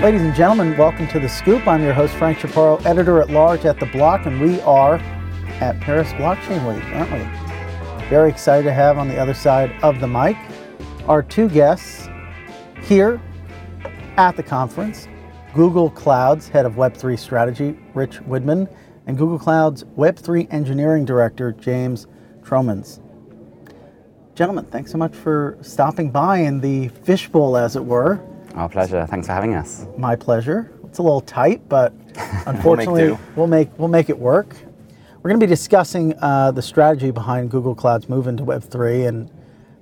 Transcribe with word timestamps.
Ladies 0.00 0.22
and 0.22 0.34
gentlemen, 0.34 0.78
welcome 0.78 1.06
to 1.08 1.20
The 1.20 1.28
Scoop. 1.28 1.66
I'm 1.66 1.82
your 1.82 1.92
host, 1.92 2.14
Frank 2.14 2.38
Chaparro, 2.38 2.82
editor 2.86 3.20
at 3.20 3.28
large 3.28 3.66
at 3.66 3.78
The 3.78 3.84
Block, 3.84 4.24
and 4.24 4.40
we 4.40 4.58
are 4.62 4.94
at 5.60 5.78
Paris 5.80 6.10
Blockchain 6.14 6.66
Week, 6.66 6.82
aren't 6.94 7.12
we? 7.12 8.08
Very 8.08 8.30
excited 8.30 8.62
to 8.62 8.72
have 8.72 8.96
on 8.96 9.08
the 9.08 9.18
other 9.18 9.34
side 9.34 9.70
of 9.82 10.00
the 10.00 10.06
mic 10.06 10.38
our 11.06 11.22
two 11.22 11.50
guests 11.50 12.08
here 12.82 13.20
at 14.16 14.36
the 14.36 14.42
conference 14.42 15.06
Google 15.52 15.90
Cloud's 15.90 16.48
head 16.48 16.64
of 16.64 16.76
Web3 16.76 17.18
strategy, 17.18 17.78
Rich 17.92 18.20
Widmann, 18.20 18.74
and 19.06 19.18
Google 19.18 19.38
Cloud's 19.38 19.84
Web3 19.84 20.50
engineering 20.50 21.04
director, 21.04 21.52
James 21.52 22.06
Tromans. 22.42 23.00
Gentlemen, 24.34 24.64
thanks 24.64 24.92
so 24.92 24.96
much 24.96 25.14
for 25.14 25.58
stopping 25.60 26.10
by 26.10 26.38
in 26.38 26.58
the 26.62 26.88
fishbowl, 26.88 27.58
as 27.58 27.76
it 27.76 27.84
were. 27.84 28.18
Our 28.54 28.68
pleasure. 28.68 29.06
Thanks 29.06 29.26
for 29.26 29.32
having 29.32 29.54
us. 29.54 29.86
My 29.96 30.16
pleasure. 30.16 30.72
It's 30.84 30.98
a 30.98 31.02
little 31.02 31.20
tight, 31.20 31.68
but 31.68 31.92
unfortunately, 32.46 33.08
we'll, 33.08 33.16
make 33.16 33.36
we'll, 33.36 33.46
make 33.46 33.78
we'll 33.78 33.88
make 33.88 34.10
it 34.10 34.18
work. 34.18 34.56
We're 35.22 35.30
going 35.30 35.38
to 35.38 35.46
be 35.46 35.50
discussing 35.50 36.14
uh, 36.18 36.50
the 36.50 36.62
strategy 36.62 37.10
behind 37.10 37.50
Google 37.50 37.74
Cloud's 37.74 38.08
move 38.08 38.26
into 38.26 38.42
Web3 38.42 39.06
and 39.06 39.30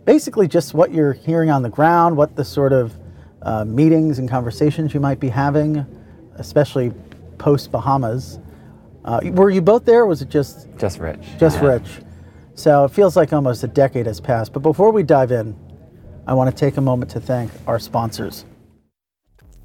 basically 0.05 0.49
just 0.49 0.75
what 0.75 0.93
you're 0.93 1.13
hearing 1.13 1.51
on 1.51 1.63
the 1.63 1.69
ground, 1.71 2.17
what 2.17 2.35
the 2.35 2.45
sort 2.45 2.73
of 2.73 2.99
uh, 3.43 3.65
meetings 3.65 4.19
and 4.19 4.29
conversations 4.29 4.93
you 4.93 5.01
might 5.01 5.21
be 5.21 5.29
having, 5.29 5.87
especially 6.35 6.93
post 7.39 7.71
Bahamas. 7.71 8.41
Uh, 9.05 9.21
were 9.33 9.51
you 9.51 9.63
both 9.63 9.85
there? 9.85 10.07
was 10.07 10.21
it 10.21 10.29
just 10.29 10.69
just 10.77 10.99
Rich? 10.99 11.25
Just 11.39 11.63
yeah. 11.63 11.69
Rich. 11.69 11.89
So 12.55 12.85
it 12.85 12.91
feels 12.91 13.17
like 13.17 13.33
almost 13.33 13.63
a 13.63 13.69
decade 13.69 14.07
has 14.07 14.21
passed. 14.21 14.53
But 14.53 14.61
before 14.61 14.91
we 14.91 15.05
dive 15.05 15.31
in, 15.31 15.57
I 16.27 16.35
want 16.35 16.51
to 16.51 16.57
take 16.57 16.77
a 16.77 16.81
moment 16.81 17.11
to 17.13 17.21
thank 17.21 17.51
our 17.67 17.79
sponsors. 17.79 18.45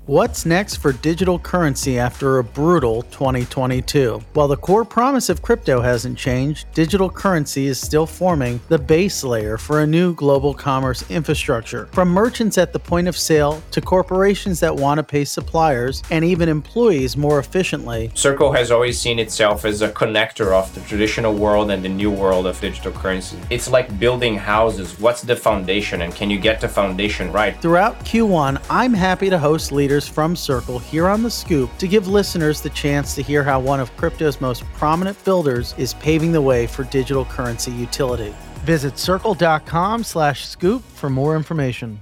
What's 0.05 0.45
next 0.45 0.77
for 0.77 0.91
digital 0.91 1.39
currency 1.39 1.97
after 1.97 2.39
a 2.39 2.43
brutal 2.43 3.03
2022? 3.03 4.21
While 4.33 4.49
the 4.49 4.57
core 4.57 4.83
promise 4.83 5.29
of 5.29 5.41
crypto 5.41 5.79
hasn't 5.79 6.17
changed, 6.17 6.67
digital 6.73 7.09
currency 7.09 7.67
is 7.67 7.79
still 7.79 8.05
forming 8.05 8.59
the 8.67 8.77
base 8.77 9.23
layer 9.23 9.57
for 9.57 9.79
a 9.79 9.87
new 9.87 10.13
global 10.13 10.53
commerce 10.53 11.09
infrastructure. 11.09 11.85
From 11.93 12.09
merchants 12.09 12.57
at 12.57 12.73
the 12.73 12.79
point 12.79 13.07
of 13.07 13.15
sale 13.15 13.63
to 13.71 13.79
corporations 13.79 14.59
that 14.59 14.75
want 14.75 14.97
to 14.97 15.03
pay 15.03 15.23
suppliers 15.23 16.03
and 16.11 16.25
even 16.25 16.49
employees 16.49 17.15
more 17.15 17.39
efficiently. 17.39 18.11
Circle 18.13 18.51
has 18.51 18.71
always 18.71 18.99
seen 18.99 19.19
itself 19.19 19.63
as 19.63 19.81
a 19.81 19.89
connector 19.89 20.51
of 20.51 20.75
the 20.75 20.81
traditional 20.81 21.33
world 21.33 21.71
and 21.71 21.81
the 21.81 21.87
new 21.87 22.11
world 22.11 22.45
of 22.45 22.59
digital 22.59 22.91
currency. 22.91 23.37
It's 23.49 23.69
like 23.69 23.97
building 24.01 24.35
houses. 24.35 24.99
What's 24.99 25.21
the 25.21 25.37
foundation 25.37 26.01
and 26.01 26.13
can 26.13 26.29
you 26.29 26.39
get 26.39 26.59
the 26.59 26.67
foundation 26.67 27.31
right? 27.31 27.55
Throughout 27.61 27.97
Q1, 28.03 28.61
I'm 28.69 28.93
happy 28.93 29.29
to 29.29 29.39
host 29.39 29.71
leaders 29.71 29.92
from 30.01 30.35
Circle 30.35 30.79
here 30.79 31.07
on 31.07 31.21
The 31.21 31.29
Scoop 31.29 31.69
to 31.77 31.87
give 31.87 32.07
listeners 32.07 32.61
the 32.61 32.69
chance 32.71 33.13
to 33.15 33.21
hear 33.21 33.43
how 33.43 33.59
one 33.59 33.79
of 33.79 33.95
crypto's 33.97 34.41
most 34.41 34.63
prominent 34.73 35.23
builders 35.23 35.75
is 35.77 35.93
paving 35.95 36.31
the 36.31 36.41
way 36.41 36.65
for 36.65 36.83
digital 36.85 37.25
currency 37.25 37.71
utility. 37.71 38.33
Visit 38.65 38.97
circle.com 38.97 40.03
slash 40.03 40.47
scoop 40.47 40.81
for 40.83 41.09
more 41.09 41.35
information. 41.35 42.01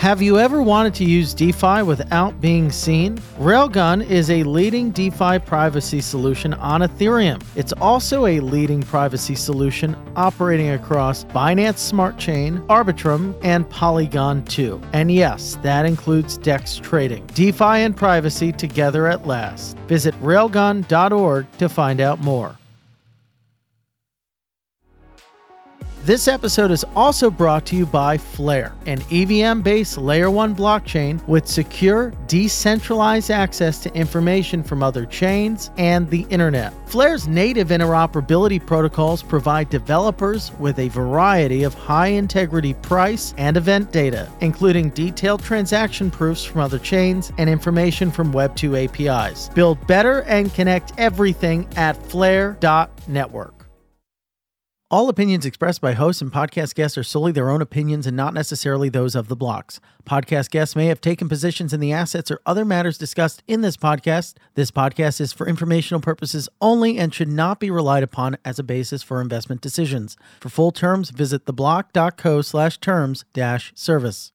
Have 0.00 0.22
you 0.22 0.38
ever 0.38 0.62
wanted 0.62 0.94
to 0.94 1.04
use 1.04 1.34
DeFi 1.34 1.82
without 1.82 2.40
being 2.40 2.72
seen? 2.72 3.18
Railgun 3.38 4.02
is 4.08 4.30
a 4.30 4.42
leading 4.44 4.92
DeFi 4.92 5.40
privacy 5.40 6.00
solution 6.00 6.54
on 6.54 6.80
Ethereum. 6.80 7.42
It's 7.54 7.74
also 7.74 8.24
a 8.24 8.40
leading 8.40 8.82
privacy 8.82 9.34
solution 9.34 9.94
operating 10.16 10.70
across 10.70 11.24
Binance 11.24 11.76
Smart 11.76 12.16
Chain, 12.16 12.60
Arbitrum, 12.60 13.38
and 13.42 13.68
Polygon 13.68 14.42
2. 14.46 14.80
And 14.94 15.12
yes, 15.12 15.58
that 15.62 15.84
includes 15.84 16.38
DEX 16.38 16.76
trading. 16.78 17.26
DeFi 17.34 17.82
and 17.84 17.94
privacy 17.94 18.52
together 18.52 19.06
at 19.06 19.26
last. 19.26 19.76
Visit 19.80 20.14
railgun.org 20.22 21.46
to 21.58 21.68
find 21.68 22.00
out 22.00 22.20
more. 22.20 22.56
This 26.02 26.28
episode 26.28 26.70
is 26.70 26.82
also 26.96 27.30
brought 27.30 27.66
to 27.66 27.76
you 27.76 27.84
by 27.84 28.16
Flare, 28.16 28.74
an 28.86 29.02
EVM 29.10 29.60
based 29.60 29.98
Layer 29.98 30.30
1 30.30 30.56
blockchain 30.56 31.22
with 31.28 31.46
secure, 31.46 32.14
decentralized 32.26 33.30
access 33.30 33.82
to 33.82 33.94
information 33.94 34.62
from 34.62 34.82
other 34.82 35.04
chains 35.04 35.70
and 35.76 36.08
the 36.08 36.22
internet. 36.30 36.72
Flare's 36.88 37.28
native 37.28 37.68
interoperability 37.68 38.64
protocols 38.64 39.22
provide 39.22 39.68
developers 39.68 40.52
with 40.58 40.78
a 40.78 40.88
variety 40.88 41.64
of 41.64 41.74
high 41.74 42.08
integrity 42.08 42.72
price 42.72 43.34
and 43.36 43.58
event 43.58 43.92
data, 43.92 44.26
including 44.40 44.88
detailed 44.90 45.42
transaction 45.42 46.10
proofs 46.10 46.42
from 46.42 46.62
other 46.62 46.78
chains 46.78 47.30
and 47.36 47.50
information 47.50 48.10
from 48.10 48.32
Web2 48.32 48.88
APIs. 48.88 49.50
Build 49.50 49.86
better 49.86 50.22
and 50.22 50.54
connect 50.54 50.94
everything 50.96 51.68
at 51.76 51.94
flare.network. 52.06 53.59
All 54.92 55.08
opinions 55.08 55.46
expressed 55.46 55.80
by 55.80 55.92
hosts 55.92 56.20
and 56.20 56.32
podcast 56.32 56.74
guests 56.74 56.98
are 56.98 57.04
solely 57.04 57.30
their 57.30 57.48
own 57.48 57.62
opinions 57.62 58.08
and 58.08 58.16
not 58.16 58.34
necessarily 58.34 58.88
those 58.88 59.14
of 59.14 59.28
the 59.28 59.36
blocks. 59.36 59.78
Podcast 60.04 60.50
guests 60.50 60.74
may 60.74 60.86
have 60.86 61.00
taken 61.00 61.28
positions 61.28 61.72
in 61.72 61.78
the 61.78 61.92
assets 61.92 62.28
or 62.28 62.40
other 62.44 62.64
matters 62.64 62.98
discussed 62.98 63.44
in 63.46 63.60
this 63.60 63.76
podcast. 63.76 64.34
This 64.56 64.72
podcast 64.72 65.20
is 65.20 65.32
for 65.32 65.46
informational 65.46 66.00
purposes 66.00 66.48
only 66.60 66.98
and 66.98 67.14
should 67.14 67.28
not 67.28 67.60
be 67.60 67.70
relied 67.70 68.02
upon 68.02 68.36
as 68.44 68.58
a 68.58 68.64
basis 68.64 69.00
for 69.00 69.20
investment 69.20 69.60
decisions. 69.60 70.16
For 70.40 70.48
full 70.48 70.72
terms, 70.72 71.10
visit 71.10 71.44
theblock.co 71.44 72.42
slash 72.42 72.78
terms 72.78 73.24
dash 73.32 73.70
service. 73.76 74.32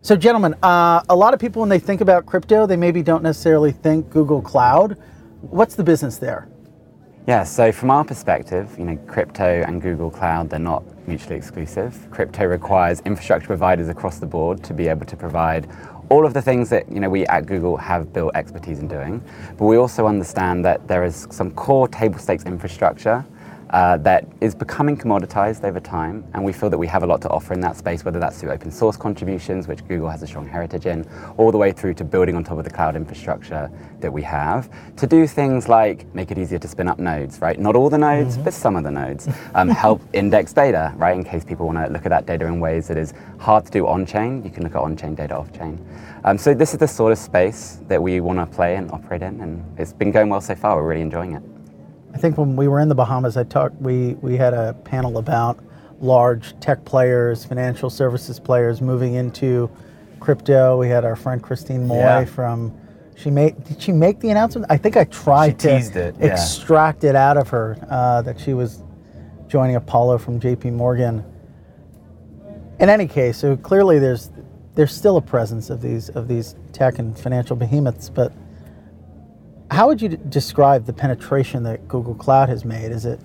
So, 0.00 0.16
gentlemen, 0.16 0.54
uh, 0.62 1.02
a 1.06 1.16
lot 1.16 1.34
of 1.34 1.40
people, 1.40 1.60
when 1.60 1.68
they 1.68 1.80
think 1.80 2.00
about 2.00 2.24
crypto, 2.24 2.66
they 2.66 2.78
maybe 2.78 3.02
don't 3.02 3.22
necessarily 3.22 3.72
think 3.72 4.08
Google 4.08 4.40
Cloud. 4.40 4.96
What's 5.42 5.74
the 5.74 5.84
business 5.84 6.16
there? 6.16 6.48
Yeah, 7.28 7.44
so 7.44 7.72
from 7.72 7.90
our 7.90 8.06
perspective, 8.06 8.74
you 8.78 8.86
know, 8.86 8.96
crypto 9.06 9.62
and 9.66 9.82
Google 9.82 10.10
Cloud, 10.10 10.48
they're 10.48 10.58
not 10.58 10.82
mutually 11.06 11.36
exclusive. 11.36 11.94
Crypto 12.10 12.46
requires 12.46 13.00
infrastructure 13.00 13.48
providers 13.48 13.90
across 13.90 14.18
the 14.18 14.24
board 14.24 14.64
to 14.64 14.72
be 14.72 14.88
able 14.88 15.04
to 15.04 15.14
provide 15.14 15.68
all 16.08 16.24
of 16.24 16.32
the 16.32 16.40
things 16.40 16.70
that 16.70 16.90
you 16.90 17.00
know 17.00 17.10
we 17.10 17.26
at 17.26 17.44
Google 17.44 17.76
have 17.76 18.14
built 18.14 18.34
expertise 18.34 18.78
in 18.78 18.88
doing. 18.88 19.22
But 19.58 19.66
we 19.66 19.76
also 19.76 20.06
understand 20.06 20.64
that 20.64 20.88
there 20.88 21.04
is 21.04 21.28
some 21.30 21.50
core 21.50 21.86
table 21.86 22.18
stakes 22.18 22.46
infrastructure 22.46 23.22
uh, 23.70 23.98
that 23.98 24.26
is 24.40 24.54
becoming 24.54 24.96
commoditized 24.96 25.64
over 25.64 25.80
time, 25.80 26.24
and 26.34 26.44
we 26.44 26.52
feel 26.52 26.70
that 26.70 26.78
we 26.78 26.86
have 26.86 27.02
a 27.02 27.06
lot 27.06 27.20
to 27.22 27.28
offer 27.28 27.52
in 27.52 27.60
that 27.60 27.76
space, 27.76 28.04
whether 28.04 28.18
that's 28.18 28.40
through 28.40 28.50
open 28.50 28.70
source 28.70 28.96
contributions, 28.96 29.68
which 29.68 29.86
Google 29.86 30.08
has 30.08 30.22
a 30.22 30.26
strong 30.26 30.46
heritage 30.46 30.86
in, 30.86 31.06
all 31.36 31.52
the 31.52 31.58
way 31.58 31.72
through 31.72 31.94
to 31.94 32.04
building 32.04 32.36
on 32.36 32.44
top 32.44 32.58
of 32.58 32.64
the 32.64 32.70
cloud 32.70 32.96
infrastructure 32.96 33.70
that 34.00 34.12
we 34.12 34.22
have 34.22 34.70
to 34.96 35.06
do 35.06 35.26
things 35.26 35.68
like 35.68 36.12
make 36.14 36.30
it 36.30 36.38
easier 36.38 36.58
to 36.58 36.68
spin 36.68 36.88
up 36.88 36.98
nodes, 36.98 37.40
right? 37.40 37.58
Not 37.58 37.76
all 37.76 37.90
the 37.90 37.98
nodes, 37.98 38.34
mm-hmm. 38.34 38.44
but 38.44 38.54
some 38.54 38.76
of 38.76 38.84
the 38.84 38.90
nodes. 38.90 39.28
Um, 39.54 39.68
help 39.68 40.00
index 40.12 40.52
data, 40.52 40.92
right? 40.96 41.14
In 41.14 41.24
case 41.24 41.44
people 41.44 41.66
want 41.66 41.78
to 41.78 41.92
look 41.92 42.06
at 42.06 42.10
that 42.10 42.26
data 42.26 42.46
in 42.46 42.60
ways 42.60 42.88
that 42.88 42.96
is 42.96 43.12
hard 43.38 43.66
to 43.66 43.70
do 43.70 43.86
on 43.86 44.06
chain, 44.06 44.42
you 44.44 44.50
can 44.50 44.62
look 44.62 44.74
at 44.74 44.80
on 44.80 44.96
chain 44.96 45.14
data 45.14 45.36
off 45.36 45.52
chain. 45.52 45.84
Um, 46.24 46.38
so 46.38 46.54
this 46.54 46.72
is 46.72 46.78
the 46.78 46.88
sort 46.88 47.12
of 47.12 47.18
space 47.18 47.78
that 47.88 48.02
we 48.02 48.20
want 48.20 48.38
to 48.38 48.46
play 48.46 48.76
and 48.76 48.90
operate 48.90 49.22
in, 49.22 49.40
and 49.40 49.64
it's 49.78 49.92
been 49.92 50.10
going 50.10 50.28
well 50.28 50.40
so 50.40 50.54
far. 50.54 50.76
We're 50.76 50.88
really 50.88 51.02
enjoying 51.02 51.34
it. 51.34 51.57
I 52.14 52.18
think 52.18 52.38
when 52.38 52.56
we 52.56 52.68
were 52.68 52.80
in 52.80 52.88
the 52.88 52.94
Bahamas, 52.94 53.36
I 53.36 53.44
talked. 53.44 53.76
We 53.80 54.14
we 54.14 54.36
had 54.36 54.54
a 54.54 54.74
panel 54.84 55.18
about 55.18 55.62
large 56.00 56.58
tech 56.60 56.84
players, 56.84 57.44
financial 57.44 57.90
services 57.90 58.40
players 58.40 58.80
moving 58.80 59.14
into 59.14 59.70
crypto. 60.20 60.78
We 60.78 60.88
had 60.88 61.04
our 61.04 61.16
friend 61.16 61.42
Christine 61.42 61.86
Moy 61.86 61.98
yeah. 61.98 62.24
from. 62.24 62.76
She 63.16 63.30
made. 63.30 63.62
Did 63.64 63.82
she 63.82 63.92
make 63.92 64.20
the 64.20 64.30
announcement? 64.30 64.66
I 64.70 64.76
think 64.76 64.96
I 64.96 65.04
tried 65.04 65.58
to 65.60 65.74
it, 65.74 66.14
yeah. 66.18 66.26
extract 66.26 67.04
it 67.04 67.16
out 67.16 67.36
of 67.36 67.48
her 67.48 67.76
uh, 67.90 68.22
that 68.22 68.38
she 68.38 68.54
was 68.54 68.82
joining 69.48 69.76
Apollo 69.76 70.18
from 70.18 70.38
J.P. 70.38 70.70
Morgan. 70.70 71.24
In 72.78 72.88
any 72.88 73.08
case, 73.08 73.36
so 73.36 73.56
clearly 73.56 73.98
there's 73.98 74.30
there's 74.76 74.94
still 74.94 75.16
a 75.16 75.22
presence 75.22 75.68
of 75.68 75.82
these 75.82 76.10
of 76.10 76.28
these 76.28 76.54
tech 76.72 77.00
and 77.00 77.18
financial 77.18 77.56
behemoths, 77.56 78.08
but 78.08 78.32
how 79.70 79.86
would 79.86 80.00
you 80.00 80.08
describe 80.08 80.86
the 80.86 80.92
penetration 80.92 81.62
that 81.64 81.86
Google 81.88 82.14
Cloud 82.14 82.48
has 82.48 82.64
made? 82.64 82.90
Is 82.90 83.04
it 83.04 83.20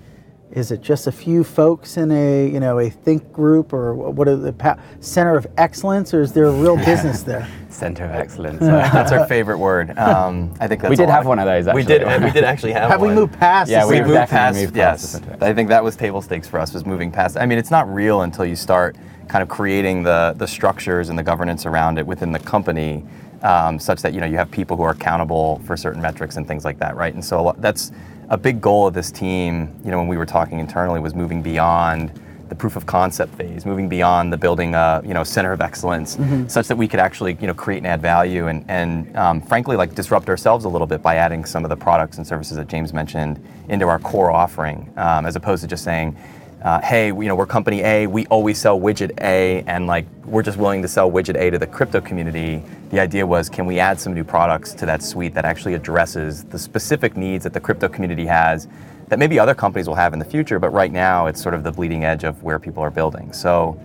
is 0.52 0.70
it 0.70 0.80
just 0.82 1.08
a 1.08 1.12
few 1.12 1.42
folks 1.42 1.96
in 1.96 2.12
a 2.12 2.48
you 2.48 2.60
know 2.60 2.78
a 2.78 2.88
think 2.88 3.32
group 3.32 3.72
or 3.72 3.94
what 3.94 4.28
are 4.28 4.36
the 4.36 4.52
pa- 4.52 4.78
center 5.00 5.36
of 5.36 5.46
excellence, 5.56 6.14
or 6.14 6.20
is 6.20 6.32
there 6.32 6.44
a 6.44 6.52
real 6.52 6.76
business 6.76 7.22
there? 7.30 7.48
center 7.70 8.04
of 8.04 8.12
excellence. 8.12 8.60
that's 8.60 9.10
our 9.10 9.26
favorite 9.26 9.58
word. 9.58 9.98
Um, 9.98 10.54
I 10.60 10.68
think 10.68 10.82
we 10.84 10.94
did 10.94 11.08
have 11.08 11.26
one 11.26 11.40
of 11.40 11.46
those. 11.46 11.66
Actually. 11.66 11.82
We 11.82 11.86
did. 11.86 12.22
we 12.22 12.30
did 12.30 12.44
actually 12.44 12.72
have. 12.72 12.90
Have 12.90 13.00
one. 13.00 13.10
we 13.10 13.14
moved 13.16 13.32
past? 13.32 13.68
Yeah, 13.70 13.86
we 13.86 14.00
moved 14.00 14.30
past. 14.30 14.56
Moved 14.56 14.76
yes, 14.76 15.20
I 15.40 15.52
think 15.52 15.68
that 15.70 15.82
was 15.82 15.96
table 15.96 16.22
stakes 16.22 16.46
for 16.46 16.60
us 16.60 16.72
was 16.72 16.86
moving 16.86 17.10
past. 17.10 17.36
I 17.36 17.46
mean, 17.46 17.58
it's 17.58 17.72
not 17.72 17.92
real 17.92 18.20
until 18.20 18.44
you 18.44 18.54
start 18.54 18.96
kind 19.28 19.42
of 19.42 19.48
creating 19.48 20.02
the 20.04 20.34
the 20.36 20.46
structures 20.46 21.08
and 21.08 21.18
the 21.18 21.22
governance 21.22 21.66
around 21.66 21.98
it 21.98 22.06
within 22.06 22.30
the 22.30 22.38
company 22.38 23.04
um, 23.44 23.78
such 23.78 24.02
that 24.02 24.12
you 24.14 24.20
know 24.20 24.26
you 24.26 24.36
have 24.36 24.50
people 24.50 24.76
who 24.76 24.82
are 24.82 24.92
accountable 24.92 25.60
for 25.64 25.76
certain 25.76 26.02
metrics 26.02 26.36
and 26.36 26.48
things 26.48 26.64
like 26.64 26.78
that, 26.80 26.96
right? 26.96 27.14
And 27.14 27.24
so 27.24 27.38
a 27.38 27.42
lot, 27.42 27.60
that's 27.60 27.92
a 28.30 28.38
big 28.38 28.60
goal 28.60 28.88
of 28.88 28.94
this 28.94 29.12
team. 29.12 29.72
You 29.84 29.90
know, 29.90 29.98
when 29.98 30.08
we 30.08 30.16
were 30.16 30.26
talking 30.26 30.58
internally, 30.58 30.98
was 30.98 31.14
moving 31.14 31.42
beyond 31.42 32.20
the 32.48 32.54
proof 32.54 32.76
of 32.76 32.86
concept 32.86 33.34
phase, 33.34 33.64
moving 33.64 33.88
beyond 33.88 34.32
the 34.32 34.36
building 34.36 34.74
a 34.74 35.02
you 35.04 35.14
know 35.14 35.24
center 35.24 35.52
of 35.52 35.60
excellence, 35.60 36.18
such 36.48 36.68
that 36.68 36.76
we 36.76 36.88
could 36.88 37.00
actually 37.00 37.36
you 37.40 37.46
know 37.46 37.54
create 37.54 37.78
and 37.78 37.86
add 37.86 38.00
value 38.00 38.48
and 38.48 38.64
and 38.68 39.14
um, 39.16 39.40
frankly 39.42 39.76
like 39.76 39.94
disrupt 39.94 40.28
ourselves 40.28 40.64
a 40.64 40.68
little 40.68 40.86
bit 40.86 41.02
by 41.02 41.16
adding 41.16 41.44
some 41.44 41.64
of 41.64 41.70
the 41.70 41.76
products 41.76 42.16
and 42.16 42.26
services 42.26 42.56
that 42.56 42.68
James 42.68 42.92
mentioned 42.92 43.44
into 43.68 43.86
our 43.88 43.98
core 43.98 44.30
offering, 44.30 44.90
um, 44.96 45.26
as 45.26 45.36
opposed 45.36 45.62
to 45.62 45.68
just 45.68 45.84
saying. 45.84 46.16
Uh, 46.64 46.80
hey, 46.80 47.08
you 47.08 47.24
know, 47.24 47.34
we're 47.34 47.44
company 47.44 47.82
A, 47.82 48.06
we 48.06 48.24
always 48.28 48.58
sell 48.58 48.80
widget 48.80 49.12
A, 49.20 49.62
and 49.66 49.86
like 49.86 50.06
we're 50.24 50.42
just 50.42 50.56
willing 50.56 50.80
to 50.80 50.88
sell 50.88 51.10
widget 51.10 51.36
A 51.36 51.50
to 51.50 51.58
the 51.58 51.66
crypto 51.66 52.00
community. 52.00 52.62
The 52.88 53.00
idea 53.00 53.26
was, 53.26 53.50
can 53.50 53.66
we 53.66 53.78
add 53.78 54.00
some 54.00 54.14
new 54.14 54.24
products 54.24 54.72
to 54.74 54.86
that 54.86 55.02
suite 55.02 55.34
that 55.34 55.44
actually 55.44 55.74
addresses 55.74 56.42
the 56.44 56.58
specific 56.58 57.18
needs 57.18 57.44
that 57.44 57.52
the 57.52 57.60
crypto 57.60 57.86
community 57.86 58.24
has 58.24 58.66
that 59.08 59.18
maybe 59.18 59.38
other 59.38 59.54
companies 59.54 59.86
will 59.86 59.94
have 59.94 60.14
in 60.14 60.18
the 60.18 60.24
future, 60.24 60.58
but 60.58 60.70
right 60.70 60.90
now 60.90 61.26
it's 61.26 61.42
sort 61.42 61.54
of 61.54 61.64
the 61.64 61.70
bleeding 61.70 62.06
edge 62.06 62.24
of 62.24 62.42
where 62.42 62.58
people 62.58 62.82
are 62.82 62.90
building. 62.90 63.30
So 63.34 63.78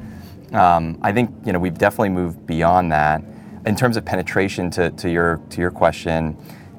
um, 0.54 0.98
I 1.02 1.12
think 1.12 1.32
you 1.46 1.52
know 1.52 1.60
we've 1.60 1.78
definitely 1.78 2.10
moved 2.10 2.48
beyond 2.48 2.94
that. 2.94 3.22
In 3.66 3.76
terms 3.76 3.98
of 3.98 4.06
penetration, 4.06 4.72
to, 4.72 4.90
to 4.92 5.12
your 5.12 5.42
to 5.50 5.60
your 5.60 5.70
question, 5.70 6.38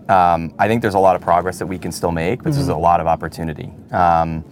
um, 0.08 0.54
I 0.58 0.66
think 0.66 0.80
there's 0.80 0.94
a 0.94 0.98
lot 0.98 1.14
of 1.14 1.20
progress 1.20 1.58
that 1.58 1.66
we 1.66 1.78
can 1.78 1.92
still 1.92 2.10
make, 2.10 2.42
but 2.42 2.54
there's 2.54 2.68
a 2.68 2.74
lot 2.74 3.00
of 3.00 3.06
opportunity. 3.06 3.70
Um, 3.90 4.42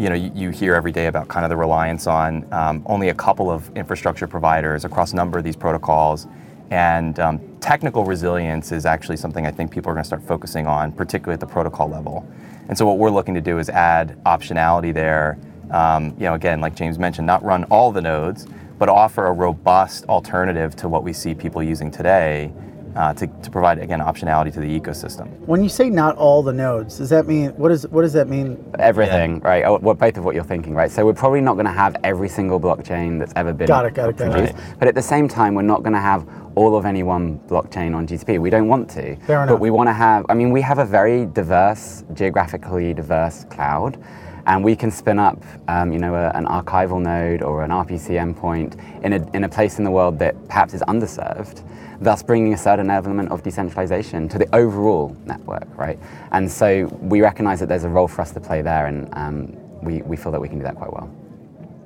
you 0.00 0.08
know, 0.08 0.14
you, 0.14 0.32
you 0.34 0.48
hear 0.48 0.74
every 0.74 0.92
day 0.92 1.08
about 1.08 1.28
kind 1.28 1.44
of 1.44 1.50
the 1.50 1.56
reliance 1.56 2.06
on 2.06 2.50
um, 2.54 2.82
only 2.86 3.10
a 3.10 3.14
couple 3.14 3.50
of 3.50 3.70
infrastructure 3.76 4.26
providers 4.26 4.86
across 4.86 5.12
a 5.12 5.16
number 5.16 5.36
of 5.36 5.44
these 5.44 5.56
protocols. 5.56 6.26
And 6.70 7.20
um, 7.20 7.38
technical 7.60 8.06
resilience 8.06 8.72
is 8.72 8.86
actually 8.86 9.18
something 9.18 9.46
I 9.46 9.50
think 9.50 9.70
people 9.70 9.90
are 9.90 9.94
going 9.94 10.02
to 10.02 10.06
start 10.06 10.22
focusing 10.22 10.66
on, 10.66 10.90
particularly 10.92 11.34
at 11.34 11.40
the 11.40 11.46
protocol 11.46 11.86
level. 11.86 12.26
And 12.68 12.78
so 12.78 12.86
what 12.86 12.96
we're 12.96 13.10
looking 13.10 13.34
to 13.34 13.42
do 13.42 13.58
is 13.58 13.68
add 13.68 14.16
optionality 14.24 14.94
there. 14.94 15.38
Um, 15.70 16.14
you 16.16 16.24
know, 16.24 16.32
again, 16.32 16.62
like 16.62 16.74
James 16.74 16.98
mentioned, 16.98 17.26
not 17.26 17.44
run 17.44 17.64
all 17.64 17.92
the 17.92 18.00
nodes, 18.00 18.46
but 18.78 18.88
offer 18.88 19.26
a 19.26 19.32
robust 19.32 20.06
alternative 20.06 20.74
to 20.76 20.88
what 20.88 21.04
we 21.04 21.12
see 21.12 21.34
people 21.34 21.62
using 21.62 21.90
today 21.90 22.50
uh, 22.96 23.12
to, 23.14 23.26
to 23.26 23.50
provide 23.50 23.78
again 23.78 24.00
optionality 24.00 24.52
to 24.52 24.60
the 24.60 24.80
ecosystem. 24.80 25.28
When 25.40 25.62
you 25.62 25.68
say 25.68 25.90
not 25.90 26.16
all 26.16 26.42
the 26.42 26.52
nodes, 26.52 26.98
does 26.98 27.10
that 27.10 27.26
mean 27.26 27.50
what 27.50 27.70
is 27.70 27.86
what 27.88 28.02
does 28.02 28.12
that 28.14 28.28
mean? 28.28 28.62
Everything, 28.78 29.40
right? 29.40 29.64
Oh, 29.64 29.78
Well, 29.80 29.94
both 29.94 30.16
of 30.16 30.24
what 30.24 30.34
you're 30.34 30.44
thinking, 30.44 30.74
right? 30.74 30.90
So 30.90 31.04
we're 31.06 31.14
probably 31.14 31.40
not 31.40 31.54
going 31.54 31.66
to 31.66 31.72
have 31.72 31.96
every 32.04 32.28
single 32.28 32.60
blockchain 32.60 33.18
that's 33.18 33.32
ever 33.36 33.52
been 33.52 33.66
Got 33.66 33.86
it, 33.86 33.94
got 33.94 34.08
it, 34.10 34.16
got 34.16 34.38
it. 34.38 34.56
But 34.78 34.88
at 34.88 34.94
the 34.94 35.02
same 35.02 35.28
time, 35.28 35.54
we're 35.54 35.62
not 35.62 35.82
going 35.82 35.92
to 35.92 36.00
have 36.00 36.26
all 36.56 36.76
of 36.76 36.84
any 36.84 37.02
one 37.02 37.38
blockchain 37.46 37.94
on 37.94 38.06
GCP. 38.06 38.40
We 38.40 38.50
don't 38.50 38.68
want 38.68 38.90
to. 38.90 39.16
Fair 39.16 39.42
enough. 39.42 39.54
But 39.54 39.60
we 39.60 39.70
want 39.70 39.88
to 39.88 39.92
have. 39.92 40.26
I 40.28 40.34
mean, 40.34 40.50
we 40.50 40.60
have 40.62 40.78
a 40.78 40.84
very 40.84 41.26
diverse, 41.26 42.04
geographically 42.14 42.94
diverse 42.94 43.44
cloud. 43.50 44.02
And 44.46 44.64
we 44.64 44.74
can 44.74 44.90
spin 44.90 45.18
up, 45.18 45.44
um, 45.68 45.92
you 45.92 45.98
know, 45.98 46.14
a, 46.14 46.30
an 46.30 46.46
archival 46.46 47.00
node 47.00 47.42
or 47.42 47.62
an 47.62 47.70
RPC 47.70 48.16
endpoint 48.18 48.74
in 49.04 49.12
a, 49.12 49.30
in 49.32 49.44
a 49.44 49.48
place 49.48 49.78
in 49.78 49.84
the 49.84 49.90
world 49.90 50.18
that 50.20 50.34
perhaps 50.48 50.72
is 50.74 50.80
underserved, 50.88 51.62
thus 52.00 52.22
bringing 52.22 52.54
a 52.54 52.58
certain 52.58 52.90
element 52.90 53.30
of 53.30 53.42
decentralization 53.42 54.28
to 54.28 54.38
the 54.38 54.54
overall 54.54 55.16
network, 55.26 55.66
right? 55.76 55.98
And 56.32 56.50
so 56.50 56.86
we 57.00 57.20
recognize 57.20 57.60
that 57.60 57.68
there's 57.68 57.84
a 57.84 57.88
role 57.88 58.08
for 58.08 58.22
us 58.22 58.32
to 58.32 58.40
play 58.40 58.62
there, 58.62 58.86
and 58.86 59.08
um, 59.12 59.82
we, 59.82 60.02
we 60.02 60.16
feel 60.16 60.32
that 60.32 60.40
we 60.40 60.48
can 60.48 60.58
do 60.58 60.64
that 60.64 60.76
quite 60.76 60.92
well. 60.92 61.10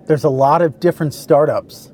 There's 0.06 0.24
a 0.24 0.30
lot 0.30 0.62
of 0.62 0.78
different 0.80 1.14
startups 1.14 1.92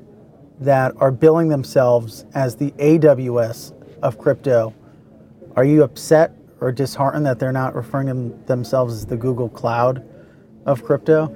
that 0.59 0.93
are 0.97 1.11
billing 1.11 1.49
themselves 1.49 2.25
as 2.35 2.55
the 2.55 2.71
AWS 2.71 3.73
of 4.03 4.17
crypto. 4.19 4.73
Are 5.55 5.63
you 5.63 5.83
upset 5.83 6.35
or 6.59 6.71
disheartened 6.71 7.25
that 7.25 7.39
they're 7.39 7.51
not 7.51 7.73
referring 7.73 8.07
to 8.07 8.45
themselves 8.45 8.93
as 8.93 9.05
the 9.05 9.17
Google 9.17 9.49
Cloud 9.49 10.07
of 10.65 10.83
crypto? 10.83 11.35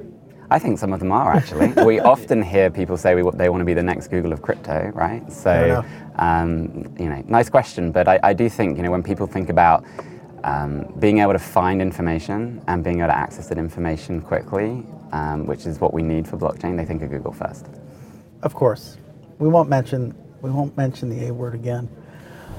I 0.51 0.59
think 0.59 0.77
some 0.77 0.93
of 0.93 0.99
them 0.99 1.11
are 1.11 1.33
actually. 1.33 1.67
we 1.85 1.99
often 1.99 2.41
hear 2.41 2.69
people 2.69 2.97
say 2.97 3.15
we, 3.15 3.29
they 3.33 3.49
want 3.49 3.61
to 3.61 3.65
be 3.65 3.73
the 3.73 3.83
next 3.83 4.09
Google 4.09 4.31
of 4.31 4.41
crypto, 4.41 4.91
right? 4.93 5.31
So, 5.31 5.83
um, 6.17 6.93
you 6.99 7.09
know, 7.09 7.23
nice 7.27 7.49
question. 7.49 7.91
But 7.91 8.07
I, 8.07 8.19
I 8.21 8.33
do 8.33 8.47
think, 8.49 8.77
you 8.77 8.83
know, 8.83 8.91
when 8.91 9.03
people 9.03 9.27
think 9.27 9.49
about 9.49 9.83
um, 10.43 10.93
being 10.99 11.19
able 11.19 11.33
to 11.33 11.39
find 11.39 11.81
information 11.81 12.61
and 12.67 12.83
being 12.83 12.99
able 12.99 13.09
to 13.09 13.17
access 13.17 13.47
that 13.47 13.57
information 13.57 14.21
quickly, 14.21 14.83
um, 15.11 15.45
which 15.47 15.65
is 15.65 15.79
what 15.79 15.93
we 15.93 16.03
need 16.03 16.27
for 16.27 16.37
blockchain, 16.37 16.77
they 16.77 16.85
think 16.85 17.01
of 17.01 17.09
Google 17.09 17.33
first. 17.33 17.65
Of 18.43 18.53
course, 18.53 18.97
we 19.39 19.47
won't 19.47 19.69
mention 19.69 20.15
we 20.41 20.51
won't 20.51 20.77
mention 20.77 21.09
the 21.09 21.27
A 21.27 21.33
word 21.33 21.55
again. 21.55 21.89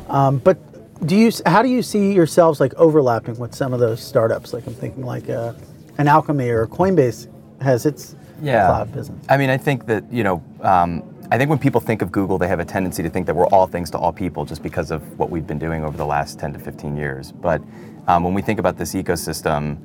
Um, 0.08 0.38
but 0.38 0.58
do 1.06 1.14
you? 1.14 1.30
How 1.44 1.62
do 1.62 1.68
you 1.68 1.82
see 1.82 2.12
yourselves 2.12 2.58
like 2.58 2.74
overlapping 2.74 3.38
with 3.38 3.54
some 3.54 3.72
of 3.72 3.78
those 3.78 4.00
startups? 4.00 4.52
Like 4.52 4.66
I'm 4.66 4.74
thinking 4.74 5.04
like 5.04 5.28
uh, 5.30 5.52
an 5.98 6.08
Alchemy 6.08 6.48
or 6.48 6.66
Coinbase 6.66 7.28
has 7.60 7.86
its 7.86 8.14
cloud 8.68 8.92
business. 8.92 9.24
I 9.28 9.36
mean, 9.36 9.50
I 9.50 9.56
think 9.56 9.86
that 9.86 10.10
you 10.12 10.24
know, 10.24 10.42
um, 10.60 11.02
I 11.30 11.38
think 11.38 11.50
when 11.50 11.58
people 11.58 11.80
think 11.80 12.02
of 12.02 12.12
Google, 12.12 12.38
they 12.38 12.48
have 12.48 12.60
a 12.60 12.64
tendency 12.64 13.02
to 13.02 13.10
think 13.10 13.26
that 13.26 13.34
we're 13.34 13.48
all 13.48 13.66
things 13.66 13.90
to 13.90 13.98
all 13.98 14.12
people 14.12 14.44
just 14.44 14.62
because 14.62 14.90
of 14.90 15.18
what 15.18 15.30
we've 15.30 15.46
been 15.46 15.58
doing 15.58 15.84
over 15.84 15.96
the 15.96 16.06
last 16.06 16.38
10 16.38 16.52
to 16.52 16.58
15 16.58 16.96
years. 16.96 17.32
But 17.32 17.62
um, 18.06 18.22
when 18.22 18.34
we 18.34 18.42
think 18.42 18.60
about 18.60 18.76
this 18.76 18.94
ecosystem, 18.94 19.78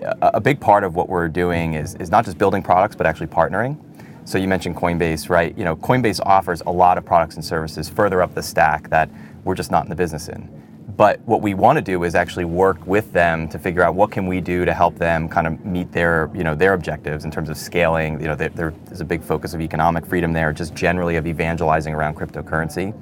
a, 0.00 0.32
a 0.34 0.40
big 0.40 0.60
part 0.60 0.84
of 0.84 0.94
what 0.94 1.08
we're 1.08 1.28
doing 1.28 1.74
is 1.74 1.94
is 1.96 2.10
not 2.10 2.24
just 2.24 2.38
building 2.38 2.62
products, 2.62 2.96
but 2.96 3.06
actually 3.06 3.28
partnering. 3.28 3.78
So 4.26 4.38
you 4.38 4.48
mentioned 4.48 4.76
Coinbase, 4.76 5.28
right? 5.28 5.56
You 5.56 5.64
know, 5.64 5.76
Coinbase 5.76 6.20
offers 6.24 6.62
a 6.62 6.70
lot 6.70 6.96
of 6.96 7.04
products 7.04 7.34
and 7.34 7.44
services 7.44 7.90
further 7.90 8.22
up 8.22 8.34
the 8.34 8.42
stack 8.42 8.88
that 8.88 9.10
we're 9.44 9.54
just 9.54 9.70
not 9.70 9.84
in 9.84 9.90
the 9.90 9.96
business 9.96 10.28
in. 10.28 10.48
But 10.96 11.20
what 11.22 11.42
we 11.42 11.54
want 11.54 11.76
to 11.76 11.82
do 11.82 12.04
is 12.04 12.14
actually 12.14 12.44
work 12.44 12.86
with 12.86 13.12
them 13.12 13.48
to 13.48 13.58
figure 13.58 13.82
out 13.82 13.96
what 13.96 14.12
can 14.12 14.28
we 14.28 14.40
do 14.40 14.64
to 14.64 14.72
help 14.72 14.96
them 14.96 15.28
kind 15.28 15.46
of 15.46 15.64
meet 15.64 15.90
their, 15.90 16.30
you 16.32 16.44
know, 16.44 16.54
their 16.54 16.74
objectives 16.74 17.24
in 17.24 17.32
terms 17.32 17.48
of 17.48 17.56
scaling. 17.56 18.20
You 18.20 18.28
know, 18.28 18.36
there, 18.36 18.50
there's 18.50 19.00
a 19.00 19.04
big 19.04 19.22
focus 19.22 19.54
of 19.54 19.60
economic 19.60 20.06
freedom 20.06 20.32
there, 20.32 20.52
just 20.52 20.72
generally 20.74 21.16
of 21.16 21.26
evangelizing 21.26 21.94
around 21.94 22.14
cryptocurrency. 22.14 22.94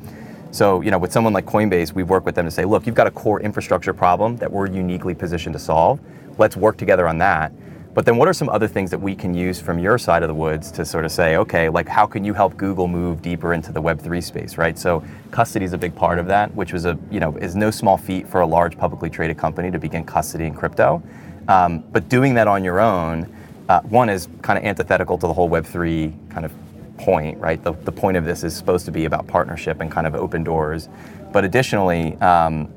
So, 0.53 0.81
you 0.81 0.91
know, 0.91 0.99
with 0.99 1.13
someone 1.13 1.35
like 1.35 1.45
Coinbase, 1.45 1.93
we 1.93 2.03
work 2.03 2.25
with 2.25 2.35
them 2.35 2.47
to 2.47 2.51
say, 2.51 2.65
look, 2.65 2.87
you've 2.87 2.95
got 2.95 3.07
a 3.07 3.11
core 3.11 3.41
infrastructure 3.41 3.93
problem 3.93 4.37
that 4.37 4.51
we're 4.51 4.69
uniquely 4.69 5.15
positioned 5.15 5.53
to 5.53 5.59
solve. 5.59 6.01
Let's 6.39 6.57
work 6.57 6.79
together 6.79 7.07
on 7.07 7.19
that. 7.19 7.53
But 7.95 8.07
then 8.07 8.17
what 8.17 8.27
are 8.27 8.33
some 8.33 8.49
other 8.49 8.67
things 8.67 8.91
that 8.91 8.99
we 8.99 9.15
can 9.15 9.35
use 9.35 9.61
from 9.61 9.79
your 9.79 9.99
side 9.99 10.23
of 10.23 10.29
the 10.29 10.35
woods 10.35 10.71
to 10.73 10.85
sort 10.85 11.05
of 11.05 11.13
say, 11.13 11.37
okay, 11.37 11.69
like 11.69 11.87
how 11.87 12.07
can 12.07 12.25
you 12.25 12.33
help 12.33 12.57
Google 12.57 12.89
move 12.89 13.21
deeper 13.21 13.53
into 13.53 13.71
the 13.71 13.83
Web3 13.83 14.23
space, 14.23 14.57
right? 14.57 14.79
So 14.79 15.05
custody 15.31 15.67
is 15.67 15.75
a 15.75 15.79
big 15.79 15.95
part 15.95 16.19
of 16.19 16.27
that, 16.29 16.55
which 16.55 16.73
was 16.73 16.87
a, 16.87 16.99
you 17.11 17.21
know, 17.21 17.37
is 17.37 17.55
no 17.55 17.71
small 17.71 17.99
feat 17.99 18.27
for 18.27 18.41
a 18.41 18.47
large 18.47 18.79
publicly 18.79 19.11
traded 19.11 19.37
company 19.37 19.71
to 19.71 19.79
begin 19.79 20.05
custody 20.05 20.47
in 20.47 20.55
crypto. 20.55 21.03
Um, 21.49 21.81
but 21.93 22.09
doing 22.09 22.33
that 22.35 22.49
on 22.49 22.65
your 22.65 22.81
own, 22.81 23.31
uh, 23.69 23.81
one 23.83 24.09
is 24.09 24.27
kind 24.41 24.59
of 24.59 24.65
antithetical 24.65 25.19
to 25.19 25.27
the 25.27 25.33
whole 25.33 25.51
Web3 25.51 26.31
kind 26.31 26.47
of 26.47 26.53
point, 26.97 27.39
right? 27.39 27.63
The, 27.63 27.73
the 27.73 27.93
point 27.93 28.17
of 28.17 28.25
this 28.25 28.43
is 28.43 28.57
supposed 28.57 28.87
to 28.87 28.93
be 28.93 29.05
about 29.05 29.27
partnership 29.27 29.81
and 29.81 29.91
kind 29.91 30.07
of 30.07 30.15
open 30.15 30.45
doors. 30.45 30.89
But 31.31 31.45
additionally, 31.45 32.17
um, 32.17 32.73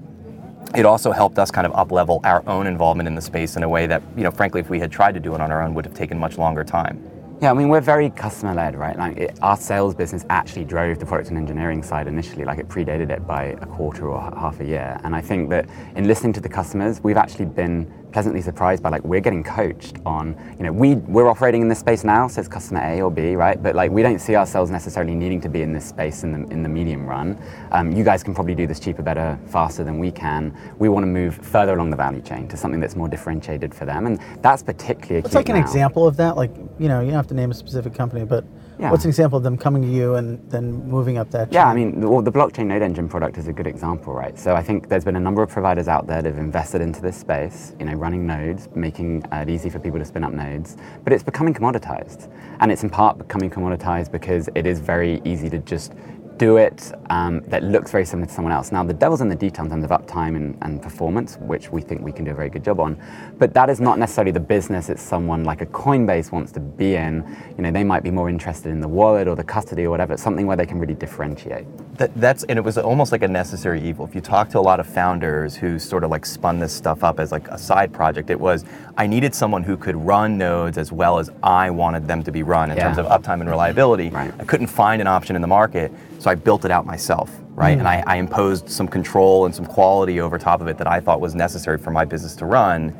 it 0.76 0.86
also 0.86 1.12
helped 1.12 1.38
us 1.38 1.52
kind 1.52 1.68
of 1.68 1.74
up 1.76 1.92
level 1.92 2.22
our 2.24 2.44
own 2.48 2.68
involvement 2.68 3.08
in 3.08 3.16
the 3.16 3.22
space 3.22 3.56
in 3.56 3.64
a 3.64 3.70
way 3.70 3.88
that, 3.88 4.02
you 4.16 4.24
know, 4.24 4.32
frankly, 4.32 4.62
if 4.62 4.70
we 4.70 4.80
had 4.80 4.92
tried 4.92 5.14
to 5.14 5.20
do 5.20 5.36
it 5.36 5.42
on 5.42 5.52
our 5.52 5.62
own, 5.62 5.74
would 5.74 5.86
have 5.86 5.94
taken 5.94 6.18
much 6.18 6.38
longer 6.38 6.64
time. 6.64 7.02
Yeah, 7.42 7.52
I 7.52 7.54
mean, 7.54 7.68
we're 7.68 7.82
very 7.82 8.10
customer 8.12 8.54
led, 8.54 8.78
right? 8.78 8.98
Like, 8.98 9.18
it, 9.18 9.40
our 9.42 9.58
sales 9.58 9.94
business 9.94 10.26
actually 10.30 10.64
drove 10.64 11.00
the 11.00 11.06
product 11.06 11.30
and 11.30 11.38
engineering 11.38 11.84
side 11.84 12.08
initially. 12.08 12.46
Like, 12.46 12.60
it 12.60 12.70
predated 12.70 13.10
it 13.10 13.28
by 13.28 13.58
a 13.62 13.66
quarter 13.66 14.10
or 14.10 14.22
half 14.22 14.62
a 14.62 14.66
year. 14.66 15.00
And 15.04 15.14
I 15.14 15.20
think 15.20 15.50
that 15.50 15.68
in 15.98 16.08
listening 16.08 16.32
to 16.34 16.40
the 16.40 16.48
customers, 16.48 17.04
we've 17.04 17.18
actually 17.18 17.46
been 17.46 17.92
pleasantly 18.16 18.42
surprised 18.42 18.82
by 18.82 18.88
like 18.88 19.04
we're 19.04 19.20
getting 19.20 19.44
coached 19.44 19.98
on 20.06 20.38
you 20.58 20.64
know 20.64 20.72
we 20.72 20.96
we're 20.96 21.28
operating 21.28 21.62
in 21.62 21.68
this 21.68 21.80
space 21.80 22.06
now 22.06 22.30
so 22.30 22.40
it's 22.40 22.48
customer 22.48 22.80
a 22.80 23.02
or 23.02 23.12
b 23.12 23.36
right 23.36 23.62
but 23.62 23.76
like 23.76 23.92
we 23.92 24.02
don't 24.02 24.20
see 24.20 24.38
ourselves 24.38 24.72
necessarily 24.72 25.14
needing 25.14 25.42
to 25.42 25.50
be 25.50 25.62
in 25.62 25.74
this 25.74 25.84
space 25.84 26.24
in 26.24 26.32
the 26.32 26.50
in 26.50 26.64
the 26.64 26.70
medium 26.70 27.06
run 27.06 27.38
um, 27.74 27.92
you 27.92 28.06
guys 28.06 28.24
can 28.24 28.34
probably 28.34 28.56
do 28.56 28.66
this 28.66 28.80
cheaper 28.80 29.02
better 29.02 29.38
faster 29.48 29.84
than 29.84 30.00
we 30.00 30.10
can 30.12 30.56
we 30.80 30.88
want 30.88 31.04
to 31.04 31.08
move 31.08 31.36
further 31.36 31.74
along 31.74 31.90
the 31.90 31.98
value 31.98 32.22
chain 32.22 32.48
to 32.48 32.56
something 32.56 32.80
that's 32.80 32.96
more 32.96 33.10
differentiated 33.10 33.76
for 33.76 33.84
them 33.84 34.06
and 34.06 34.18
that's 34.42 34.64
particularly 34.64 35.22
What's 35.22 35.36
like 35.36 35.50
acute 35.50 35.58
an 35.58 35.62
now. 35.62 35.68
example 35.68 36.08
of 36.08 36.16
that? 36.16 36.38
Like 36.38 36.56
you 36.80 36.88
know, 36.88 37.02
you 37.02 37.08
don't 37.08 37.18
have 37.18 37.28
to 37.28 37.34
name 37.34 37.52
a 37.52 37.54
specific 37.54 37.94
company, 37.94 38.24
but 38.24 38.46
Yeah. 38.80 38.92
what's 38.92 39.06
an 39.06 39.10
example 39.10 39.38
of 39.38 39.44
them 39.44 39.58
coming 39.58 39.82
to 39.84 39.88
you 39.88 40.16
and 40.16 40.40
then 40.50 40.88
moving 40.90 41.18
up 41.18 41.32
that? 41.32 41.46
Chain? 41.46 41.54
Yeah. 41.54 41.68
I 41.68 41.74
mean, 41.74 42.02
the, 42.02 42.10
well, 42.10 42.22
the 42.22 42.32
blockchain 42.32 42.68
node 42.68 42.82
engine 42.82 43.08
product 43.08 43.38
is 43.38 43.48
a 43.48 43.54
good 43.54 43.68
example, 43.68 44.14
right? 44.14 44.38
So 44.38 44.56
I 44.56 44.62
think 44.62 44.90
there's 44.90 45.06
been 45.06 45.16
a 45.16 45.20
number 45.20 45.42
of 45.42 45.50
providers 45.50 45.88
out 45.88 46.08
there 46.08 46.22
that 46.22 46.30
have 46.30 46.44
invested 46.44 46.82
into 46.82 47.02
this 47.02 47.18
space, 47.18 47.74
you 47.80 47.86
know, 47.86 47.94
running 47.94 48.26
nodes, 48.28 48.68
making 48.76 49.24
uh, 49.32 49.38
it 49.38 49.50
easy 49.50 49.70
for 49.70 49.80
people 49.80 50.00
to 50.00 50.06
spin 50.06 50.24
up 50.24 50.34
nodes, 50.34 50.78
but 51.04 51.14
it's 51.14 51.24
becoming 51.24 51.54
commoditized. 51.54 52.30
And 52.60 52.72
it's 52.72 52.84
in 52.84 52.90
part 52.90 53.18
becoming 53.18 53.50
commoditized 53.50 54.12
because 54.12 54.50
it 54.56 54.66
is 54.66 54.80
very 54.80 55.22
easy 55.26 55.50
to 55.50 55.60
just 55.60 55.94
do 56.38 56.58
it 56.58 56.92
um, 57.10 57.42
that 57.48 57.64
looks 57.64 57.92
very 57.92 58.06
similar 58.06 58.28
to 58.28 58.34
someone 58.34 58.52
else. 58.52 58.72
Now, 58.72 58.84
the 58.84 58.94
devil's 58.94 59.22
in 59.22 59.30
the 59.30 59.36
detail 59.36 59.66
in 59.66 59.72
terms 59.72 59.84
of 59.86 59.92
uptime 59.92 60.36
and, 60.36 60.58
and 60.62 60.82
performance, 60.82 61.38
which 61.38 61.72
we 61.72 61.82
think 61.82 62.02
we 62.02 62.12
can 62.12 62.26
do 62.26 62.32
a 62.32 62.34
very 62.34 62.50
good 62.50 62.64
job 62.64 62.80
on. 62.80 62.98
But 63.38 63.54
that 63.54 63.70
is 63.70 63.80
not 63.80 64.00
necessarily 64.00 64.32
the 64.32 64.40
business 64.40 64.88
that 64.88 65.00
someone 65.00 65.44
like 65.44 65.62
a 65.62 65.66
Coinbase 65.66 66.32
wants 66.32 66.52
to 66.54 66.60
be 66.60 66.96
in. 66.96 67.24
You 67.58 67.64
know, 67.64 67.72
they 67.72 67.84
might 67.84 68.04
be 68.04 68.12
more 68.12 68.30
interested 68.30 68.70
in 68.72 68.80
the 68.82 68.88
wallet 68.88 69.28
or 69.28 69.36
the 69.36 69.44
custody 69.44 69.84
or 69.86 69.90
whatever, 69.90 70.18
something 70.18 70.46
where 70.48 70.58
they 70.58 70.66
can 70.66 70.80
really 70.80 70.96
differentiate. 70.96 71.66
that, 71.98 72.14
that's 72.16 72.44
and 72.46 72.58
it 72.60 72.64
was 72.64 72.78
almost 72.78 73.12
like 73.12 73.24
a 73.24 73.28
necessary 73.28 73.82
evil. 73.82 74.06
If 74.06 74.14
you 74.16 74.22
talk 74.22 74.50
to 74.50 74.60
a 74.60 74.62
lot 74.62 74.80
of 74.80 74.88
founders 74.88 75.56
who 75.56 75.80
sort 75.80 76.04
of 76.04 76.12
like 76.12 76.26
spun 76.26 76.60
this 76.60 76.74
stuff 76.74 77.04
up 77.04 77.20
as 77.20 77.32
like 77.32 77.48
a 77.50 77.58
side 77.58 77.94
project, 77.94 78.30
it 78.30 78.40
was 78.40 78.66
I 78.98 79.08
needed 79.08 79.34
someone 79.34 79.64
who 79.64 79.78
could 79.78 79.96
run 79.96 80.38
nodes 80.38 80.78
as 80.78 80.92
well 80.92 81.20
as 81.20 81.30
I 81.44 81.70
wanted 81.70 82.08
them 82.08 82.24
to 82.24 82.32
be 82.32 82.44
run 82.44 82.72
in 82.72 82.78
Yeah. 82.78 82.84
terms 82.86 82.98
of 82.98 83.06
uptime 83.08 83.40
and 83.42 83.50
reliability. 83.50 84.10
Right. 84.10 84.34
I 84.40 84.44
couldn't 84.44 84.68
find 84.68 85.02
an 85.02 85.08
option 85.08 85.36
in 85.36 85.42
the 85.42 85.48
market, 85.48 85.92
so 86.20 86.30
I 86.30 86.36
built 86.36 86.66
it 86.66 86.72
out 86.72 86.86
myself, 86.86 87.32
right? 87.50 87.78
And 87.78 87.88
I, 87.88 88.02
hmm. 88.02 88.10
I 88.10 88.16
imposed 88.18 88.70
some 88.70 88.88
control 88.88 89.46
and 89.46 89.54
some 89.54 89.66
quality 89.66 90.20
over 90.20 90.38
top 90.38 90.62
of 90.62 90.68
it 90.68 90.78
that 90.78 90.88
I 90.88 91.00
thought 91.00 91.22
was 91.22 91.36
necessary 91.36 91.78
for 91.78 91.92
my 91.92 92.06
business 92.06 92.36
to 92.38 92.46
run. 92.46 92.96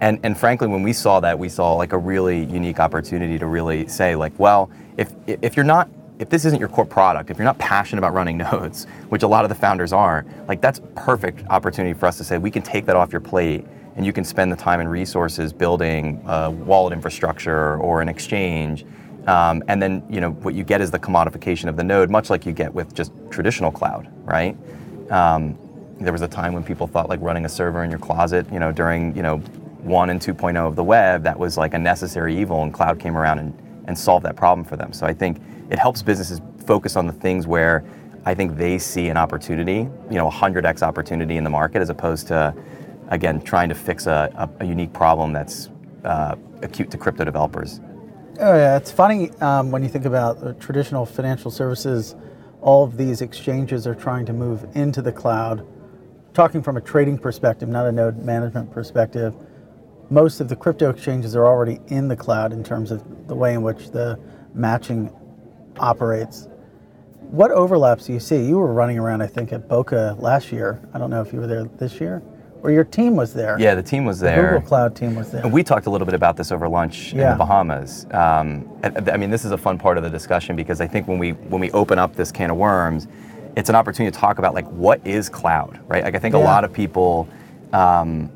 And, 0.00 0.20
and 0.22 0.38
frankly, 0.38 0.68
when 0.68 0.82
we 0.82 0.92
saw 0.92 1.20
that, 1.20 1.38
we 1.38 1.48
saw 1.48 1.74
like 1.74 1.92
a 1.92 1.98
really 1.98 2.44
unique 2.44 2.78
opportunity 2.78 3.38
to 3.38 3.46
really 3.46 3.88
say, 3.88 4.14
like, 4.14 4.38
well, 4.38 4.70
if 4.96 5.12
if 5.26 5.56
you're 5.56 5.64
not 5.64 5.88
if 6.18 6.28
this 6.30 6.44
isn't 6.44 6.58
your 6.58 6.68
core 6.68 6.84
product, 6.84 7.30
if 7.30 7.38
you're 7.38 7.44
not 7.44 7.58
passionate 7.58 8.00
about 8.00 8.12
running 8.12 8.36
nodes, 8.52 8.86
which 9.08 9.22
a 9.22 9.28
lot 9.28 9.44
of 9.44 9.48
the 9.48 9.54
founders 9.54 9.92
are, 9.92 10.24
like 10.46 10.60
that's 10.60 10.80
perfect 10.94 11.44
opportunity 11.48 11.98
for 11.98 12.06
us 12.06 12.18
to 12.18 12.24
say 12.24 12.38
we 12.38 12.50
can 12.50 12.62
take 12.62 12.86
that 12.86 12.96
off 12.96 13.12
your 13.12 13.20
plate 13.20 13.64
and 13.96 14.06
you 14.06 14.12
can 14.12 14.24
spend 14.24 14.52
the 14.52 14.56
time 14.56 14.80
and 14.80 14.90
resources 14.90 15.52
building 15.52 16.22
a 16.26 16.50
wallet 16.50 16.92
infrastructure 16.92 17.78
or 17.78 18.00
an 18.00 18.08
exchange. 18.08 18.84
Um, 19.28 19.62
and 19.68 19.80
then 19.80 20.02
you 20.08 20.22
know 20.22 20.30
what 20.30 20.54
you 20.54 20.64
get 20.64 20.80
is 20.80 20.90
the 20.90 20.98
commodification 20.98 21.68
of 21.68 21.76
the 21.76 21.84
node, 21.84 22.08
much 22.08 22.30
like 22.30 22.46
you 22.46 22.52
get 22.52 22.72
with 22.72 22.94
just 22.94 23.12
traditional 23.30 23.70
cloud, 23.70 24.08
right? 24.24 24.56
Um, 25.10 25.58
there 26.00 26.12
was 26.12 26.22
a 26.22 26.28
time 26.28 26.54
when 26.54 26.64
people 26.64 26.86
thought 26.86 27.10
like 27.10 27.20
running 27.20 27.44
a 27.44 27.48
server 27.48 27.84
in 27.84 27.90
your 27.90 27.98
closet, 27.98 28.50
you 28.50 28.58
know, 28.58 28.72
during 28.72 29.14
you 29.14 29.22
know 29.22 29.36
one 29.82 30.10
and 30.10 30.20
2.0 30.20 30.56
of 30.66 30.76
the 30.76 30.84
web, 30.84 31.22
that 31.24 31.38
was 31.38 31.58
like 31.58 31.74
a 31.74 31.78
necessary 31.78 32.38
evil, 32.38 32.62
and 32.62 32.72
cloud 32.72 32.98
came 32.98 33.16
around 33.16 33.38
and, 33.38 33.84
and 33.86 33.98
solved 33.98 34.24
that 34.24 34.34
problem 34.34 34.64
for 34.64 34.76
them. 34.76 34.92
So 34.92 35.06
I 35.06 35.12
think 35.12 35.40
it 35.70 35.78
helps 35.78 36.02
businesses 36.02 36.40
focus 36.66 36.96
on 36.96 37.06
the 37.06 37.12
things 37.12 37.46
where 37.46 37.84
I 38.24 38.34
think 38.34 38.56
they 38.56 38.78
see 38.78 39.08
an 39.08 39.16
opportunity, 39.16 39.88
you 40.10 40.16
know, 40.16 40.28
a 40.28 40.32
100x 40.32 40.82
opportunity 40.82 41.36
in 41.36 41.44
the 41.44 41.50
market, 41.50 41.80
as 41.80 41.90
opposed 41.90 42.28
to, 42.28 42.54
again, 43.08 43.40
trying 43.42 43.68
to 43.68 43.74
fix 43.74 44.06
a, 44.06 44.32
a, 44.36 44.64
a 44.64 44.66
unique 44.66 44.92
problem 44.92 45.32
that's 45.32 45.70
uh, 46.04 46.34
acute 46.62 46.90
to 46.90 46.98
crypto 46.98 47.24
developers. 47.24 47.80
Oh 48.40 48.54
yeah, 48.54 48.76
it's 48.76 48.92
funny 48.92 49.30
um, 49.40 49.72
when 49.72 49.82
you 49.82 49.88
think 49.88 50.04
about 50.04 50.60
traditional 50.60 51.04
financial 51.04 51.50
services. 51.50 52.14
All 52.60 52.84
of 52.84 52.96
these 52.96 53.20
exchanges 53.20 53.84
are 53.84 53.96
trying 53.96 54.26
to 54.26 54.32
move 54.32 54.64
into 54.76 55.02
the 55.02 55.10
cloud. 55.10 55.66
Talking 56.34 56.62
from 56.62 56.76
a 56.76 56.80
trading 56.80 57.18
perspective, 57.18 57.68
not 57.68 57.86
a 57.86 57.90
node 57.90 58.18
management 58.18 58.70
perspective, 58.70 59.34
most 60.08 60.40
of 60.40 60.48
the 60.48 60.54
crypto 60.54 60.88
exchanges 60.88 61.34
are 61.34 61.46
already 61.46 61.80
in 61.88 62.06
the 62.06 62.14
cloud 62.14 62.52
in 62.52 62.62
terms 62.62 62.92
of 62.92 63.26
the 63.26 63.34
way 63.34 63.54
in 63.54 63.62
which 63.62 63.90
the 63.90 64.16
matching 64.54 65.12
operates. 65.80 66.46
What 67.18 67.50
overlaps 67.50 68.06
do 68.06 68.12
you 68.12 68.20
see? 68.20 68.44
You 68.44 68.58
were 68.58 68.72
running 68.72 69.00
around, 69.00 69.20
I 69.20 69.26
think, 69.26 69.52
at 69.52 69.68
Boca 69.68 70.14
last 70.16 70.52
year. 70.52 70.80
I 70.94 70.98
don't 70.98 71.10
know 71.10 71.22
if 71.22 71.32
you 71.32 71.40
were 71.40 71.48
there 71.48 71.64
this 71.64 72.00
year, 72.00 72.22
or 72.62 72.70
your 72.70 72.84
team 72.84 73.16
was 73.16 73.32
there. 73.34 73.56
Yeah, 73.58 73.74
the 73.74 73.82
team 73.82 74.04
was 74.04 74.18
there. 74.20 74.36
the. 74.36 74.52
Google 74.54 74.68
Cloud 74.68 74.96
team 74.96 75.14
was 75.14 75.30
there. 75.30 75.42
And 75.42 75.52
we 75.52 75.62
talked 75.62 75.86
a 75.86 75.90
little 75.90 76.04
bit 76.06 76.14
about 76.14 76.36
this 76.36 76.50
over 76.52 76.68
lunch 76.68 77.12
in 77.12 77.18
the 77.18 77.36
Bahamas. 77.36 78.06
Um, 78.10 78.68
and- 78.82 79.08
I 79.10 79.16
mean, 79.16 79.30
this 79.30 79.44
is 79.44 79.50
a 79.52 79.58
fun 79.58 79.78
part 79.78 79.96
of 79.96 80.02
the 80.04 80.10
discussion 80.10 80.56
because 80.56 80.80
I 80.80 80.86
think 80.86 81.06
when 81.08 81.18
we 81.18 81.30
when 81.32 81.60
we 81.60 81.70
open 81.72 81.98
up 81.98 82.16
this 82.16 82.32
can 82.32 82.50
of 82.50 82.56
worms, 82.56 83.06
it's 83.56 83.68
an 83.68 83.74
opportunity 83.74 84.12
to 84.12 84.18
talk 84.18 84.38
about 84.38 84.54
like 84.54 84.66
what 84.68 85.00
is 85.06 85.28
cloud, 85.28 85.78
right? 85.88 86.04
Like 86.04 86.14
I 86.14 86.18
think 86.18 86.34
a 86.34 86.38
lot 86.38 86.64
of 86.64 86.72
people, 86.72 87.28
um, 87.72 88.30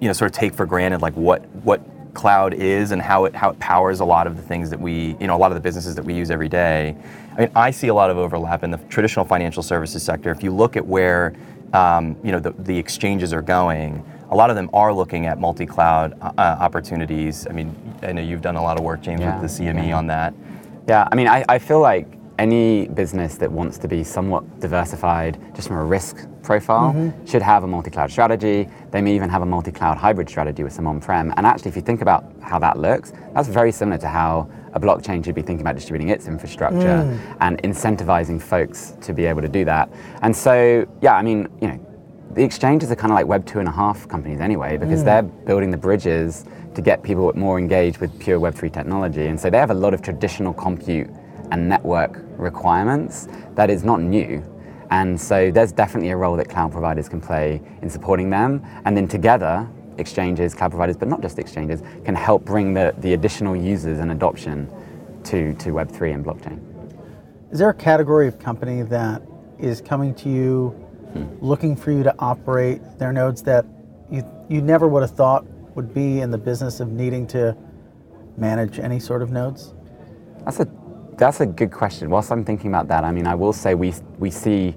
you 0.00 0.08
know, 0.08 0.12
sort 0.12 0.30
of 0.30 0.36
take 0.36 0.54
for 0.54 0.66
granted 0.66 1.00
like 1.02 1.14
what 1.14 1.44
what 1.64 1.80
cloud 2.14 2.54
is 2.54 2.92
and 2.92 3.02
how 3.02 3.24
it 3.24 3.34
how 3.34 3.50
it 3.50 3.58
powers 3.58 4.00
a 4.00 4.04
lot 4.04 4.26
of 4.26 4.36
the 4.36 4.42
things 4.42 4.70
that 4.70 4.80
we 4.80 5.16
you 5.20 5.26
know 5.26 5.36
a 5.36 5.38
lot 5.38 5.50
of 5.50 5.56
the 5.56 5.60
businesses 5.60 5.94
that 5.94 6.04
we 6.04 6.14
use 6.14 6.30
every 6.30 6.48
day. 6.48 6.96
I 7.36 7.40
mean, 7.40 7.50
I 7.56 7.70
see 7.70 7.88
a 7.88 7.94
lot 7.94 8.10
of 8.10 8.16
overlap 8.16 8.62
in 8.62 8.70
the 8.70 8.78
traditional 8.88 9.24
financial 9.24 9.62
services 9.62 10.02
sector. 10.02 10.30
If 10.30 10.42
you 10.42 10.52
look 10.52 10.76
at 10.76 10.86
where 10.86 11.34
um, 11.72 12.16
you 12.22 12.32
know 12.32 12.38
the, 12.40 12.52
the 12.58 12.78
exchanges 12.78 13.32
are 13.32 13.42
going, 13.42 14.04
a 14.30 14.36
lot 14.36 14.50
of 14.50 14.56
them 14.56 14.70
are 14.72 14.92
looking 14.92 15.26
at 15.26 15.38
multi-cloud 15.38 16.16
uh, 16.20 16.32
opportunities. 16.38 17.46
I 17.48 17.52
mean, 17.52 17.74
I 18.02 18.12
know 18.12 18.22
you've 18.22 18.42
done 18.42 18.56
a 18.56 18.62
lot 18.62 18.78
of 18.78 18.84
work, 18.84 19.00
James, 19.02 19.20
Yeah, 19.20 19.40
with 19.40 19.56
the 19.56 19.64
CME 19.64 19.88
yeah. 19.88 19.96
on 19.98 20.06
that. 20.06 20.34
Yeah, 20.88 21.08
I 21.10 21.14
mean, 21.14 21.28
I, 21.28 21.44
I 21.48 21.58
feel 21.58 21.80
like 21.80 22.06
any 22.38 22.88
business 22.88 23.36
that 23.36 23.50
wants 23.50 23.78
to 23.78 23.88
be 23.88 24.02
somewhat 24.02 24.60
diversified 24.60 25.38
just 25.54 25.68
from 25.68 25.76
a 25.76 25.84
risk 25.84 26.26
profile 26.42 26.92
mm-hmm. 26.92 27.24
should 27.24 27.42
have 27.42 27.64
a 27.64 27.66
multi-cloud 27.66 28.10
strategy. 28.10 28.68
They 28.90 29.00
may 29.00 29.14
even 29.14 29.30
have 29.30 29.42
a 29.42 29.46
multi-cloud 29.46 29.96
hybrid 29.96 30.28
strategy 30.28 30.62
with 30.62 30.72
some 30.72 30.86
on-prem. 30.86 31.32
And 31.36 31.46
actually, 31.46 31.70
if 31.70 31.76
you 31.76 31.82
think 31.82 32.02
about 32.02 32.24
how 32.42 32.58
that 32.58 32.78
looks, 32.78 33.12
that's 33.34 33.48
very 33.48 33.72
similar 33.72 33.98
to 33.98 34.08
how 34.08 34.50
a 34.72 34.80
blockchain 34.80 35.24
should 35.24 35.36
be 35.36 35.42
thinking 35.42 35.60
about 35.60 35.76
distributing 35.76 36.08
its 36.08 36.26
infrastructure 36.26 36.78
mm. 36.78 37.36
and 37.40 37.62
incentivizing 37.62 38.42
folks 38.42 38.94
to 39.00 39.12
be 39.12 39.24
able 39.24 39.40
to 39.40 39.48
do 39.48 39.64
that. 39.64 39.88
And 40.22 40.34
so, 40.34 40.86
yeah, 41.00 41.14
I 41.14 41.22
mean, 41.22 41.48
you 41.60 41.68
know, 41.68 41.86
the 42.32 42.42
exchanges 42.42 42.90
are 42.90 42.96
kind 42.96 43.12
of 43.12 43.14
like 43.14 43.26
Web 43.26 43.46
two 43.46 43.60
and 43.60 43.68
a 43.68 43.72
half 43.72 44.08
companies 44.08 44.40
anyway, 44.40 44.76
because 44.76 45.02
mm. 45.02 45.04
they're 45.04 45.22
building 45.22 45.70
the 45.70 45.76
bridges 45.76 46.44
to 46.74 46.82
get 46.82 47.04
people 47.04 47.32
more 47.36 47.56
engaged 47.56 47.98
with 47.98 48.18
pure 48.18 48.40
Web 48.40 48.56
three 48.56 48.70
technology. 48.70 49.26
And 49.26 49.38
so 49.38 49.48
they 49.48 49.58
have 49.58 49.70
a 49.70 49.74
lot 49.74 49.94
of 49.94 50.02
traditional 50.02 50.52
compute 50.52 51.08
and 51.54 51.68
network 51.68 52.20
requirements 52.36 53.28
that 53.54 53.70
is 53.70 53.84
not 53.84 54.00
new. 54.00 54.42
And 54.90 55.18
so 55.20 55.52
there's 55.52 55.70
definitely 55.70 56.10
a 56.10 56.16
role 56.16 56.36
that 56.36 56.48
cloud 56.48 56.72
providers 56.72 57.08
can 57.08 57.20
play 57.20 57.62
in 57.80 57.88
supporting 57.88 58.28
them. 58.28 58.60
And 58.84 58.96
then 58.96 59.06
together, 59.06 59.68
exchanges, 59.96 60.52
cloud 60.52 60.72
providers, 60.72 60.96
but 60.96 61.06
not 61.06 61.22
just 61.22 61.38
exchanges, 61.38 61.80
can 62.04 62.16
help 62.16 62.44
bring 62.44 62.74
the, 62.74 62.92
the 62.98 63.14
additional 63.14 63.54
users 63.54 64.00
and 64.00 64.10
adoption 64.10 64.68
to, 65.24 65.54
to 65.54 65.70
Web3 65.70 66.14
and 66.14 66.24
blockchain. 66.24 66.60
Is 67.52 67.60
there 67.60 67.70
a 67.70 67.74
category 67.74 68.26
of 68.26 68.40
company 68.40 68.82
that 68.82 69.22
is 69.60 69.80
coming 69.80 70.12
to 70.16 70.28
you 70.28 70.70
hmm. 71.12 71.24
looking 71.40 71.76
for 71.76 71.92
you 71.92 72.02
to 72.02 72.14
operate 72.18 72.80
their 72.98 73.12
nodes 73.12 73.42
that 73.44 73.64
you, 74.10 74.24
you 74.48 74.60
never 74.60 74.88
would 74.88 75.02
have 75.02 75.12
thought 75.16 75.46
would 75.76 75.94
be 75.94 76.20
in 76.20 76.32
the 76.32 76.38
business 76.38 76.80
of 76.80 76.90
needing 76.90 77.28
to 77.28 77.56
manage 78.36 78.80
any 78.80 78.98
sort 78.98 79.22
of 79.22 79.30
nodes? 79.30 79.72
That's 80.44 80.60
a 80.60 80.68
that's 81.16 81.40
a 81.40 81.46
good 81.46 81.70
question. 81.70 82.10
Whilst 82.10 82.30
I'm 82.30 82.44
thinking 82.44 82.70
about 82.70 82.88
that, 82.88 83.04
I 83.04 83.12
mean, 83.12 83.26
I 83.26 83.34
will 83.34 83.52
say 83.52 83.74
we 83.74 83.94
we 84.18 84.30
see 84.30 84.74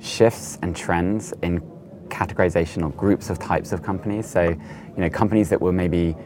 shifts 0.00 0.58
and 0.62 0.74
trends 0.74 1.32
in 1.42 1.60
categorization 2.08 2.84
or 2.84 2.90
groups 2.90 3.30
of 3.30 3.38
types 3.38 3.72
of 3.72 3.82
companies. 3.82 4.28
So, 4.28 4.42
you 4.42 4.58
know, 4.96 5.10
companies 5.10 5.48
that 5.50 5.60
were 5.60 5.72
maybe 5.72 6.16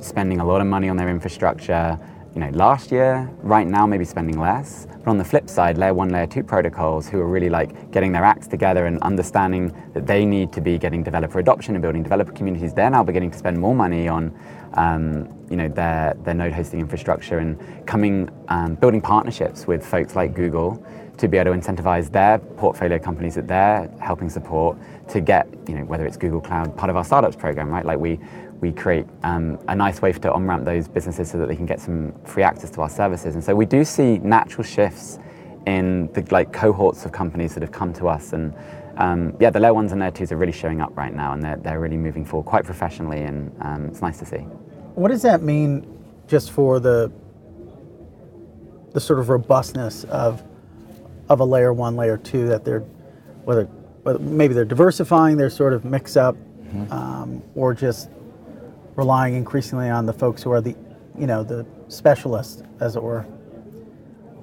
spending 0.00 0.40
a 0.40 0.44
lot 0.44 0.60
of 0.60 0.66
money 0.66 0.88
on 0.88 0.96
their 0.96 1.08
infrastructure, 1.08 1.98
you 2.36 2.40
know, 2.40 2.50
last 2.50 2.92
year, 2.92 3.30
right 3.38 3.66
now 3.66 3.86
maybe 3.86 4.04
spending 4.04 4.38
less. 4.38 4.86
But 4.98 5.08
on 5.08 5.16
the 5.16 5.24
flip 5.24 5.48
side, 5.48 5.78
layer 5.78 5.94
one, 5.94 6.10
layer 6.10 6.26
two 6.26 6.42
protocols 6.42 7.08
who 7.08 7.18
are 7.18 7.26
really 7.26 7.48
like 7.48 7.90
getting 7.90 8.12
their 8.12 8.24
acts 8.24 8.46
together 8.46 8.84
and 8.84 9.00
understanding 9.00 9.72
that 9.94 10.06
they 10.06 10.26
need 10.26 10.52
to 10.52 10.60
be 10.60 10.76
getting 10.76 11.02
developer 11.02 11.38
adoption 11.38 11.76
and 11.76 11.80
building 11.80 12.02
developer 12.02 12.32
communities, 12.32 12.74
they're 12.74 12.90
now 12.90 13.02
beginning 13.02 13.30
to 13.30 13.38
spend 13.38 13.58
more 13.58 13.74
money 13.74 14.06
on 14.06 14.38
um, 14.74 15.34
you 15.48 15.56
know, 15.56 15.68
their, 15.68 16.14
their 16.24 16.34
node 16.34 16.52
hosting 16.52 16.78
infrastructure 16.78 17.38
and 17.38 17.58
coming, 17.86 18.28
um, 18.48 18.74
building 18.74 19.00
partnerships 19.00 19.66
with 19.66 19.82
folks 19.82 20.14
like 20.14 20.34
Google 20.34 20.84
to 21.16 21.28
be 21.28 21.38
able 21.38 21.54
to 21.54 21.58
incentivize 21.58 22.12
their 22.12 22.38
portfolio 22.38 22.98
companies 22.98 23.34
that 23.36 23.48
they're 23.48 23.90
helping 24.00 24.28
support 24.28 24.76
to 25.08 25.22
get, 25.22 25.48
you 25.66 25.74
know, 25.74 25.84
whether 25.84 26.04
it's 26.04 26.18
Google 26.18 26.42
Cloud, 26.42 26.76
part 26.76 26.90
of 26.90 26.96
our 26.96 27.04
startups 27.04 27.36
program, 27.36 27.70
right? 27.70 27.86
Like 27.86 27.98
we, 27.98 28.20
we 28.60 28.72
create 28.72 29.06
um, 29.22 29.58
a 29.68 29.74
nice 29.74 30.00
way 30.00 30.12
to 30.12 30.32
on-ramp 30.32 30.64
those 30.64 30.88
businesses 30.88 31.30
so 31.30 31.38
that 31.38 31.48
they 31.48 31.56
can 31.56 31.66
get 31.66 31.80
some 31.80 32.12
free 32.24 32.42
access 32.42 32.70
to 32.70 32.80
our 32.80 32.88
services. 32.88 33.34
And 33.34 33.44
so 33.44 33.54
we 33.54 33.66
do 33.66 33.84
see 33.84 34.18
natural 34.18 34.64
shifts 34.64 35.18
in 35.66 36.10
the 36.12 36.26
like 36.30 36.52
cohorts 36.52 37.04
of 37.04 37.12
companies 37.12 37.54
that 37.54 37.62
have 37.62 37.72
come 37.72 37.92
to 37.94 38.08
us 38.08 38.32
and 38.32 38.54
um, 38.98 39.36
yeah, 39.40 39.50
the 39.50 39.60
layer 39.60 39.74
ones 39.74 39.92
and 39.92 40.00
layer 40.00 40.10
twos 40.10 40.32
are 40.32 40.36
really 40.36 40.52
showing 40.52 40.80
up 40.80 40.96
right 40.96 41.14
now 41.14 41.32
and 41.32 41.42
they're, 41.42 41.56
they're 41.56 41.80
really 41.80 41.98
moving 41.98 42.24
forward 42.24 42.48
quite 42.48 42.64
professionally 42.64 43.22
and 43.22 43.54
um, 43.60 43.86
it's 43.86 44.00
nice 44.00 44.18
to 44.18 44.24
see. 44.24 44.38
What 44.94 45.08
does 45.08 45.22
that 45.22 45.42
mean 45.42 45.86
just 46.26 46.50
for 46.50 46.80
the 46.80 47.12
the 48.92 49.00
sort 49.00 49.18
of 49.18 49.28
robustness 49.28 50.04
of 50.04 50.42
of 51.28 51.40
a 51.40 51.44
layer 51.44 51.72
one, 51.72 51.96
layer 51.96 52.16
two 52.16 52.48
that 52.48 52.64
they're 52.64 52.80
whether, 53.44 53.64
whether 54.04 54.18
maybe 54.18 54.54
they're 54.54 54.64
diversifying 54.64 55.36
their 55.36 55.50
sort 55.50 55.74
of 55.74 55.84
mix 55.84 56.16
up 56.16 56.36
um, 56.90 57.42
or 57.54 57.74
just 57.74 58.10
relying 58.96 59.34
increasingly 59.34 59.88
on 59.90 60.06
the 60.06 60.12
folks 60.12 60.42
who 60.42 60.50
are 60.50 60.60
the 60.60 60.74
you 61.18 61.26
know 61.26 61.42
the 61.42 61.66
specialists 61.88 62.62
as 62.80 62.96
it 62.96 63.02
were. 63.02 63.26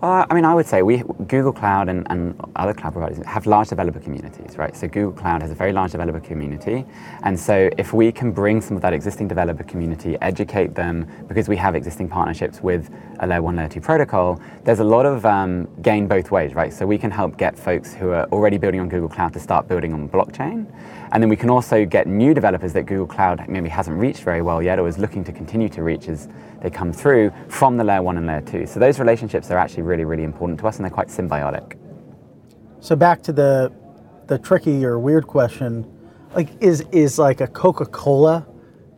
Uh, 0.02 0.26
I 0.30 0.34
mean, 0.34 0.44
I 0.44 0.54
would 0.54 0.66
say 0.66 0.82
we 0.82 0.98
Google 1.28 1.54
Cloud 1.54 1.88
and, 1.88 2.06
and 2.10 2.36
other 2.58 2.74
cloud 2.74 2.92
providers 2.92 3.26
have 3.26 3.46
large 3.46 3.70
developer 3.70 4.02
communities, 4.02 4.58
right? 4.58 4.76
So 4.76 4.86
Google 4.86 5.14
Cloud 5.14 5.42
has 5.42 5.50
a 5.50 5.56
very 5.56 5.72
large 5.72 5.92
developer 5.92 6.20
community, 6.20 6.86
and 7.22 7.40
so 7.40 7.70
if 7.78 7.94
we 7.94 8.12
can 8.12 8.34
bring 8.34 8.60
some 8.60 8.76
of 8.76 8.82
that 8.82 8.92
existing 8.92 9.30
developer 9.30 9.64
community, 9.64 10.18
educate 10.22 10.76
them, 10.76 11.08
because 11.30 11.48
we 11.48 11.56
have 11.56 11.74
existing 11.74 12.10
partnerships 12.10 12.60
with 12.60 12.94
a 13.22 13.28
layer 13.28 13.42
one, 13.42 13.56
layer 13.56 13.70
two 13.70 13.80
protocol, 13.80 14.42
there's 14.66 14.80
a 14.82 14.84
lot 14.84 15.06
of 15.06 15.26
um, 15.26 15.70
gain 15.82 16.06
both 16.06 16.32
ways, 16.32 16.54
right? 16.54 16.74
So 16.74 16.86
we 16.86 16.98
can 16.98 17.10
help 17.10 17.38
get 17.38 17.58
folks 17.58 17.94
who 17.94 18.10
are 18.10 18.26
already 18.26 18.58
building 18.58 18.82
on 18.82 18.90
Google 18.90 19.08
Cloud 19.08 19.32
to 19.34 19.40
start 19.40 19.70
building 19.70 19.94
on 19.94 20.10
blockchain, 20.10 20.68
and 21.14 21.22
then 21.22 21.30
we 21.30 21.36
can 21.36 21.52
also 21.52 21.86
get 21.86 22.08
new 22.08 22.34
developers 22.34 22.74
that 22.74 22.88
Google 22.88 23.06
Cloud 23.06 23.48
maybe 23.48 23.70
hasn't 23.70 24.00
reached 24.00 24.24
very 24.24 24.42
well 24.42 24.64
yet, 24.64 24.80
or 24.80 24.88
is 24.88 24.98
looking 24.98 25.24
to 25.26 25.32
continue 25.32 25.70
to 25.70 25.84
reach 25.84 26.10
as 26.10 26.28
they 26.60 26.72
come 26.72 26.92
through 26.92 27.32
from 27.50 27.78
the 27.78 27.84
layer 27.84 28.02
one 28.02 28.18
and 28.18 28.26
layer 28.26 28.42
two. 28.42 28.66
So 28.66 28.80
those 28.80 28.98
relationships 28.98 29.52
are 29.52 29.58
actually 29.58 29.84
really, 29.84 30.06
really 30.06 30.24
important 30.24 30.60
to 30.62 30.68
us, 30.68 30.78
and 30.78 30.84
they're 30.84 30.92
quite 30.92 31.10
symbiotic. 31.10 31.78
So 32.80 32.96
back 32.96 33.22
to 33.24 33.32
the 33.32 33.72
the 34.26 34.40
tricky 34.40 34.84
or 34.84 34.98
weird 34.98 35.28
question, 35.28 35.86
like 36.34 36.50
is 36.60 36.84
is 36.92 37.20
like 37.20 37.42
a 37.42 37.48
Coca-Cola 37.48 38.48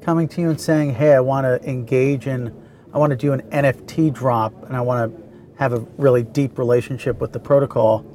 coming 0.01 0.29
to 0.29 0.41
you 0.41 0.49
and 0.49 0.59
saying, 0.59 0.93
"Hey, 0.93 1.13
I 1.13 1.19
want 1.19 1.43
to 1.43 1.69
engage 1.69 2.27
in 2.27 2.55
I 2.93 2.97
want 2.97 3.09
to 3.09 3.17
do 3.17 3.33
an 3.33 3.41
NFT 3.51 4.13
drop 4.13 4.53
and 4.63 4.77
I 4.77 4.79
want 4.79 5.11
to 5.13 5.23
have 5.59 5.73
a 5.73 5.79
really 5.97 6.23
deep 6.23 6.57
relationship 6.57 7.19
with 7.19 7.33
the 7.33 7.39
protocol." 7.41 8.05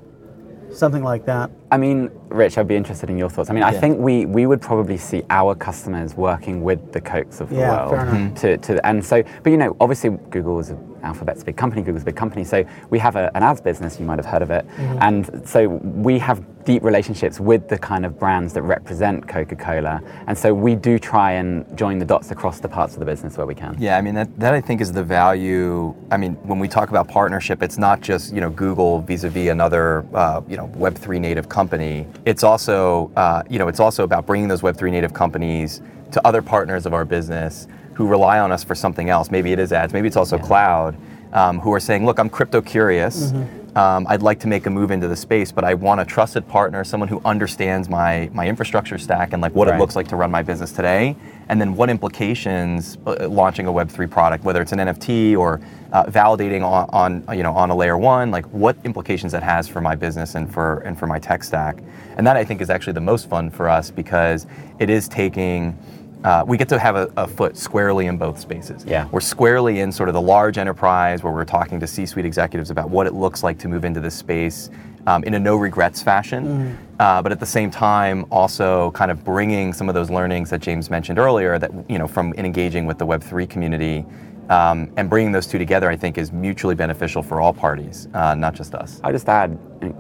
Something 0.73 1.03
like 1.03 1.25
that. 1.27 1.51
I 1.71 1.77
mean, 1.77 2.11
Rich, 2.29 2.59
I'd 2.59 2.69
be 2.69 2.77
interested 2.77 3.11
in 3.11 3.19
your 3.19 3.29
thoughts. 3.29 3.51
I 3.51 3.53
mean, 3.53 3.63
I 3.63 3.73
Yeah. 3.73 3.81
think 3.81 3.99
we, 3.99 4.27
we 4.27 4.47
would 4.47 4.61
probably 4.61 4.97
see 4.97 5.23
our 5.31 5.55
customers 5.55 6.17
working 6.17 6.63
with 6.63 6.93
the 6.93 7.01
Cokes 7.01 7.41
of 7.41 7.51
the 7.51 7.57
Yeah, 7.57 7.89
world. 7.89 8.37
To, 8.37 8.57
to, 8.57 8.87
and 8.87 9.05
so, 9.05 9.23
but 9.43 9.51
you 9.51 9.57
know, 9.57 9.77
obviously 9.81 10.11
Google 10.31 10.59
is 10.61 10.71
a, 10.71 10.79
Alphabet's 11.03 11.43
a 11.43 11.45
big 11.45 11.57
company, 11.57 11.83
Google's 11.83 12.03
a 12.03 12.07
big 12.07 12.17
company, 12.17 12.45
so 12.45 12.65
we 12.91 12.99
have 12.99 13.17
a, 13.17 13.31
an 13.37 13.43
ads 13.43 13.61
business, 13.61 13.99
you 13.99 14.07
might 14.07 14.19
have 14.19 14.27
heard 14.27 14.43
of 14.43 14.51
it. 14.51 14.67
Mm-hmm. 14.69 14.99
And 15.01 15.49
so 15.49 15.69
we 15.69 16.19
have 16.19 16.45
deep 16.65 16.83
relationships 16.83 17.41
with 17.41 17.69
the 17.69 17.79
kind 17.79 18.05
of 18.05 18.19
brands 18.19 18.53
that 18.53 18.63
represent 18.63 19.27
Coca-Cola. 19.27 20.01
And 20.27 20.37
so 20.37 20.53
we 20.53 20.75
do 20.75 20.99
try 20.99 21.33
and 21.33 21.65
join 21.77 21.99
the 21.99 22.05
dots 22.05 22.31
across 22.31 22.61
the 22.61 22.69
parts 22.69 22.95
of 22.95 23.01
the 23.01 23.07
business 23.07 23.37
where 23.37 23.47
we 23.47 23.55
can. 23.55 23.77
Yeah, 23.79 23.97
I 23.97 24.01
mean 24.03 24.15
that, 24.15 24.39
that 24.39 24.55
I 24.55 24.61
think 24.61 24.81
is 24.81 24.93
the 24.93 25.03
value. 25.03 25.95
I 26.11 26.17
mean, 26.17 26.35
when 26.47 26.59
we 26.59 26.69
talk 26.69 26.91
about 26.91 27.09
partnership, 27.09 27.63
it's 27.63 27.79
not 27.79 28.01
just 28.01 28.33
you 28.35 28.41
know 28.41 28.51
Google 28.51 29.01
vis-a-vis 29.01 29.49
another 29.49 30.05
uh, 30.15 30.43
you 30.49 30.57
know 30.57 30.67
Web 30.75 30.97
three 30.97 31.19
native 31.19 31.49
company. 31.49 32.07
It's 32.25 32.45
also 32.45 33.11
uh, 33.17 33.43
you 33.49 33.59
know 33.59 33.69
it's 33.69 33.81
also 33.81 34.05
about 34.05 34.27
bringing 34.27 34.49
those 34.49 34.63
Web 34.63 34.77
three 34.77 34.91
native 34.91 35.15
companies 35.15 35.83
to 36.13 36.27
other 36.27 36.43
partners 36.43 36.87
of 36.87 36.95
our 36.95 37.05
business 37.05 37.69
who 37.95 38.07
rely 38.07 38.39
on 38.39 38.53
us 38.53 38.65
for 38.65 38.75
something 38.75 39.11
else. 39.11 39.31
Maybe 39.31 39.53
it 39.53 39.59
is 39.59 39.73
ads. 39.73 39.93
Maybe 39.93 40.09
it's 40.09 40.17
also 40.17 40.39
cloud. 40.39 40.97
Um, 41.33 41.61
who 41.61 41.73
are 41.73 41.79
saying, 41.79 42.05
look, 42.05 42.19
I'm 42.19 42.29
crypto 42.29 42.61
curious. 42.61 43.31
Um, 43.77 44.05
I'd 44.09 44.21
like 44.21 44.41
to 44.41 44.49
make 44.49 44.67
a 44.67 44.71
move 44.71 44.91
into 44.91 45.07
the 45.07 45.15
space, 45.15 45.53
but 45.53 45.63
I 45.63 45.75
want 45.75 46.01
a 46.01 46.05
trusted 46.05 46.49
partner, 46.49 46.83
someone 46.83 47.09
who 47.09 47.21
understands 47.25 47.89
my 47.89 48.29
my 48.35 48.49
infrastructure 48.49 48.99
stack 48.99 49.33
and 49.33 49.41
like 49.41 49.55
what 49.55 49.69
it 49.69 49.79
looks 49.79 49.95
like 49.95 50.09
to 50.09 50.17
run 50.17 50.31
my 50.33 50.43
business 50.43 50.73
today, 50.73 51.15
and 51.49 51.61
then 51.61 51.77
what 51.77 51.89
implications 51.89 52.99
uh, 53.07 53.29
launching 53.29 53.69
a 53.69 53.73
Web3 53.73 54.11
product, 54.11 54.43
whether 54.43 54.61
it's 54.61 54.73
an 54.73 54.81
NFT 54.81 55.39
or 55.39 55.61
uh, 55.93 56.05
validating 56.07 56.65
on, 56.65 56.89
on 57.27 57.37
you 57.37 57.45
know 57.45 57.53
on 57.53 57.71
a 57.71 57.77
layer 57.77 57.97
one, 57.97 58.33
like 58.33 58.47
what 58.47 58.77
implications 58.83 59.31
that 59.31 59.45
has 59.45 59.69
for 59.69 59.81
my 59.81 59.95
business 59.95 60.35
and 60.35 60.53
for 60.53 60.81
and 60.81 60.99
for 60.99 61.07
my 61.07 61.21
tech 61.21 61.45
stack, 61.45 61.79
and 62.17 62.27
that 62.27 62.37
I 62.37 62.45
think 62.45 62.61
is 62.61 62.71
actually 62.71 62.95
the 62.95 63.01
most 63.01 63.29
fun 63.29 63.51
for 63.51 63.69
us 63.69 63.91
because 63.91 64.49
it 64.81 64.91
is 64.91 65.07
taking. 65.07 65.79
Uh, 66.25 66.45
we 66.47 66.57
get 66.57 66.69
to 66.69 66.79
have 66.79 66.97
a, 66.97 67.11
a 67.17 67.27
foot 67.27 67.57
squarely 67.57 68.07
in 68.07 68.19
both 68.19 68.39
spaces. 68.39 68.85
Yeah. 68.85 69.09
We're 69.11 69.21
squarely 69.21 69.81
in 69.81 69.91
sort 69.91 70.09
of 70.09 70.15
the 70.15 70.21
large 70.21 70.59
enterprise 70.59 71.23
where 71.23 71.33
we're 71.33 71.45
talking 71.45 71.81
to 71.81 71.87
C-suite 71.87 72.27
executives 72.27 72.71
about 72.71 72.91
what 72.91 73.07
it 73.07 73.15
looks 73.15 73.43
like 73.43 73.59
to 73.61 73.69
move 73.69 73.85
into 73.85 74.01
this 74.01 74.15
space 74.15 74.71
um, 75.07 75.25
in 75.25 75.35
a 75.35 75.39
no 75.39 75.57
regrets 75.57 76.03
fashion. 76.03 76.79
Uh, 76.99 77.23
but 77.23 77.33
at 77.33 77.41
the 77.41 77.47
same 77.47 77.71
time, 77.71 78.27
also 78.31 78.91
kind 78.91 79.11
of 79.11 79.25
bringing 79.25 79.73
some 79.73 79.89
of 79.89 79.95
those 79.95 80.11
learnings 80.11 80.51
that 80.51 80.61
James 80.61 80.91
mentioned 80.91 81.19
earlier, 81.19 81.59
that 81.59 81.71
you 81.89 81.99
know, 81.99 82.07
from 82.07 82.35
engaging 82.35 82.85
with 82.85 82.99
the 82.99 83.07
Web3 83.07 83.49
community, 83.49 84.05
um, 84.51 84.93
and 84.97 85.09
bringing 85.09 85.33
those 85.33 85.47
two 85.47 85.59
together, 85.59 85.89
I 85.89 85.97
think, 85.97 86.19
is 86.19 86.33
mutually 86.33 86.75
beneficial 86.75 87.23
for 87.23 87.41
all 87.41 87.55
parties, 87.55 88.09
uh, 88.15 88.35
not 88.35 88.55
just 88.55 88.75
us. 88.75 89.01
I'll 89.05 89.13
just 89.13 89.29
add, 89.29 89.57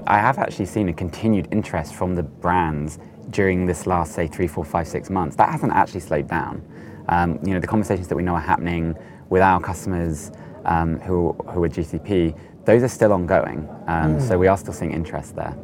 I 0.08 0.18
have 0.18 0.38
actually 0.38 0.66
seen 0.66 0.88
a 0.88 0.92
continued 0.92 1.48
interest 1.52 1.94
from 1.94 2.16
the 2.16 2.24
brands 2.24 2.98
during 3.30 3.66
this 3.66 3.87
last, 3.87 4.12
say, 4.12 4.26
three, 4.26 4.46
four, 4.46 4.64
five, 4.64 4.87
six 4.88 5.10
months. 5.10 5.37
That 5.37 5.50
hasn't 5.50 5.72
actually 5.72 6.00
slowed 6.00 6.28
down. 6.28 6.62
Um, 7.08 7.38
you 7.44 7.54
know, 7.54 7.60
the 7.60 7.66
conversations 7.66 8.08
that 8.08 8.16
we 8.16 8.22
know 8.22 8.34
are 8.34 8.40
happening 8.40 8.96
with 9.28 9.42
our 9.42 9.60
customers 9.60 10.30
um, 10.64 10.99
who, 11.00 11.32
who 11.49 11.62
are 11.64 11.68
GCP, 11.68 12.37
those 12.64 12.82
are 12.82 12.88
still 12.88 13.12
ongoing. 13.12 13.68
Um, 13.87 14.20
So 14.20 14.38
we 14.38 14.46
are 14.49 14.56
still 14.56 14.72
seeing 14.75 14.92
interest 14.92 15.37
there. 15.37 15.56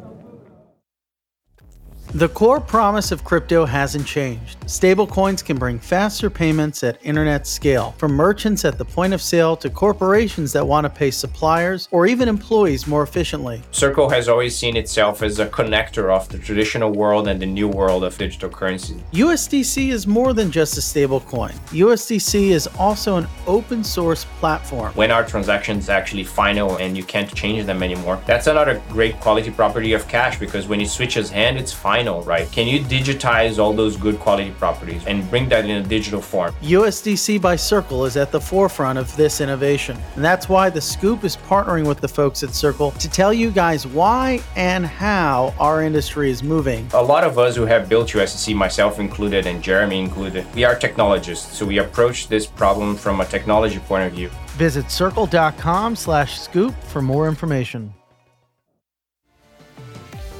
The 2.17 2.29
core 2.29 2.59
promise 2.59 3.11
of 3.11 3.23
crypto 3.23 3.63
hasn't 3.63 4.07
changed. 4.07 4.59
Stablecoins 4.61 5.45
can 5.45 5.59
bring 5.59 5.77
faster 5.77 6.31
payments 6.31 6.83
at 6.83 6.97
internet 7.05 7.45
scale, 7.45 7.93
from 7.99 8.13
merchants 8.13 8.65
at 8.65 8.79
the 8.79 8.85
point 8.85 9.13
of 9.13 9.21
sale 9.21 9.55
to 9.57 9.69
corporations 9.69 10.51
that 10.53 10.65
want 10.65 10.85
to 10.85 10.89
pay 10.89 11.11
suppliers 11.11 11.87
or 11.91 12.07
even 12.07 12.27
employees 12.27 12.87
more 12.87 13.03
efficiently. 13.03 13.61
Circle 13.69 14.09
has 14.09 14.27
always 14.27 14.57
seen 14.57 14.75
itself 14.75 15.21
as 15.21 15.37
a 15.37 15.45
connector 15.45 16.11
of 16.11 16.27
the 16.29 16.39
traditional 16.39 16.91
world 16.91 17.27
and 17.27 17.39
the 17.39 17.45
new 17.45 17.67
world 17.67 18.03
of 18.03 18.17
digital 18.17 18.49
currency. 18.49 18.95
USDC 19.13 19.89
is 19.89 20.07
more 20.07 20.33
than 20.33 20.49
just 20.49 20.75
a 20.75 20.81
stablecoin. 20.81 21.53
USDC 21.69 22.49
is 22.49 22.65
also 22.79 23.17
an 23.17 23.27
open 23.45 23.83
source 23.83 24.25
platform. 24.39 24.91
When 24.93 25.11
our 25.11 25.23
transactions 25.23 25.87
actually 25.87 26.23
final 26.23 26.77
and 26.77 26.97
you 26.97 27.03
can't 27.03 27.31
change 27.35 27.63
them 27.67 27.83
anymore, 27.83 28.19
that's 28.25 28.47
another 28.47 28.81
great 28.89 29.19
quality 29.19 29.51
property 29.51 29.93
of 29.93 30.07
cash 30.07 30.39
because 30.39 30.67
when 30.67 30.81
it 30.81 30.89
switches 30.89 31.29
hand, 31.29 31.59
it's 31.59 31.71
final, 31.71 32.06
right? 32.15 32.51
Can 32.51 32.67
you 32.67 32.79
digitize 32.79 33.59
all 33.59 33.73
those 33.73 33.97
good 33.97 34.19
quality 34.19 34.51
properties 34.51 35.05
and 35.05 35.29
bring 35.29 35.49
that 35.49 35.65
in 35.65 35.71
a 35.71 35.83
digital 35.83 36.21
form? 36.21 36.53
USDC 36.61 37.41
by 37.41 37.55
Circle 37.55 38.05
is 38.05 38.17
at 38.17 38.31
the 38.31 38.39
forefront 38.39 38.97
of 38.97 39.15
this 39.15 39.41
innovation. 39.41 39.97
And 40.15 40.23
that's 40.23 40.49
why 40.49 40.69
the 40.69 40.81
Scoop 40.81 41.23
is 41.23 41.37
partnering 41.37 41.87
with 41.87 41.99
the 41.99 42.07
folks 42.07 42.43
at 42.43 42.53
Circle 42.53 42.91
to 42.91 43.09
tell 43.09 43.33
you 43.33 43.51
guys 43.51 43.85
why 43.85 44.41
and 44.55 44.85
how 44.85 45.53
our 45.59 45.83
industry 45.83 46.31
is 46.31 46.41
moving. 46.43 46.87
A 46.93 47.01
lot 47.01 47.23
of 47.23 47.37
us 47.37 47.55
who 47.55 47.65
have 47.65 47.89
built 47.89 48.09
USDC, 48.09 48.55
myself 48.55 48.99
included 48.99 49.45
and 49.45 49.61
Jeremy 49.61 49.99
included, 49.99 50.45
we 50.55 50.63
are 50.63 50.75
technologists. 50.75 51.57
So 51.57 51.65
we 51.65 51.79
approach 51.79 52.27
this 52.27 52.45
problem 52.45 52.95
from 52.95 53.21
a 53.21 53.25
technology 53.25 53.79
point 53.79 54.05
of 54.05 54.13
view. 54.13 54.29
Visit 54.57 54.89
circle.com 54.89 55.95
slash 55.95 56.39
scoop 56.39 56.73
for 56.83 57.01
more 57.01 57.27
information. 57.27 57.93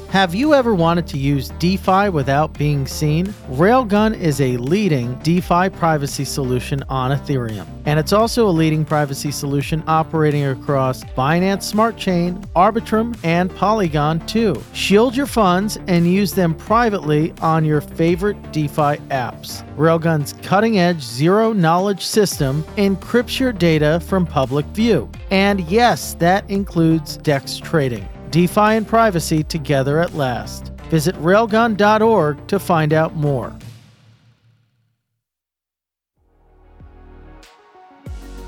Have 0.09 0.33
you 0.33 0.53
ever 0.53 0.73
wanted 0.73 1.05
to 1.07 1.17
use 1.17 1.49
DeFi 1.59 2.07
without 2.07 2.57
being 2.57 2.87
seen? 2.87 3.25
Railgun 3.49 4.17
is 4.17 4.39
a 4.39 4.55
leading 4.55 5.15
DeFi 5.19 5.69
privacy 5.69 6.23
solution 6.23 6.81
on 6.87 7.11
Ethereum. 7.11 7.67
And 7.85 7.99
it's 7.99 8.13
also 8.13 8.47
a 8.47 8.49
leading 8.49 8.85
privacy 8.85 9.31
solution 9.31 9.83
operating 9.85 10.45
across 10.45 11.03
Binance 11.03 11.63
Smart 11.63 11.97
Chain, 11.97 12.41
Arbitrum, 12.55 13.19
and 13.25 13.53
Polygon 13.53 14.25
too. 14.27 14.63
Shield 14.71 15.13
your 15.13 15.27
funds 15.27 15.77
and 15.87 16.09
use 16.09 16.31
them 16.31 16.55
privately 16.55 17.33
on 17.41 17.65
your 17.65 17.81
favorite 17.81 18.53
DeFi 18.53 18.97
apps. 19.09 19.67
Railgun's 19.75 20.33
cutting 20.41 20.79
edge 20.79 21.01
zero 21.01 21.51
knowledge 21.51 22.05
system 22.05 22.63
encrypts 22.77 23.41
your 23.41 23.51
data 23.51 23.99
from 24.07 24.25
public 24.25 24.65
view. 24.67 25.09
And 25.31 25.59
yes, 25.61 26.13
that 26.15 26.49
includes 26.49 27.17
DEX 27.17 27.57
trading. 27.57 28.07
DeFi 28.37 28.77
and 28.77 28.87
privacy 28.87 29.41
together 29.41 29.99
at 29.99 30.13
last. 30.13 30.71
Visit 30.91 31.15
railgun.org 31.15 32.47
to 32.47 32.59
find 32.59 32.93
out 32.93 33.15
more. 33.15 33.51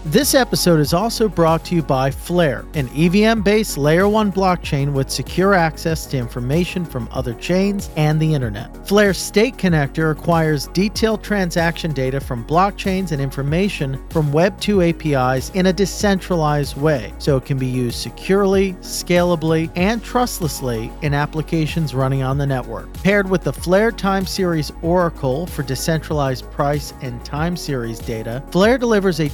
This 0.05 0.33
episode 0.33 0.79
is 0.79 0.93
also 0.93 1.27
brought 1.27 1.65
to 1.65 1.75
you 1.75 1.83
by 1.83 2.09
Flare, 2.09 2.63
an 2.73 2.89
EVM 2.95 3.41
based 3.41 3.77
layer 3.77 4.07
1 4.07 4.31
blockchain 4.31 4.93
with 4.93 5.09
secure 5.09 5.53
access 5.53 6.05
to 6.05 6.17
information 6.17 6.85
from 6.85 7.09
other 7.11 7.33
chains 7.33 7.89
and 7.97 8.17
the 8.17 8.33
internet. 8.33 8.87
Flare's 8.87 9.17
State 9.17 9.57
Connector 9.57 10.11
acquires 10.11 10.67
detailed 10.67 11.21
transaction 11.21 11.91
data 11.91 12.21
from 12.21 12.45
blockchains 12.45 13.11
and 13.11 13.21
information 13.21 13.99
from 14.09 14.31
Web2 14.31 14.89
APIs 14.89 15.49
in 15.49 15.65
a 15.65 15.73
decentralized 15.73 16.77
way, 16.77 17.13
so 17.19 17.35
it 17.35 17.43
can 17.43 17.57
be 17.57 17.67
used 17.67 17.99
securely, 17.99 18.75
scalably, 18.75 19.69
and 19.75 20.01
trustlessly 20.01 20.89
in 21.01 21.13
applications 21.13 21.93
running 21.93 22.23
on 22.23 22.37
the 22.37 22.47
network. 22.47 22.91
Paired 23.03 23.29
with 23.29 23.43
the 23.43 23.51
Flare 23.51 23.91
Time 23.91 24.25
Series 24.25 24.71
Oracle 24.81 25.45
for 25.45 25.61
decentralized 25.61 26.49
price 26.51 26.93
and 27.01 27.23
time 27.25 27.57
series 27.57 27.99
data, 27.99 28.41
Flare 28.49 28.77
delivers 28.77 29.19
a 29.19 29.27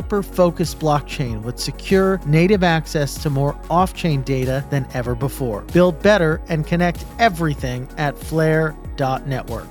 developer 0.00 0.22
focused 0.22 0.78
blockchain 0.78 1.42
with 1.42 1.58
secure 1.58 2.18
native 2.24 2.62
access 2.62 3.22
to 3.22 3.28
more 3.28 3.58
off 3.68 3.92
chain 3.92 4.22
data 4.22 4.64
than 4.70 4.86
ever 4.94 5.14
before. 5.14 5.60
Build 5.72 6.02
better 6.02 6.40
and 6.48 6.66
connect 6.66 7.04
everything 7.18 7.86
at 7.98 8.16
flare.network. 8.16 9.66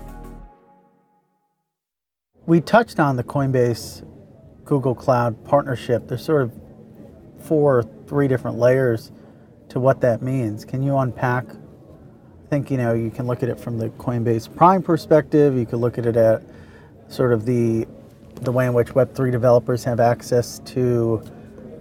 We 2.45 2.61
touched 2.61 2.99
on 2.99 3.15
the 3.15 3.23
Coinbase 3.23 4.05
Google 4.65 4.93
Cloud 4.93 5.43
partnership. 5.45 6.07
There's 6.07 6.23
sort 6.23 6.43
of 6.43 6.53
four, 7.39 7.79
or 7.79 7.83
three 8.05 8.27
different 8.27 8.59
layers 8.59 9.11
to 9.69 9.79
what 9.79 10.01
that 10.01 10.21
means. 10.21 10.63
Can 10.63 10.83
you 10.83 10.97
unpack? 10.97 11.45
I 11.49 12.49
think 12.49 12.69
you 12.69 12.77
know 12.77 12.93
you 12.93 13.09
can 13.09 13.25
look 13.25 13.41
at 13.41 13.49
it 13.49 13.59
from 13.59 13.77
the 13.79 13.89
Coinbase 13.89 14.55
Prime 14.55 14.83
perspective. 14.83 15.55
You 15.55 15.65
could 15.65 15.79
look 15.79 15.97
at 15.97 16.05
it 16.05 16.15
at 16.17 16.43
sort 17.07 17.33
of 17.33 17.45
the 17.45 17.87
the 18.41 18.51
way 18.51 18.65
in 18.65 18.73
which 18.73 18.89
Web3 18.89 19.31
developers 19.31 19.83
have 19.83 19.99
access 19.99 20.59
to 20.59 21.21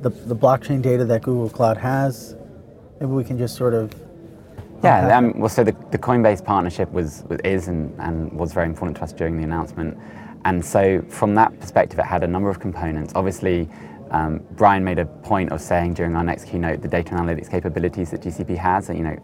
the, 0.02 0.10
the 0.10 0.34
blockchain 0.34 0.82
data 0.82 1.04
that 1.04 1.22
Google 1.22 1.48
Cloud 1.50 1.76
has. 1.76 2.36
Maybe 3.00 3.12
we 3.12 3.24
can 3.24 3.38
just 3.38 3.56
sort 3.56 3.74
of 3.74 3.92
Yeah, 4.82 5.16
um, 5.16 5.38
well, 5.38 5.48
so 5.48 5.64
the, 5.64 5.76
the 5.90 5.98
Coinbase 5.98 6.44
partnership 6.44 6.90
was, 6.92 7.24
was 7.28 7.40
is 7.44 7.68
and, 7.68 7.94
and 8.00 8.32
was 8.32 8.52
very 8.52 8.66
important 8.66 8.96
to 8.98 9.04
us 9.04 9.12
during 9.12 9.36
the 9.36 9.44
announcement. 9.44 9.96
And 10.44 10.64
so, 10.64 11.02
from 11.08 11.34
that 11.34 11.58
perspective, 11.60 11.98
it 11.98 12.04
had 12.04 12.22
a 12.22 12.26
number 12.26 12.48
of 12.48 12.60
components. 12.60 13.12
Obviously, 13.16 13.68
um, 14.10 14.40
Brian 14.52 14.84
made 14.84 14.98
a 14.98 15.04
point 15.04 15.50
of 15.50 15.60
saying 15.60 15.94
during 15.94 16.16
our 16.16 16.24
next 16.24 16.44
keynote 16.44 16.80
the 16.80 16.88
data 16.88 17.14
analytics 17.14 17.50
capabilities 17.50 18.10
that 18.12 18.22
GCP 18.22 18.56
has. 18.56 18.88
You 18.88 19.02
know, 19.02 19.18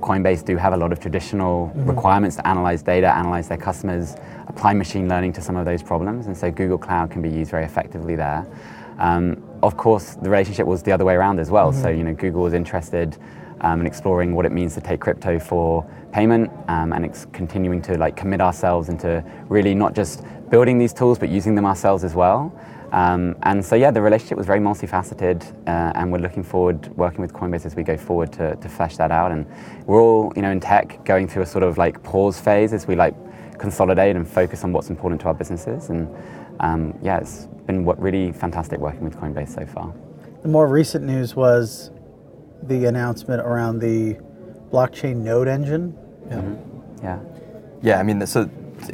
Coinbase 0.00 0.44
do 0.44 0.56
have 0.56 0.72
a 0.72 0.76
lot 0.76 0.92
of 0.92 1.00
traditional 1.00 1.72
requirements 1.74 2.36
to 2.36 2.46
analyze 2.46 2.82
data, 2.82 3.08
analyze 3.14 3.48
their 3.48 3.58
customers, 3.58 4.16
apply 4.46 4.74
machine 4.74 5.08
learning 5.08 5.32
to 5.34 5.40
some 5.40 5.56
of 5.56 5.64
those 5.64 5.82
problems, 5.82 6.26
and 6.26 6.36
so 6.36 6.50
Google 6.50 6.78
Cloud 6.78 7.10
can 7.10 7.22
be 7.22 7.30
used 7.30 7.50
very 7.50 7.64
effectively 7.64 8.16
there. 8.16 8.46
Um, 8.98 9.42
of 9.62 9.76
course, 9.76 10.14
the 10.14 10.30
relationship 10.30 10.66
was 10.66 10.82
the 10.82 10.92
other 10.92 11.04
way 11.04 11.14
around 11.14 11.40
as 11.40 11.50
well. 11.50 11.72
So 11.72 11.88
you 11.88 12.04
know, 12.04 12.14
Google 12.14 12.42
was 12.42 12.54
interested 12.54 13.16
um, 13.60 13.80
in 13.80 13.86
exploring 13.86 14.34
what 14.34 14.46
it 14.46 14.52
means 14.52 14.74
to 14.74 14.80
take 14.80 15.00
crypto 15.00 15.38
for 15.38 15.86
payment, 16.12 16.50
um, 16.68 16.92
and 16.92 17.04
ex- 17.04 17.26
continuing 17.32 17.82
to 17.82 17.96
like 17.96 18.16
commit 18.16 18.40
ourselves 18.40 18.88
into 18.88 19.24
really 19.48 19.74
not 19.74 19.94
just 19.94 20.22
building 20.50 20.78
these 20.78 20.92
tools, 20.92 21.18
but 21.18 21.28
using 21.28 21.54
them 21.54 21.66
ourselves 21.66 22.04
as 22.04 22.14
well. 22.14 22.52
Um, 22.96 23.36
and 23.42 23.62
so, 23.62 23.76
yeah, 23.76 23.90
the 23.90 24.00
relationship 24.00 24.38
was 24.38 24.46
very 24.46 24.58
multifaceted, 24.58 25.44
uh, 25.68 25.92
and 25.94 26.10
we're 26.10 26.18
looking 26.18 26.42
forward 26.42 26.88
working 26.96 27.20
with 27.20 27.34
Coinbase 27.34 27.66
as 27.66 27.76
we 27.76 27.82
go 27.82 27.98
forward 27.98 28.32
to, 28.32 28.56
to 28.56 28.68
flesh 28.70 28.96
that 28.96 29.10
out. 29.10 29.32
And 29.32 29.44
we're 29.84 30.00
all, 30.00 30.32
you 30.34 30.40
know, 30.40 30.50
in 30.50 30.60
tech 30.60 31.04
going 31.04 31.28
through 31.28 31.42
a 31.42 31.46
sort 31.46 31.62
of 31.62 31.76
like 31.76 32.02
pause 32.02 32.40
phase 32.40 32.72
as 32.72 32.86
we 32.86 32.96
like 32.96 33.14
consolidate 33.58 34.16
and 34.16 34.26
focus 34.26 34.64
on 34.64 34.72
what's 34.72 34.88
important 34.88 35.20
to 35.20 35.26
our 35.26 35.34
businesses. 35.34 35.90
And 35.90 36.08
um, 36.60 36.98
yeah, 37.02 37.18
it's 37.18 37.48
been 37.66 37.84
what 37.84 38.00
really 38.00 38.32
fantastic 38.32 38.80
working 38.80 39.04
with 39.04 39.14
Coinbase 39.18 39.54
so 39.54 39.66
far. 39.66 39.92
The 40.40 40.48
more 40.48 40.66
recent 40.66 41.04
news 41.04 41.36
was 41.36 41.90
the 42.62 42.86
announcement 42.86 43.42
around 43.42 43.78
the 43.80 44.18
blockchain 44.70 45.16
node 45.16 45.48
engine. 45.48 45.94
Yeah. 47.02 47.18
Yeah, 47.82 48.00
I 48.00 48.02
mean, 48.04 48.26
so 48.26 48.48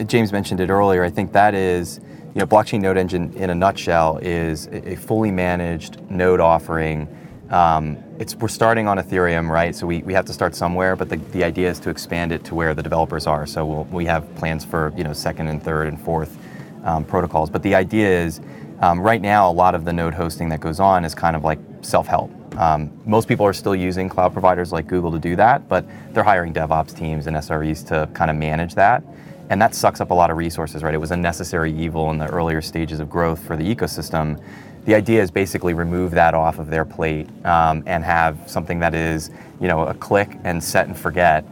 James 0.07 0.33
mentioned 0.33 0.59
it 0.59 0.71
earlier. 0.71 1.05
I 1.05 1.11
think 1.11 1.33
that 1.35 1.55
is, 1.55 2.01
you 2.35 2.39
know, 2.39 2.47
blockchain 2.47 2.81
node 2.81 2.97
engine 2.97 3.33
in 3.35 3.51
a 3.51 3.55
nutshell 3.55 4.19
is 4.23 4.67
a 4.69 4.97
fully 4.97 5.31
managed 5.31 6.01
node 6.11 6.41
offering. 6.41 7.07
Um, 7.51 8.03
it's 8.19 8.35
we're 8.35 8.49
starting 8.49 8.89
on 8.89 8.97
Ethereum, 8.97 9.51
right? 9.51 9.77
So 9.77 9.87
we, 9.87 9.99
we 9.99 10.15
have 10.15 10.25
to 10.25 10.33
start 10.33 10.55
somewhere, 10.55 10.97
but 10.97 11.11
the, 11.11 11.17
the 11.17 11.45
idea 11.45 11.69
is 11.69 11.79
to 11.81 11.91
expand 11.91 12.33
it 12.33 12.43
to 12.45 12.55
where 12.55 12.73
the 12.73 12.83
developers 12.83 13.27
are. 13.27 13.47
So 13.47 13.67
we'll, 13.67 13.85
we 13.85 14.07
have 14.07 14.35
plans 14.37 14.65
for 14.65 14.95
you 14.97 15.05
know 15.05 15.13
second 15.13 15.49
and 15.49 15.63
third 15.63 15.89
and 15.89 16.01
fourth 16.01 16.39
um, 16.85 17.05
protocols. 17.05 17.51
But 17.51 17.63
the 17.63 17.75
idea 17.75 18.09
is, 18.25 18.41
um, 18.81 19.01
right 19.01 19.21
now, 19.21 19.51
a 19.51 19.53
lot 19.53 19.75
of 19.75 19.85
the 19.85 19.93
node 19.93 20.15
hosting 20.15 20.49
that 20.49 20.61
goes 20.61 20.81
on 20.81 21.05
is 21.05 21.15
kind 21.15 21.37
of 21.37 21.45
like 21.45 21.59
self-help. 21.83 22.31
Um, 22.57 22.91
most 23.05 23.29
people 23.29 23.45
are 23.45 23.53
still 23.53 23.77
using 23.77 24.09
cloud 24.09 24.33
providers 24.33 24.73
like 24.73 24.87
Google 24.87 25.13
to 25.13 25.19
do 25.19 25.37
that, 25.37 25.69
but 25.69 25.85
they're 26.15 26.25
hiring 26.25 26.55
DevOps 26.55 26.97
teams 26.97 27.27
and 27.27 27.37
SREs 27.37 27.87
to 27.89 28.09
kind 28.15 28.31
of 28.31 28.37
manage 28.37 28.75
that. 28.75 29.03
And 29.51 29.61
that 29.61 29.75
sucks 29.75 30.01
up 30.01 30.11
a 30.11 30.15
lot 30.15 30.31
of 30.31 30.37
resources, 30.37 30.83
right? 30.83 30.95
It 30.95 30.99
was 30.99 31.11
a 31.11 31.17
necessary 31.17 31.73
evil 31.73 32.11
in 32.11 32.19
the 32.19 32.27
earlier 32.29 32.63
stages 32.63 33.01
of 33.01 33.11
growth 33.11 33.45
for 33.45 33.57
the 33.57 33.75
ecosystem. 33.75 34.41
The 34.85 34.95
idea 34.95 35.23
is 35.23 35.31
basically 35.31 35.75
remove 35.75 36.13
that 36.13 36.35
off 36.35 36.59
of 36.59 36.69
their 36.69 36.85
plate 36.85 37.29
um, 37.45 37.83
and 37.87 38.03
have 38.05 38.39
something 38.47 38.81
that 38.81 38.95
is, 38.95 39.31
you 39.61 39.69
know, 39.69 39.87
a 39.87 39.95
click 39.95 40.39
and 40.45 40.63
set 40.63 40.87
and 40.89 40.97
forget. 40.97 41.45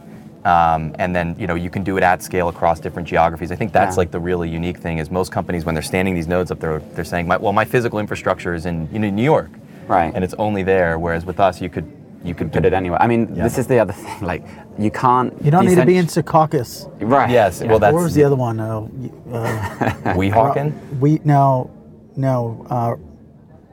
Um, 0.43 0.95
and 0.97 1.15
then 1.15 1.35
you 1.37 1.45
know 1.45 1.53
you 1.53 1.69
can 1.69 1.83
do 1.83 1.97
it 1.97 2.03
at 2.03 2.23
scale 2.23 2.49
across 2.49 2.79
different 2.79 3.07
geographies. 3.07 3.51
I 3.51 3.55
think 3.55 3.71
that's 3.71 3.95
Yeah. 3.95 3.99
like 3.99 4.09
the 4.11 4.19
really 4.19 4.49
unique 4.49 4.77
thing 4.79 4.97
is 4.97 5.11
most 5.11 5.31
companies 5.31 5.65
when 5.65 5.75
they're 5.75 5.83
standing 5.83 6.15
these 6.15 6.27
nodes 6.27 6.49
up 6.49 6.59
there, 6.59 6.79
they're 6.95 7.05
saying, 7.05 7.27
my, 7.27 7.37
well, 7.37 7.53
my 7.53 7.63
physical 7.63 7.99
infrastructure 7.99 8.55
is 8.55 8.65
in 8.65 8.89
you 8.91 8.97
know, 8.97 9.09
New 9.11 9.21
York, 9.23 9.51
Right. 9.87 10.11
and 10.15 10.23
it's 10.23 10.33
only 10.39 10.63
there. 10.63 10.97
Whereas 10.97 11.25
with 11.27 11.39
us, 11.39 11.61
you 11.61 11.69
could 11.69 11.85
you 12.23 12.35
could 12.35 12.51
Put 12.51 12.65
it 12.65 12.73
anywhere. 12.73 13.01
I 13.01 13.07
mean, 13.07 13.33
Yeah. 13.33 13.43
this 13.43 13.57
is 13.57 13.67
the 13.67 13.79
other 13.79 13.93
thing. 14.03 14.21
Like, 14.21 14.43
you 14.77 14.91
can't. 14.91 15.33
You 15.43 15.51
don't 15.51 15.65
need 15.65 15.75
to 15.75 15.85
be 15.85 15.97
in 15.97 16.05
decent- 16.05 16.25
Secaucus. 16.25 16.89
Right. 17.01 17.29
Yes, 17.29 17.61
Yeah. 17.61 17.69
well, 17.69 17.79
that's 17.79 17.93
What 17.93 18.03
was 18.03 18.13
the 18.13 18.23
other 18.23 18.35
one? 18.35 18.59
Uh, 18.59 18.87
uh, 19.31 19.79
Weehawken. 20.15 20.73
we 20.99 21.19
no, 21.23 21.69
no. 22.15 22.65
Uh, 22.69 22.95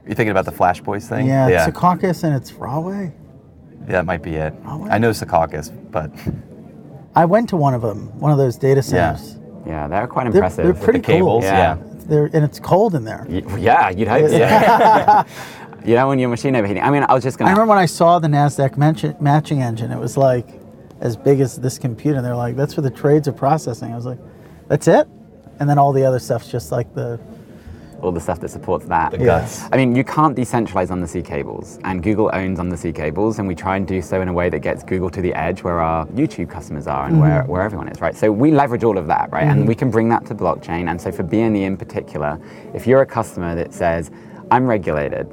You're 0.07 0.15
thinking 0.15 0.31
about 0.31 0.45
the 0.47 0.53
Flash 0.53 0.81
Boys 0.81 1.07
thing? 1.09 1.27
yeah, 1.27 1.49
yeah, 1.49 1.67
Secaucus 1.69 2.25
and 2.25 2.35
it's 2.35 2.53
Rahway. 2.53 3.13
that 3.87 4.07
might 4.07 4.23
be 4.23 4.37
it. 4.37 4.55
Wow. 4.65 4.87
I 4.91 4.99
know 4.99 5.11
Secaucus, 5.11 5.71
but 5.91 6.11
I 7.15 7.25
went 7.25 7.49
to 7.51 7.57
one 7.57 7.75
of 7.75 7.83
them, 7.83 8.19
one 8.19 8.33
of 8.33 8.39
those 8.39 8.57
data 8.57 8.83
centers. 8.83 9.37
Yeah, 9.67 9.87
they're 9.89 10.07
quite 10.07 10.25
They're, 10.25 10.33
impressive. 10.43 10.65
they're 10.65 10.75
pretty 10.85 11.01
the 11.01 11.05
cables, 11.07 11.45
cool. 11.45 11.53
yeah. 11.53 11.77
They're, 12.07 12.27
and 12.33 12.43
it's 12.45 12.59
cold 12.61 12.95
in 12.95 13.05
there. 13.05 13.27
Y- 13.29 13.43
Yeah, 13.59 13.91
you'd 13.91 14.09
hope 14.09 14.31
so. 14.31 15.25
you 15.89 15.95
know, 15.95 16.09
when 16.09 16.19
your 16.19 16.29
machine 16.29 16.55
overheating. 16.55 16.83
I 16.83 16.91
mean, 16.91 17.05
I 17.09 17.15
was 17.15 17.25
just 17.25 17.39
gonna. 17.39 17.51
I 17.51 17.53
remember 17.53 17.71
when 17.71 17.79
I 17.79 17.87
saw 17.87 18.19
the 18.19 18.29
Nasdaq 18.29 18.77
match- 18.77 19.21
matching 19.21 19.63
engine. 19.63 19.91
It 19.91 19.99
was 19.99 20.17
like 20.17 20.47
as 21.01 21.17
big 21.17 21.41
as 21.41 21.57
this 21.57 21.79
computer. 21.79 22.19
And 22.19 22.27
they're 22.27 22.37
like, 22.37 22.57
"That's 22.57 22.75
for 22.75 22.83
the 22.83 22.91
trades 22.91 23.27
of 23.29 23.37
processing." 23.37 23.93
I 23.93 23.97
was 23.97 24.07
like, 24.07 24.19
"That's 24.69 24.87
it." 24.89 25.09
And 25.61 25.69
then 25.69 25.79
all 25.79 25.93
the 25.93 26.05
other 26.05 26.19
stuff's 26.19 26.51
just 26.51 26.71
like 26.71 26.95
the 26.95 27.19
all 28.03 28.13
the 28.13 28.21
stuff 28.21 28.41
that 28.41 28.49
supports 28.49 28.87
that. 28.87 29.13
The 29.13 29.19
guts. 29.19 29.65
I 29.73 29.77
mean, 29.77 29.95
you 29.97 30.05
can't 30.05 30.37
decentralize 30.37 30.91
undersea 30.91 31.23
cables, 31.23 31.79
and 31.85 32.03
Google 32.03 32.31
owns 32.33 32.59
undersea 32.59 32.93
cables, 32.93 33.39
and 33.39 33.49
we 33.49 33.55
try 33.55 33.77
and 33.77 33.87
do 33.87 34.01
so 34.03 34.21
in 34.21 34.29
a 34.29 34.33
way 34.33 34.49
that 34.51 34.61
gets 34.61 34.83
Google 34.83 35.11
to 35.11 35.21
the 35.21 35.35
edge 35.35 35.63
where 35.63 35.81
our 35.81 36.07
YouTube 36.09 36.51
customers 36.51 36.87
are 36.87 37.07
and 37.07 37.21
where, 37.21 37.43
mm-hmm. 37.43 37.51
where 37.51 37.63
everyone 37.63 37.89
is, 37.89 38.01
right? 38.01 38.17
So 38.17 38.31
we 38.31 38.51
leverage 38.51 38.85
all 38.85 38.99
of 38.99 39.07
that, 39.09 39.31
right? 39.33 39.45
And 39.45 39.61
mm-hmm. 39.61 39.69
we 39.69 39.75
can 39.75 39.91
bring 39.91 40.09
that 40.11 40.27
to 40.27 40.35
blockchain. 40.35 40.89
And 40.89 41.01
so 41.01 41.11
for 41.11 41.25
BNE 41.25 41.63
in 41.63 41.77
particular, 41.77 42.39
if 42.75 42.87
you're 42.87 43.03
a 43.03 43.07
customer 43.07 43.55
that 43.57 43.73
says, 43.75 44.11
I'm 44.51 44.67
regulated, 44.67 45.27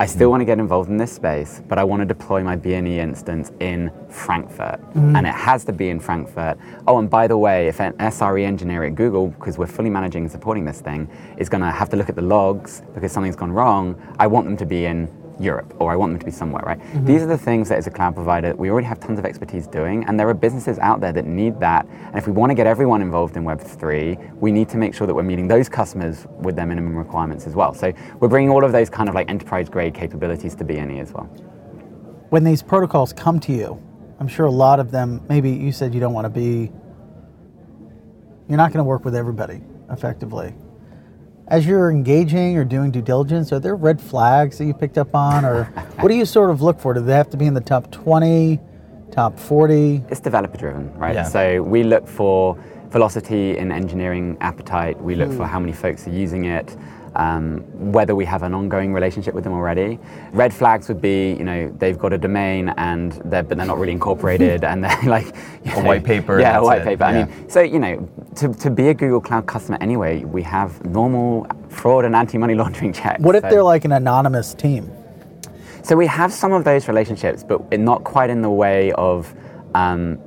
I 0.00 0.06
still 0.06 0.30
want 0.30 0.40
to 0.40 0.46
get 0.46 0.58
involved 0.58 0.88
in 0.88 0.96
this 0.96 1.12
space, 1.12 1.60
but 1.68 1.78
I 1.78 1.84
want 1.84 2.00
to 2.00 2.06
deploy 2.06 2.42
my 2.42 2.56
BNE 2.56 2.96
instance 2.96 3.52
in 3.60 3.92
Frankfurt. 4.08 4.80
Mm. 4.94 5.18
And 5.18 5.26
it 5.26 5.34
has 5.34 5.62
to 5.66 5.74
be 5.74 5.90
in 5.90 6.00
Frankfurt. 6.00 6.56
Oh, 6.86 6.96
and 6.96 7.10
by 7.10 7.26
the 7.26 7.36
way, 7.36 7.68
if 7.68 7.82
an 7.82 7.92
SRE 7.98 8.42
engineer 8.42 8.84
at 8.84 8.94
Google, 8.94 9.28
because 9.28 9.58
we're 9.58 9.66
fully 9.66 9.90
managing 9.90 10.22
and 10.22 10.32
supporting 10.32 10.64
this 10.64 10.80
thing, 10.80 11.06
is 11.36 11.50
going 11.50 11.60
to 11.60 11.70
have 11.70 11.90
to 11.90 11.98
look 11.98 12.08
at 12.08 12.16
the 12.16 12.22
logs 12.22 12.80
because 12.94 13.12
something's 13.12 13.36
gone 13.36 13.52
wrong, 13.52 13.94
I 14.18 14.26
want 14.26 14.46
them 14.46 14.56
to 14.56 14.64
be 14.64 14.86
in 14.86 15.06
Europe 15.40 15.74
or 15.78 15.90
I 15.90 15.96
want 15.96 16.12
them 16.12 16.18
to 16.20 16.26
be 16.26 16.30
somewhere, 16.30 16.62
right? 16.64 16.78
Mm-hmm. 16.78 17.06
These 17.06 17.22
are 17.22 17.26
the 17.26 17.38
things 17.38 17.68
that 17.70 17.78
as 17.78 17.86
a 17.86 17.90
cloud 17.90 18.14
provider, 18.14 18.54
we 18.54 18.70
already 18.70 18.86
have 18.86 19.00
tons 19.00 19.18
of 19.18 19.24
expertise 19.24 19.66
doing, 19.66 20.04
and 20.04 20.20
there 20.20 20.28
are 20.28 20.34
businesses 20.34 20.78
out 20.78 21.00
there 21.00 21.12
that 21.12 21.24
need 21.24 21.58
that. 21.60 21.86
And 21.88 22.16
if 22.16 22.26
we 22.26 22.32
want 22.32 22.50
to 22.50 22.54
get 22.54 22.66
everyone 22.66 23.00
involved 23.02 23.36
in 23.36 23.44
Web3, 23.44 24.36
we 24.36 24.52
need 24.52 24.68
to 24.68 24.76
make 24.76 24.94
sure 24.94 25.06
that 25.06 25.14
we're 25.14 25.22
meeting 25.22 25.48
those 25.48 25.68
customers 25.68 26.26
with 26.40 26.56
their 26.56 26.66
minimum 26.66 26.94
requirements 26.96 27.46
as 27.46 27.54
well. 27.54 27.72
So 27.74 27.92
we're 28.18 28.28
bringing 28.28 28.50
all 28.50 28.64
of 28.64 28.72
those 28.72 28.90
kind 28.90 29.08
of 29.08 29.14
like 29.14 29.30
enterprise 29.30 29.68
grade 29.68 29.94
capabilities 29.94 30.54
to 30.56 30.64
BNE 30.64 31.00
as 31.00 31.12
well. 31.12 31.28
when 32.30 32.44
these 32.44 32.62
protocols 32.62 33.12
come 33.12 33.38
to 33.40 33.52
you. 33.52 33.82
I'm 34.18 34.28
sure 34.28 34.46
a 34.46 34.50
lot 34.50 34.80
of 34.80 34.90
them. 34.90 35.24
Maybe 35.28 35.50
you 35.50 35.72
said 35.72 35.94
you 35.94 36.00
don't 36.00 36.12
want 36.12 36.24
to 36.26 36.30
be. 36.30 36.70
You're 38.48 38.56
not 38.56 38.72
going 38.72 38.78
to 38.78 38.84
work 38.84 39.04
with 39.04 39.14
everybody 39.14 39.60
effectively. 39.90 40.54
As 41.50 41.66
you're 41.66 41.90
engaging 41.90 42.56
or 42.56 42.64
doing 42.64 42.92
due 42.92 43.02
diligence, 43.02 43.52
are 43.52 43.58
there 43.58 43.74
red 43.74 44.00
flags 44.00 44.58
that 44.58 44.66
you 44.66 44.72
picked 44.72 44.96
up 44.96 45.16
on, 45.16 45.44
or 45.44 45.64
what 45.98 46.08
do 46.08 46.14
you 46.14 46.24
sort 46.24 46.48
of 46.48 46.62
look 46.62 46.78
for? 46.78 46.94
Do 46.94 47.00
they 47.00 47.12
have 47.12 47.28
to 47.30 47.36
be 47.36 47.46
in 47.46 47.54
the 47.54 47.60
top 47.60 47.90
20, 47.90 48.60
top 49.10 49.36
40? 49.36 50.04
It's 50.08 50.20
developer 50.20 50.56
driven, 50.56 50.94
right? 50.94 51.12
Yeah. 51.12 51.24
So 51.24 51.60
we 51.60 51.82
look 51.82 52.06
for 52.06 52.56
velocity 52.90 53.58
in 53.58 53.72
engineering 53.72 54.36
appetite. 54.40 55.00
We 55.00 55.16
look 55.16 55.30
for 55.30 55.38
hmm. 55.38 55.52
how 55.52 55.58
many 55.58 55.72
folks 55.72 56.06
are 56.06 56.12
using 56.12 56.44
it. 56.44 56.76
Um, 57.16 57.62
whether 57.92 58.14
we 58.14 58.24
have 58.26 58.44
an 58.44 58.54
ongoing 58.54 58.92
relationship 58.92 59.34
with 59.34 59.42
them 59.42 59.52
already. 59.52 59.98
Red 60.32 60.54
flags 60.54 60.86
would 60.86 61.00
be, 61.00 61.32
you 61.32 61.42
know, 61.42 61.68
they've 61.78 61.98
got 61.98 62.12
a 62.12 62.18
domain 62.18 62.68
and 62.76 63.12
they're 63.24 63.42
but 63.42 63.56
they're 63.56 63.66
not 63.66 63.78
really 63.78 63.92
incorporated 63.92 64.62
and 64.62 64.84
they're 64.84 65.02
like 65.06 65.26
you 65.64 65.72
A 65.74 65.82
white 65.82 66.04
paper, 66.04 66.38
Yeah, 66.38 66.58
a 66.58 66.62
white 66.62 66.82
it, 66.82 66.84
paper. 66.84 67.02
I 67.02 67.24
mean, 67.24 67.48
so 67.50 67.62
you 67.62 67.80
know, 67.80 68.08
to, 68.36 68.54
to 68.54 68.70
be 68.70 68.88
a 68.88 68.94
Google 68.94 69.20
Cloud 69.20 69.46
customer 69.46 69.76
anyway, 69.80 70.22
we 70.24 70.42
have 70.42 70.84
normal 70.84 71.48
fraud 71.68 72.04
and 72.04 72.14
anti-money 72.14 72.54
laundering 72.62 72.92
checks. 72.92 73.20
What 73.20 73.34
if 73.34 73.42
So- 73.42 73.50
they're 73.50 73.64
like 73.64 73.84
an 73.84 73.92
anonymous 73.92 74.54
team? 74.54 74.88
so 75.82 75.96
we 75.96 76.06
have 76.06 76.32
some 76.32 76.52
of 76.52 76.62
those 76.62 76.86
relationships, 76.86 77.42
but 77.42 77.76
not 77.80 78.04
quite 78.04 78.30
in 78.30 78.40
the 78.42 78.50
way 78.50 78.92
of, 78.92 79.34
um, 79.74 80.18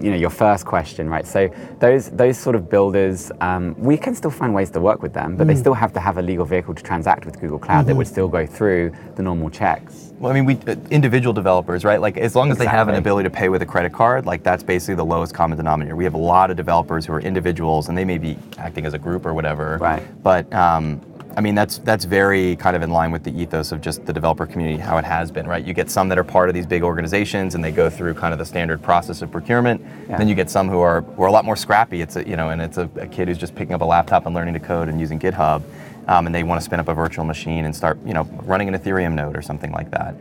you 0.00 0.10
know, 0.10 0.16
your 0.16 0.30
first 0.30 0.64
question, 0.64 1.08
right? 1.08 1.26
So 1.26 1.48
those 1.80 2.10
those 2.10 2.38
sort 2.38 2.56
of 2.56 2.70
builders, 2.70 3.30
um, 3.40 3.74
we 3.78 3.96
can 3.96 4.14
still 4.14 4.30
find 4.30 4.54
ways 4.54 4.70
to 4.70 4.80
work 4.80 5.02
with 5.02 5.12
them, 5.12 5.36
but 5.36 5.46
they 5.46 5.54
still 5.54 5.74
have 5.74 5.92
to 5.94 6.00
have 6.00 6.18
a 6.18 6.22
legal 6.22 6.44
vehicle 6.44 6.74
to 6.74 6.82
transact 6.82 7.26
with 7.26 7.40
Google 7.40 7.58
Cloud 7.58 7.86
that 7.86 7.96
would 7.96 8.06
still 8.06 8.28
go 8.28 8.46
through 8.46 8.92
the 9.16 9.22
normal 9.22 9.50
checks. 9.50 10.12
Well, 10.18 10.32
I 10.32 10.34
mean, 10.34 10.46
we 10.46 10.54
uh, 10.66 10.76
individual 10.90 11.32
developers, 11.32 11.84
right? 11.84 12.00
Like, 12.00 12.16
as 12.16 12.34
long 12.34 12.50
as 12.50 12.58
they 12.58 12.66
have 12.66 12.88
an 12.88 12.96
ability 12.96 13.28
to 13.28 13.34
pay 13.34 13.48
with 13.48 13.62
a 13.62 13.66
credit 13.66 13.92
card, 13.92 14.26
like 14.26 14.42
that's 14.42 14.62
basically 14.62 14.96
the 14.96 15.04
lowest 15.04 15.32
common 15.32 15.56
denominator. 15.56 15.94
We 15.96 16.04
have 16.04 16.14
a 16.14 16.18
lot 16.18 16.50
of 16.50 16.56
developers 16.56 17.06
who 17.06 17.12
are 17.12 17.20
individuals, 17.20 17.88
and 17.88 17.96
they 17.96 18.04
may 18.04 18.18
be 18.18 18.36
acting 18.58 18.84
as 18.86 18.94
a 18.94 18.98
group 18.98 19.26
or 19.26 19.34
whatever. 19.34 19.78
Right. 19.80 20.02
But 20.22 20.52
um, 20.52 21.00
I 21.38 21.40
mean, 21.40 21.54
that's 21.54 21.78
that's 21.78 22.04
very 22.04 22.56
kind 22.56 22.74
of 22.74 22.82
in 22.82 22.90
line 22.90 23.12
with 23.12 23.22
the 23.22 23.30
ethos 23.30 23.70
of 23.70 23.80
just 23.80 24.04
the 24.04 24.12
developer 24.12 24.44
community, 24.44 24.76
how 24.76 24.98
it 24.98 25.04
has 25.04 25.30
been, 25.30 25.46
right? 25.46 25.64
You 25.64 25.72
get 25.72 25.88
some 25.88 26.08
that 26.08 26.18
are 26.18 26.24
part 26.24 26.48
of 26.48 26.54
these 26.56 26.66
big 26.66 26.82
organizations, 26.82 27.54
and 27.54 27.62
they 27.62 27.70
go 27.70 27.88
through 27.88 28.14
kind 28.14 28.32
of 28.32 28.40
the 28.40 28.44
standard 28.44 28.82
process 28.82 29.22
of 29.22 29.30
procurement. 29.30 29.80
Yeah. 29.80 30.18
Then 30.18 30.26
you 30.26 30.34
get 30.34 30.50
some 30.50 30.68
who 30.68 30.80
are 30.80 31.02
who 31.02 31.22
are 31.22 31.28
a 31.28 31.30
lot 31.30 31.44
more 31.44 31.54
scrappy. 31.54 32.00
It's 32.00 32.16
a 32.16 32.26
you 32.26 32.34
know, 32.34 32.50
and 32.50 32.60
it's 32.60 32.76
a, 32.76 32.90
a 32.96 33.06
kid 33.06 33.28
who's 33.28 33.38
just 33.38 33.54
picking 33.54 33.72
up 33.72 33.82
a 33.82 33.84
laptop 33.84 34.26
and 34.26 34.34
learning 34.34 34.54
to 34.54 34.60
code 34.60 34.88
and 34.88 34.98
using 34.98 35.20
GitHub. 35.20 35.62
Um, 36.08 36.26
and 36.26 36.34
they 36.34 36.42
want 36.42 36.60
to 36.60 36.64
spin 36.64 36.80
up 36.80 36.88
a 36.88 36.94
virtual 36.94 37.24
machine 37.24 37.66
and 37.66 37.76
start, 37.76 37.98
you 38.04 38.14
know, 38.14 38.24
running 38.42 38.66
an 38.66 38.74
Ethereum 38.74 39.14
node 39.14 39.36
or 39.36 39.42
something 39.42 39.70
like 39.70 39.92
that. 39.92 40.16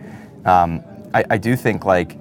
Um, 0.45 0.83
I, 1.15 1.23
I 1.31 1.37
do 1.37 1.55
think 1.55 1.83
like, 1.83 2.15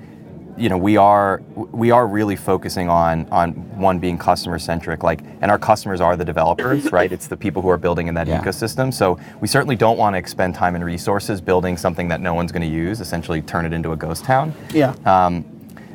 you 0.57 0.69
know, 0.69 0.79
we 0.79 0.97
are 0.97 1.43
we 1.55 1.91
are 1.91 2.07
really 2.07 2.37
focusing 2.37 2.89
on 2.89 3.27
on 3.31 3.53
one 3.79 3.99
being 3.99 4.17
customer 4.19 4.59
centric, 4.59 5.03
like, 5.03 5.21
and 5.41 5.51
our 5.51 5.59
customers 5.59 6.01
are 6.01 6.17
the 6.17 6.25
developers, 6.25 6.91
right? 6.99 7.13
It's 7.13 7.27
the 7.27 7.37
people 7.37 7.61
who 7.63 7.69
are 7.69 7.77
building 7.77 8.07
in 8.09 8.15
that 8.15 8.27
Yeah. 8.27 8.41
ecosystem. 8.41 8.93
So 8.93 9.19
we 9.41 9.49
certainly 9.49 9.77
don't 9.77 9.99
want 9.99 10.15
to 10.15 10.19
expend 10.19 10.55
time 10.55 10.75
and 10.75 10.85
resources 10.85 11.41
building 11.41 11.77
something 11.77 12.09
that 12.09 12.21
no 12.21 12.35
one's 12.35 12.53
going 12.53 12.63
to 12.69 12.75
use, 12.75 13.01
essentially 13.01 13.43
turn 13.43 13.67
it 13.67 13.73
into 13.73 13.93
a 13.93 13.97
ghost 13.97 14.25
town. 14.25 14.55
Yeah. 14.73 14.95
Um, 15.05 15.45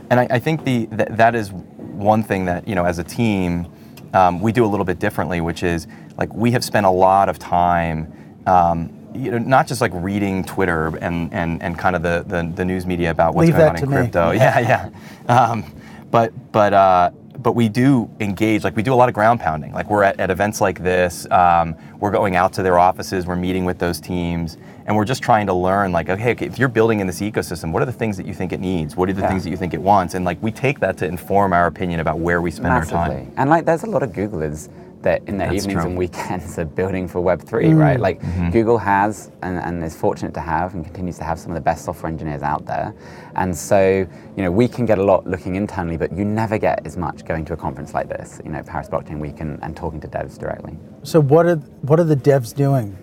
And 0.09 0.19
I, 0.19 0.27
I 0.29 0.39
think 0.39 0.63
the 0.65 0.87
th- 0.87 1.09
that 1.11 1.35
is 1.35 1.51
one 1.53 2.21
thing 2.23 2.45
that 2.45 2.67
you 2.67 2.75
know 2.75 2.85
as 2.85 2.99
a 2.99 3.03
team 3.03 3.65
um, 4.13 4.41
we 4.41 4.51
do 4.51 4.65
a 4.65 4.67
little 4.67 4.85
bit 4.85 4.99
differently, 4.99 5.39
which 5.41 5.63
is 5.63 5.87
like 6.17 6.33
we 6.33 6.51
have 6.51 6.63
spent 6.63 6.85
a 6.85 6.89
lot 6.91 7.29
of 7.29 7.39
time. 7.39 8.11
Um, 8.45 8.89
you 9.13 9.31
know, 9.31 9.37
not 9.37 9.67
just 9.67 9.81
like 9.81 9.91
reading 9.93 10.43
Twitter 10.43 10.87
and, 10.97 11.33
and, 11.33 11.61
and 11.61 11.77
kind 11.77 11.95
of 11.95 12.01
the, 12.01 12.23
the, 12.27 12.51
the 12.55 12.65
news 12.65 12.85
media 12.85 13.11
about 13.11 13.33
what's 13.35 13.47
Leave 13.47 13.57
going 13.57 13.69
on 13.69 13.77
in 13.83 13.89
me. 13.89 13.95
crypto. 13.97 14.31
Yeah, 14.31 14.59
yeah. 14.59 14.89
Um, 15.33 15.63
but 16.09 16.33
but 16.51 16.73
uh, 16.73 17.11
but 17.39 17.53
we 17.53 17.69
do 17.69 18.09
engage. 18.19 18.63
Like 18.63 18.75
we 18.75 18.83
do 18.83 18.93
a 18.93 18.95
lot 18.95 19.09
of 19.09 19.15
ground 19.15 19.39
pounding. 19.39 19.71
Like 19.73 19.89
we're 19.89 20.03
at, 20.03 20.19
at 20.19 20.29
events 20.29 20.61
like 20.61 20.83
this. 20.83 21.29
Um, 21.31 21.75
we're 21.99 22.11
going 22.11 22.35
out 22.35 22.53
to 22.53 22.63
their 22.63 22.77
offices. 22.77 23.25
We're 23.25 23.35
meeting 23.37 23.63
with 23.65 23.79
those 23.79 23.99
teams, 24.01 24.57
and 24.85 24.95
we're 24.95 25.05
just 25.05 25.23
trying 25.23 25.47
to 25.47 25.53
learn. 25.53 25.91
Like, 25.91 26.09
okay, 26.09 26.31
okay 26.31 26.45
if 26.45 26.59
you're 26.59 26.67
building 26.69 26.99
in 26.99 27.07
this 27.07 27.21
ecosystem, 27.21 27.71
what 27.71 27.81
are 27.81 27.85
the 27.85 27.91
things 27.93 28.17
that 28.17 28.25
you 28.25 28.33
think 28.33 28.51
it 28.51 28.59
needs? 28.59 28.95
What 28.95 29.09
are 29.09 29.13
the 29.13 29.21
Yeah. 29.21 29.29
things 29.29 29.43
that 29.45 29.49
you 29.49 29.57
think 29.57 29.73
it 29.73 29.81
wants? 29.81 30.13
And 30.13 30.25
like 30.25 30.41
we 30.43 30.51
take 30.51 30.79
that 30.81 30.97
to 30.97 31.05
inform 31.05 31.53
our 31.53 31.67
opinion 31.67 31.99
about 32.01 32.19
where 32.19 32.41
we 32.41 32.51
spend 32.51 32.67
our 32.73 32.79
Massively. 32.79 33.25
time. 33.25 33.33
And 33.37 33.49
like, 33.49 33.65
there's 33.65 33.83
a 33.83 33.87
lot 33.89 34.03
of 34.03 34.11
Googlers 34.11 34.69
that 35.03 35.21
in 35.27 35.37
their 35.37 35.49
That's 35.49 35.63
evenings 35.63 35.81
true. 35.81 35.89
and 35.89 35.97
weekends 35.97 36.57
are 36.59 36.65
building 36.65 37.07
for 37.07 37.21
Web3, 37.21 37.77
right? 37.77 37.97
Mm. 37.97 38.01
Like, 38.01 38.21
mm-hmm. 38.21 38.49
Google 38.51 38.77
has 38.77 39.31
and, 39.41 39.57
and 39.57 39.83
is 39.83 39.95
fortunate 39.95 40.33
to 40.33 40.39
have 40.39 40.73
and 40.73 40.83
continues 40.83 41.17
to 41.17 41.23
have 41.23 41.39
some 41.39 41.51
of 41.51 41.55
the 41.55 41.61
best 41.61 41.85
software 41.85 42.11
engineers 42.11 42.41
out 42.41 42.65
there. 42.65 42.93
And 43.35 43.55
so, 43.55 44.07
you 44.35 44.43
know, 44.43 44.51
we 44.51 44.67
can 44.67 44.85
get 44.85 44.97
a 44.97 45.03
lot 45.03 45.25
looking 45.25 45.55
internally, 45.55 45.97
but 45.97 46.11
you 46.11 46.25
never 46.25 46.57
get 46.57 46.85
as 46.85 46.97
much 46.97 47.25
going 47.25 47.45
to 47.45 47.53
a 47.53 47.57
conference 47.57 47.93
like 47.93 48.09
this, 48.09 48.41
you 48.43 48.51
know, 48.51 48.61
Paris 48.63 48.89
Blockchain 48.89 49.19
Week 49.19 49.39
and, 49.39 49.61
and 49.63 49.75
talking 49.75 49.99
to 50.01 50.07
devs 50.07 50.37
directly. 50.37 50.77
So 51.03 51.19
what 51.19 51.45
are 51.45 51.55
what 51.55 51.99
are 51.99 52.03
the 52.03 52.15
devs 52.15 52.53
doing? 52.53 52.97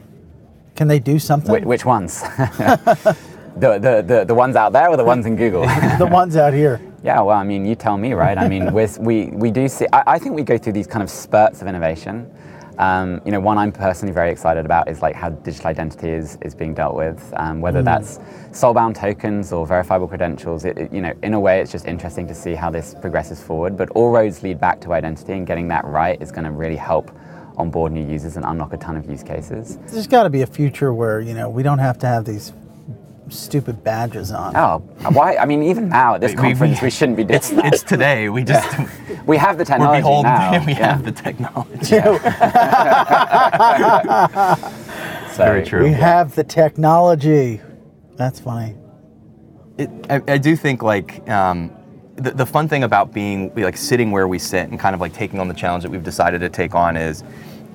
Can 0.74 0.86
they 0.86 1.00
do 1.00 1.18
something? 1.18 1.62
Wh- 1.62 1.66
which 1.66 1.84
ones? 1.84 2.22
the, 2.40 3.16
the, 3.56 4.04
the, 4.06 4.24
the 4.26 4.34
ones 4.34 4.54
out 4.54 4.72
there 4.72 4.88
or 4.88 4.96
the 4.96 5.04
ones 5.04 5.26
in 5.26 5.34
Google? 5.34 5.62
the 5.98 6.08
ones 6.10 6.36
out 6.36 6.52
here. 6.52 6.80
Yeah, 7.08 7.22
well, 7.22 7.38
I 7.38 7.42
mean, 7.42 7.64
you 7.64 7.74
tell 7.74 7.96
me, 7.96 8.12
right? 8.12 8.36
I 8.36 8.46
mean, 8.46 8.70
we 9.00 9.30
we 9.32 9.50
do 9.50 9.66
see. 9.66 9.86
I, 9.94 10.02
I 10.14 10.18
think 10.18 10.34
we 10.34 10.42
go 10.42 10.58
through 10.58 10.74
these 10.74 10.86
kind 10.86 11.02
of 11.02 11.08
spurts 11.08 11.62
of 11.62 11.66
innovation. 11.66 12.30
Um, 12.76 13.22
you 13.24 13.32
know, 13.32 13.40
one 13.40 13.56
I'm 13.56 13.72
personally 13.72 14.12
very 14.12 14.30
excited 14.30 14.66
about 14.66 14.90
is 14.90 15.00
like 15.00 15.14
how 15.16 15.30
digital 15.30 15.68
identity 15.68 16.10
is, 16.10 16.36
is 16.42 16.54
being 16.54 16.74
dealt 16.74 16.94
with, 16.94 17.18
um, 17.38 17.62
whether 17.62 17.80
that's 17.82 18.18
soulbound 18.52 18.94
tokens 18.94 19.52
or 19.54 19.66
verifiable 19.66 20.06
credentials. 20.06 20.66
It, 20.66 20.76
it- 20.76 20.92
you 20.92 21.00
know, 21.00 21.14
in 21.22 21.32
a 21.32 21.40
way, 21.40 21.60
it's 21.62 21.72
just 21.72 21.86
interesting 21.86 22.26
to 22.28 22.34
see 22.34 22.54
how 22.54 22.68
this 22.70 22.94
progresses 23.00 23.42
forward. 23.42 23.78
But 23.78 23.88
all 23.96 24.10
roads 24.10 24.42
lead 24.42 24.60
back 24.60 24.78
to 24.82 24.92
identity, 24.92 25.32
and 25.32 25.46
getting 25.46 25.66
that 25.68 25.86
right 25.86 26.20
is 26.20 26.30
going 26.30 26.44
to 26.44 26.50
really 26.52 26.76
help 26.76 27.10
onboard 27.56 27.90
new 27.90 28.06
users 28.06 28.36
and 28.36 28.44
unlock 28.44 28.74
a 28.74 28.76
ton 28.76 28.96
of 28.98 29.08
use 29.10 29.22
cases. 29.22 29.78
There's 29.90 30.06
got 30.06 30.24
to 30.24 30.30
be 30.30 30.42
a 30.42 30.46
future 30.46 30.92
where 30.92 31.20
you 31.22 31.32
know 31.32 31.48
we 31.48 31.62
don't 31.62 31.80
have 31.80 31.96
to 32.00 32.06
have 32.06 32.26
these 32.26 32.52
stupid 33.30 33.84
badges 33.84 34.32
on. 34.32 34.56
Oh, 34.56 34.78
why? 35.10 35.36
I 35.36 35.44
mean, 35.44 35.62
even 35.62 35.88
now 35.88 36.14
at 36.14 36.20
this 36.20 36.30
We- 36.32 36.36
we- 36.36 36.42
conference, 36.42 36.82
we, 36.82 36.90
shouldn't 36.98 37.16
be 37.16 37.24
doing 37.24 37.36
It's 37.36 37.50
that. 37.50 37.66
it's 37.66 37.82
today. 37.82 38.28
We 38.28 38.44
just 38.44 38.68
we 39.26 39.36
have 39.36 39.56
the 39.58 39.62
we're 39.62 39.66
technology 39.66 40.00
beholden. 40.00 40.32
now. 40.32 40.66
we 40.66 40.72
yeah. 40.72 40.96
have 40.96 41.04
the 41.04 41.12
technology. 41.12 41.84
So- 41.84 42.18
Very 45.44 45.64
true. 45.64 45.84
We 45.84 45.92
have 45.92 46.34
the 46.34 46.44
technology. 46.44 47.60
That's 48.16 48.40
funny. 48.40 48.74
It, 49.76 49.88
I, 50.10 50.20
I 50.26 50.38
do 50.38 50.56
think 50.56 50.82
like 50.82 51.28
um, 51.30 51.70
the, 52.16 52.32
the 52.32 52.46
fun 52.46 52.66
thing 52.68 52.82
about 52.82 53.12
being 53.12 53.52
like 53.54 53.76
sitting 53.76 54.10
where 54.10 54.26
we 54.26 54.40
sit 54.40 54.68
and 54.68 54.80
kind 54.80 54.94
of 54.94 55.00
like 55.00 55.12
taking 55.12 55.38
on 55.38 55.46
the 55.46 55.54
challenge 55.54 55.84
that 55.84 55.90
we've 55.90 56.02
decided 56.02 56.40
to 56.40 56.48
take 56.48 56.74
on 56.74 56.96
is 56.96 57.22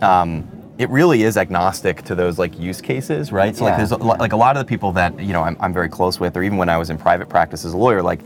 um, 0.02 0.46
it 0.78 0.90
really 0.90 1.24
is 1.24 1.38
agnostic 1.38 2.02
to 2.04 2.16
those 2.16 2.40
like 2.40 2.58
use 2.60 2.82
cases, 2.82 3.32
right? 3.32 3.56
So 3.56 3.66
like 3.66 3.78
there's 3.78 3.92
a, 3.92 3.98
like 3.98 4.34
a 4.34 4.38
lot 4.38 4.58
of 4.58 4.66
the 4.66 4.70
people 4.70 4.92
that 4.94 5.20
you 5.20 5.34
know 5.34 5.44
I'm, 5.44 5.56
I'm 5.60 5.74
very 5.74 5.90
close 5.90 6.20
with, 6.20 6.36
or 6.36 6.44
even 6.44 6.58
when 6.58 6.70
I 6.70 6.78
was 6.78 6.90
in 6.90 6.98
private 6.98 7.30
practice 7.30 7.64
as 7.64 7.74
a 7.74 7.78
lawyer, 7.78 8.02
like 8.02 8.22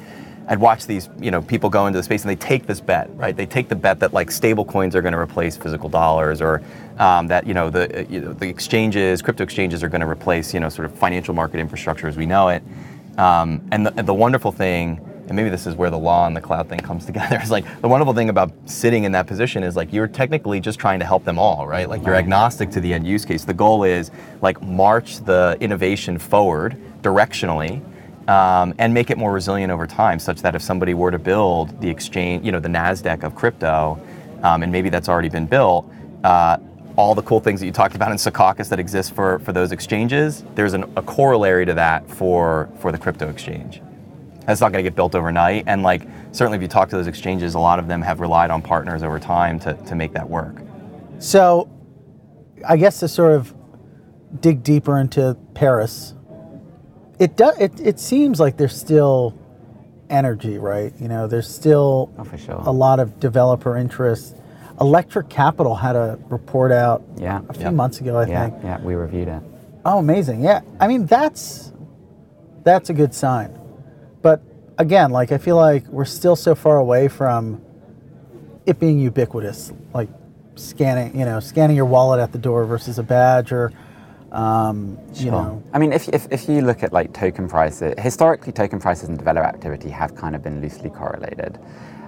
I'd 0.47 0.59
watch 0.59 0.85
these 0.87 1.09
you 1.19 1.29
know 1.29 1.41
people 1.41 1.69
go 1.69 1.87
into 1.87 1.99
the 1.99 2.03
space 2.03 2.21
and 2.23 2.29
they 2.29 2.35
take 2.37 2.65
this 2.65 2.79
bet, 2.79 3.09
right? 3.15 3.35
They 3.35 3.45
take 3.45 3.67
the 3.67 3.75
bet 3.75 3.99
that 3.99 4.13
like 4.13 4.31
stable 4.31 4.63
coins 4.63 4.95
are 4.95 5.01
going 5.01 5.13
to 5.13 5.19
replace 5.19 5.57
physical 5.57 5.89
dollars, 5.89 6.41
or 6.41 6.63
um, 6.99 7.27
that 7.27 7.45
you 7.45 7.53
know 7.53 7.69
the 7.69 8.07
you 8.09 8.21
know, 8.21 8.33
the 8.33 8.47
exchanges, 8.47 9.21
crypto 9.21 9.43
exchanges 9.43 9.83
are 9.83 9.89
going 9.89 10.01
to 10.01 10.07
replace 10.07 10.53
you 10.53 10.61
know 10.61 10.69
sort 10.69 10.85
of 10.85 10.95
financial 10.95 11.33
market 11.33 11.59
infrastructure 11.59 12.07
as 12.07 12.15
we 12.15 12.25
know 12.25 12.47
it. 12.47 12.63
Um, 13.17 13.67
and, 13.71 13.85
the, 13.85 13.93
and 13.97 14.07
the 14.07 14.13
wonderful 14.13 14.51
thing, 14.51 15.01
and 15.27 15.35
maybe 15.35 15.49
this 15.49 15.67
is 15.67 15.75
where 15.75 15.89
the 15.89 15.97
law 15.97 16.25
and 16.25 16.35
the 16.35 16.41
cloud 16.41 16.69
thing 16.69 16.79
comes 16.79 17.05
together, 17.07 17.39
is 17.41 17.51
like 17.51 17.81
the 17.81 17.87
wonderful 17.87 18.13
thing 18.13 18.29
about 18.29 18.51
sitting 18.65 19.03
in 19.03 19.11
that 19.11 19.27
position 19.27 19.63
is 19.63 19.75
like 19.75 19.93
you're 19.93 20.07
technically 20.07 20.59
just 20.59 20.79
trying 20.79 20.99
to 20.99 21.05
help 21.05 21.23
them 21.23 21.37
all, 21.37 21.67
right? 21.67 21.89
Like 21.89 22.05
you're 22.05 22.15
agnostic 22.15 22.71
to 22.71 22.79
the 22.79 22.93
end 22.93 23.05
use 23.05 23.25
case. 23.25 23.45
The 23.45 23.53
goal 23.53 23.83
is 23.83 24.11
like 24.41 24.61
march 24.61 25.19
the 25.19 25.57
innovation 25.59 26.17
forward 26.17 26.77
directionally. 27.01 27.83
Um, 28.27 28.73
and 28.77 28.93
make 28.93 29.09
it 29.09 29.17
more 29.17 29.31
resilient 29.31 29.71
over 29.71 29.87
time, 29.87 30.19
such 30.19 30.41
that 30.41 30.53
if 30.53 30.61
somebody 30.61 30.93
were 30.93 31.11
to 31.11 31.17
build 31.17 31.79
the 31.79 31.89
exchange, 31.89 32.45
you 32.45 32.51
know, 32.51 32.59
the 32.59 32.67
Nasdaq 32.67 33.23
of 33.23 33.35
crypto, 33.35 33.97
um, 34.43 34.63
and 34.63 34.69
maybe 34.69 34.89
that's 34.89 35.07
already 35.07 35.29
been 35.29 35.45
built, 35.45 35.89
uh, 36.25 36.57
all 36.97 37.15
the 37.15 37.21
cool 37.21 37.39
things 37.39 37.61
that 37.61 37.67
you 37.67 37.71
talked 37.71 37.95
about 37.95 38.11
in 38.11 38.17
Secaucus 38.17 38.67
that 38.67 38.79
exist 38.79 39.13
for, 39.13 39.39
for 39.39 39.53
those 39.53 39.71
exchanges, 39.71 40.43
there's 40.55 40.73
an, 40.73 40.83
a 40.97 41.01
corollary 41.01 41.65
to 41.65 41.73
that 41.75 42.09
for, 42.09 42.67
for 42.79 42.91
the 42.91 42.97
crypto 42.97 43.29
exchange. 43.29 43.81
That's 44.47 44.61
not 44.61 44.71
going 44.71 44.83
to 44.83 44.89
get 44.89 44.95
built 44.95 45.13
overnight. 45.13 45.65
And 45.67 45.83
like 45.83 46.03
certainly 46.31 46.55
if 46.55 46.61
you 46.61 46.67
talk 46.69 46.89
to 46.89 46.95
those 46.97 47.07
exchanges, 47.07 47.53
a 47.53 47.59
lot 47.59 47.79
of 47.79 47.87
them 47.87 48.01
have 48.01 48.21
relied 48.21 48.49
on 48.49 48.61
partners 48.61 49.03
over 49.03 49.19
time 49.19 49.59
to, 49.59 49.73
to 49.73 49.93
make 49.93 50.13
that 50.13 50.27
work. 50.29 50.55
So, 51.19 51.69
I 52.67 52.77
guess 52.77 52.99
to 53.01 53.07
sort 53.07 53.33
of 53.33 53.53
dig 54.39 54.63
deeper 54.63 54.97
into 54.99 55.37
Paris, 55.53 56.13
it 57.19 57.35
does. 57.35 57.59
It, 57.59 57.79
it 57.79 57.99
seems 57.99 58.39
like 58.39 58.55
there's 58.57 58.75
still 58.75 59.37
energy, 60.09 60.57
right? 60.57 60.93
You 60.99 61.07
know, 61.09 61.27
there's 61.27 61.53
still 61.53 62.09
Oh, 62.17 62.37
sure. 62.37 62.55
a 62.65 62.71
lot 62.71 62.99
of 62.99 63.19
developer 63.19 63.75
interest. 63.75 64.37
Electric 64.79 65.27
Capital 65.27 65.75
had 65.75 65.95
a 65.95 66.17
report 66.29 66.71
out 66.71 67.03
Yeah. 67.17 67.41
a 67.49 67.53
few 67.53 67.71
months 67.71 67.99
ago, 67.99 68.17
I 68.17 68.27
Yeah, 68.27 68.49
think. 68.49 68.63
yeah, 68.63 68.79
we 68.81 68.95
reviewed 68.95 69.27
it. 69.27 69.41
Oh, 69.83 69.97
amazing! 69.99 70.41
Yeah, 70.41 70.61
I 70.79 70.87
mean 70.87 71.05
that's 71.05 71.71
that's 72.63 72.89
a 72.89 72.93
good 72.93 73.13
sign. 73.13 73.57
Again, 74.77 75.11
like 75.11 75.31
I 75.31 75.37
feel 75.37 75.55
like 75.55 75.87
we're 75.87 76.05
still 76.05 76.35
so 76.35 76.53
far 76.53 76.77
away 76.77 77.07
from 77.07 77.61
it 78.65 78.79
being 78.79 78.99
ubiquitous, 78.99 79.71
like 79.93 80.09
scanning, 80.55 81.17
you 81.17 81.25
know, 81.25 81.39
scanning 81.39 81.75
your 81.75 81.85
wallet 81.85 82.19
at 82.19 82.31
the 82.31 82.37
door 82.37 82.65
versus 82.65 82.99
a 82.99 83.03
badge, 83.03 83.51
or 83.51 83.71
um, 84.31 84.99
you 85.15 85.31
know, 85.31 85.63
I 85.73 85.79
mean, 85.79 85.93
if, 85.93 86.09
if, 86.09 86.27
if 86.31 86.49
you 86.49 86.61
look 86.61 86.83
at 86.83 86.91
like 86.91 87.13
token 87.13 87.47
prices, 87.47 87.95
historically 87.97 88.51
token 88.51 88.79
prices 88.79 89.09
and 89.09 89.17
developer 89.17 89.47
activity 89.47 89.89
have 89.89 90.15
kind 90.15 90.35
of 90.35 90.43
been 90.43 90.61
loosely 90.61 90.89
correlated. 90.89 91.57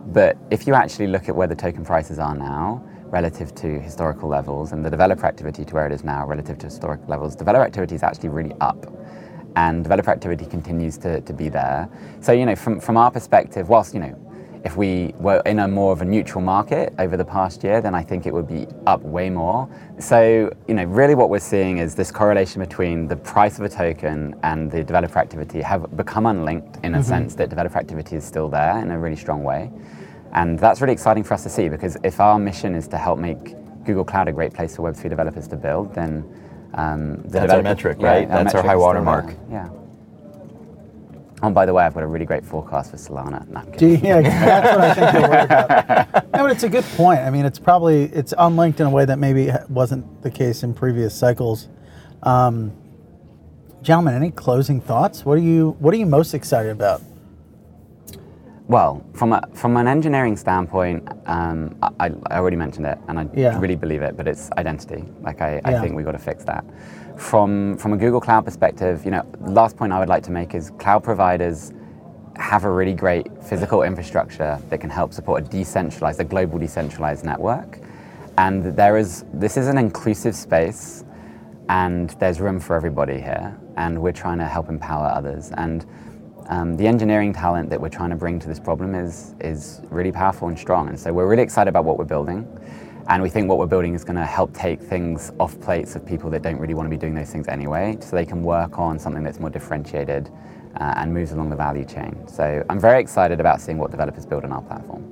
But 0.07 0.37
if 0.51 0.67
you 0.67 0.73
actually 0.73 1.07
look 1.07 1.29
at 1.29 1.35
where 1.35 1.47
the 1.47 1.55
token 1.55 1.85
prices 1.85 2.19
are 2.19 2.35
now 2.35 2.83
relative 3.05 3.55
to 3.55 3.79
historical 3.79 4.29
levels 4.29 4.73
and 4.73 4.85
the 4.85 4.89
developer 4.89 5.25
activity 5.25 5.65
to 5.65 5.73
where 5.73 5.87
it 5.87 5.91
is 5.91 6.03
now 6.03 6.25
relative 6.27 6.59
to 6.59 6.65
historic 6.67 6.99
levels, 7.07 7.35
developer 7.35 7.65
activity 7.65 7.95
is 7.95 8.03
actually 8.03 8.29
really 8.29 8.53
up. 8.61 8.85
And 9.55 9.83
developer 9.83 10.11
activity 10.11 10.45
continues 10.45 10.97
to, 10.99 11.21
to 11.21 11.33
be 11.33 11.49
there. 11.49 11.89
So, 12.21 12.31
you 12.31 12.45
know, 12.45 12.55
from, 12.55 12.79
from 12.79 12.97
our 12.97 13.11
perspective, 13.11 13.69
whilst, 13.69 13.93
you 13.93 13.99
know, 13.99 14.15
if 14.65 14.75
we 14.75 15.13
were 15.19 15.41
in 15.45 15.59
a 15.59 15.67
more 15.67 15.93
of 15.93 16.01
a 16.01 16.05
neutral 16.05 16.41
market 16.41 16.93
over 16.99 17.15
the 17.15 17.23
past 17.23 17.63
year, 17.63 17.81
then 17.81 17.95
I 17.95 18.03
think 18.03 18.25
it 18.25 18.33
would 18.33 18.47
be 18.47 18.67
up 18.85 19.01
way 19.01 19.29
more. 19.29 19.69
So, 19.99 20.53
you 20.67 20.73
know, 20.73 20.83
really 20.83 21.15
what 21.15 21.29
we're 21.29 21.39
seeing 21.39 21.77
is 21.77 21.95
this 21.95 22.11
correlation 22.11 22.61
between 22.61 23.07
the 23.07 23.15
price 23.15 23.57
of 23.57 23.63
a 23.65 23.69
token 23.69 24.35
and 24.43 24.69
the 24.69 24.83
developer 24.83 25.17
activity 25.17 25.61
have 25.61 25.95
become 25.95 26.25
unlinked 26.25 26.83
in 26.83 26.93
a 26.93 26.97
mm-hmm. 26.97 27.07
sense 27.07 27.35
that 27.35 27.49
developer 27.49 27.77
activity 27.77 28.17
is 28.17 28.25
still 28.25 28.49
there 28.49 28.79
in 28.79 28.91
a 28.91 28.99
really 28.99 29.15
strong 29.15 29.43
way. 29.43 29.71
And 30.33 30.59
that's 30.59 30.81
really 30.81 30.93
exciting 30.93 31.23
for 31.23 31.33
us 31.33 31.43
to 31.43 31.49
see 31.49 31.69
because 31.69 31.97
if 32.03 32.19
our 32.19 32.37
mission 32.37 32.75
is 32.75 32.87
to 32.89 32.97
help 32.97 33.17
make 33.17 33.55
Google 33.85 34.03
Cloud 34.03 34.27
a 34.27 34.31
great 34.31 34.53
place 34.53 34.75
for 34.75 34.91
Web3 34.91 35.09
developers 35.09 35.47
to 35.47 35.55
build, 35.55 35.95
then 35.95 36.23
um, 36.73 37.17
the 37.23 37.29
That's 37.29 37.35
our 37.35 37.41
developer- 37.61 37.63
metric, 37.63 37.97
right? 38.01 38.27
That's 38.27 38.53
our 38.55 38.63
metric 38.63 38.65
high 38.65 38.73
is 38.73 38.79
still 38.79 38.79
watermark. 38.79 39.35
Yeah. 39.51 39.69
Oh, 41.41 41.45
and 41.45 41.55
by 41.55 41.65
the 41.65 41.73
way, 41.73 41.83
I've 41.85 41.93
got 41.93 42.03
a 42.03 42.07
really 42.07 42.25
great 42.25 42.45
forecast 42.45 42.91
for 42.91 42.97
Solana. 42.97 43.47
No, 43.47 43.61
I'm 43.61 43.71
do 43.71 43.77
kidding. 43.97 44.01
you, 44.03 44.07
yeah, 44.09 44.21
that's 44.61 44.75
what 44.75 44.81
I 44.83 44.93
think 44.93 45.13
you're 45.13 45.29
worried 45.29 45.45
about. 45.45 46.25
No, 46.39 46.43
but 46.45 46.51
it's 46.51 46.63
a 46.63 46.69
good 46.69 46.83
point. 46.95 47.19
I 47.21 47.29
mean, 47.29 47.45
it's 47.45 47.59
probably 47.59 48.03
it's 48.03 48.33
unlinked 48.37 48.79
in 48.79 48.85
a 48.87 48.89
way 48.89 49.05
that 49.05 49.19
maybe 49.19 49.49
wasn't 49.69 50.21
the 50.21 50.29
case 50.31 50.63
in 50.63 50.73
previous 50.73 51.13
cycles. 51.17 51.67
Um, 52.23 52.73
gentlemen, 53.81 54.13
any 54.15 54.31
closing 54.31 54.79
thoughts? 54.81 55.25
What 55.25 55.37
are 55.37 55.41
you 55.41 55.75
What 55.79 55.93
are 55.93 55.97
you 55.97 56.05
most 56.05 56.33
excited 56.33 56.71
about? 56.71 57.01
Well, 58.69 59.03
from 59.13 59.33
a 59.33 59.41
from 59.55 59.75
an 59.77 59.87
engineering 59.87 60.37
standpoint, 60.37 61.09
um, 61.25 61.75
I, 61.81 62.11
I 62.27 62.37
already 62.37 62.55
mentioned 62.55 62.85
it, 62.85 62.99
and 63.07 63.19
I 63.19 63.27
Yeah. 63.33 63.59
really 63.59 63.75
believe 63.75 64.03
it. 64.03 64.15
But 64.15 64.27
it's 64.27 64.51
identity. 64.59 65.03
Like 65.23 65.41
I, 65.41 65.55
Yeah. 65.55 65.61
I 65.65 65.79
think 65.81 65.95
we 65.95 66.03
got 66.03 66.11
to 66.11 66.19
fix 66.19 66.43
that. 66.43 66.63
From 67.17 67.77
from 67.77 67.93
a 67.93 67.97
Google 67.97 68.21
Cloud 68.21 68.45
perspective, 68.45 69.03
you 69.05 69.09
know, 69.11 69.23
last 69.41 69.75
point 69.75 69.91
I 69.91 69.97
would 69.97 70.07
like 70.07 70.21
to 70.25 70.31
make 70.31 70.53
is 70.53 70.69
cloud 70.77 71.03
providers 71.03 71.73
have 72.37 72.63
a 72.63 72.69
really 72.71 72.93
great 72.93 73.25
physical 73.43 73.81
infrastructure 73.81 74.59
that 74.69 74.79
can 74.79 74.91
help 74.91 75.13
support 75.13 75.41
a 75.43 75.45
decentralized, 75.49 76.19
a 76.19 76.23
global 76.23 76.59
decentralized 76.59 77.25
network. 77.25 77.79
And 78.37 78.63
there 78.77 78.97
is 78.97 79.25
this 79.33 79.57
is 79.57 79.67
an 79.67 79.79
inclusive 79.79 80.35
space, 80.35 81.03
and 81.69 82.11
there's 82.19 82.39
room 82.39 82.59
for 82.59 82.75
everybody 82.75 83.19
here. 83.19 83.57
And 83.77 83.97
we're 83.99 84.19
trying 84.23 84.37
to 84.37 84.45
help 84.45 84.69
empower 84.69 85.07
others. 85.07 85.51
And 85.57 85.85
um, 86.49 86.75
the 86.75 86.87
engineering 86.87 87.31
talent 87.33 87.69
that 87.69 87.79
we're 87.79 87.89
trying 87.89 88.09
to 88.09 88.15
bring 88.15 88.39
to 88.39 88.47
this 88.47 88.59
problem 88.59 88.95
is, 88.95 89.35
is 89.39 89.81
really 89.89 90.11
powerful 90.11 90.47
and 90.47 90.59
strong. 90.59 90.89
And 90.89 90.99
so 90.99 91.13
we're 91.13 91.27
really 91.27 91.43
excited 91.43 91.69
about 91.69 91.85
what 91.85 91.97
we're 91.97 92.05
building. 92.05 92.45
And 93.07 93.23
we 93.23 93.29
think 93.29 93.49
what 93.49 93.57
we're 93.57 93.65
building 93.65 93.95
is 93.95 94.03
going 94.03 94.17
to 94.17 94.25
help 94.25 94.53
take 94.53 94.79
things 94.79 95.31
off 95.39 95.59
plates 95.61 95.95
of 95.95 96.05
people 96.05 96.29
that 96.29 96.43
don't 96.43 96.59
really 96.59 96.75
want 96.75 96.85
to 96.85 96.91
be 96.91 96.97
doing 96.97 97.15
those 97.15 97.31
things 97.31 97.47
anyway, 97.47 97.97
so 98.01 98.15
they 98.15 98.25
can 98.25 98.43
work 98.43 98.77
on 98.77 98.99
something 98.99 99.23
that's 99.23 99.39
more 99.39 99.49
differentiated 99.49 100.29
uh, 100.79 100.93
and 100.97 101.11
moves 101.11 101.31
along 101.31 101.49
the 101.49 101.55
value 101.55 101.85
chain. 101.85 102.15
So 102.27 102.63
I'm 102.69 102.79
very 102.79 102.99
excited 103.01 103.39
about 103.39 103.61
seeing 103.61 103.79
what 103.79 103.89
developers 103.89 104.25
build 104.27 104.43
on 104.43 104.51
our 104.51 104.61
platform. 104.61 105.03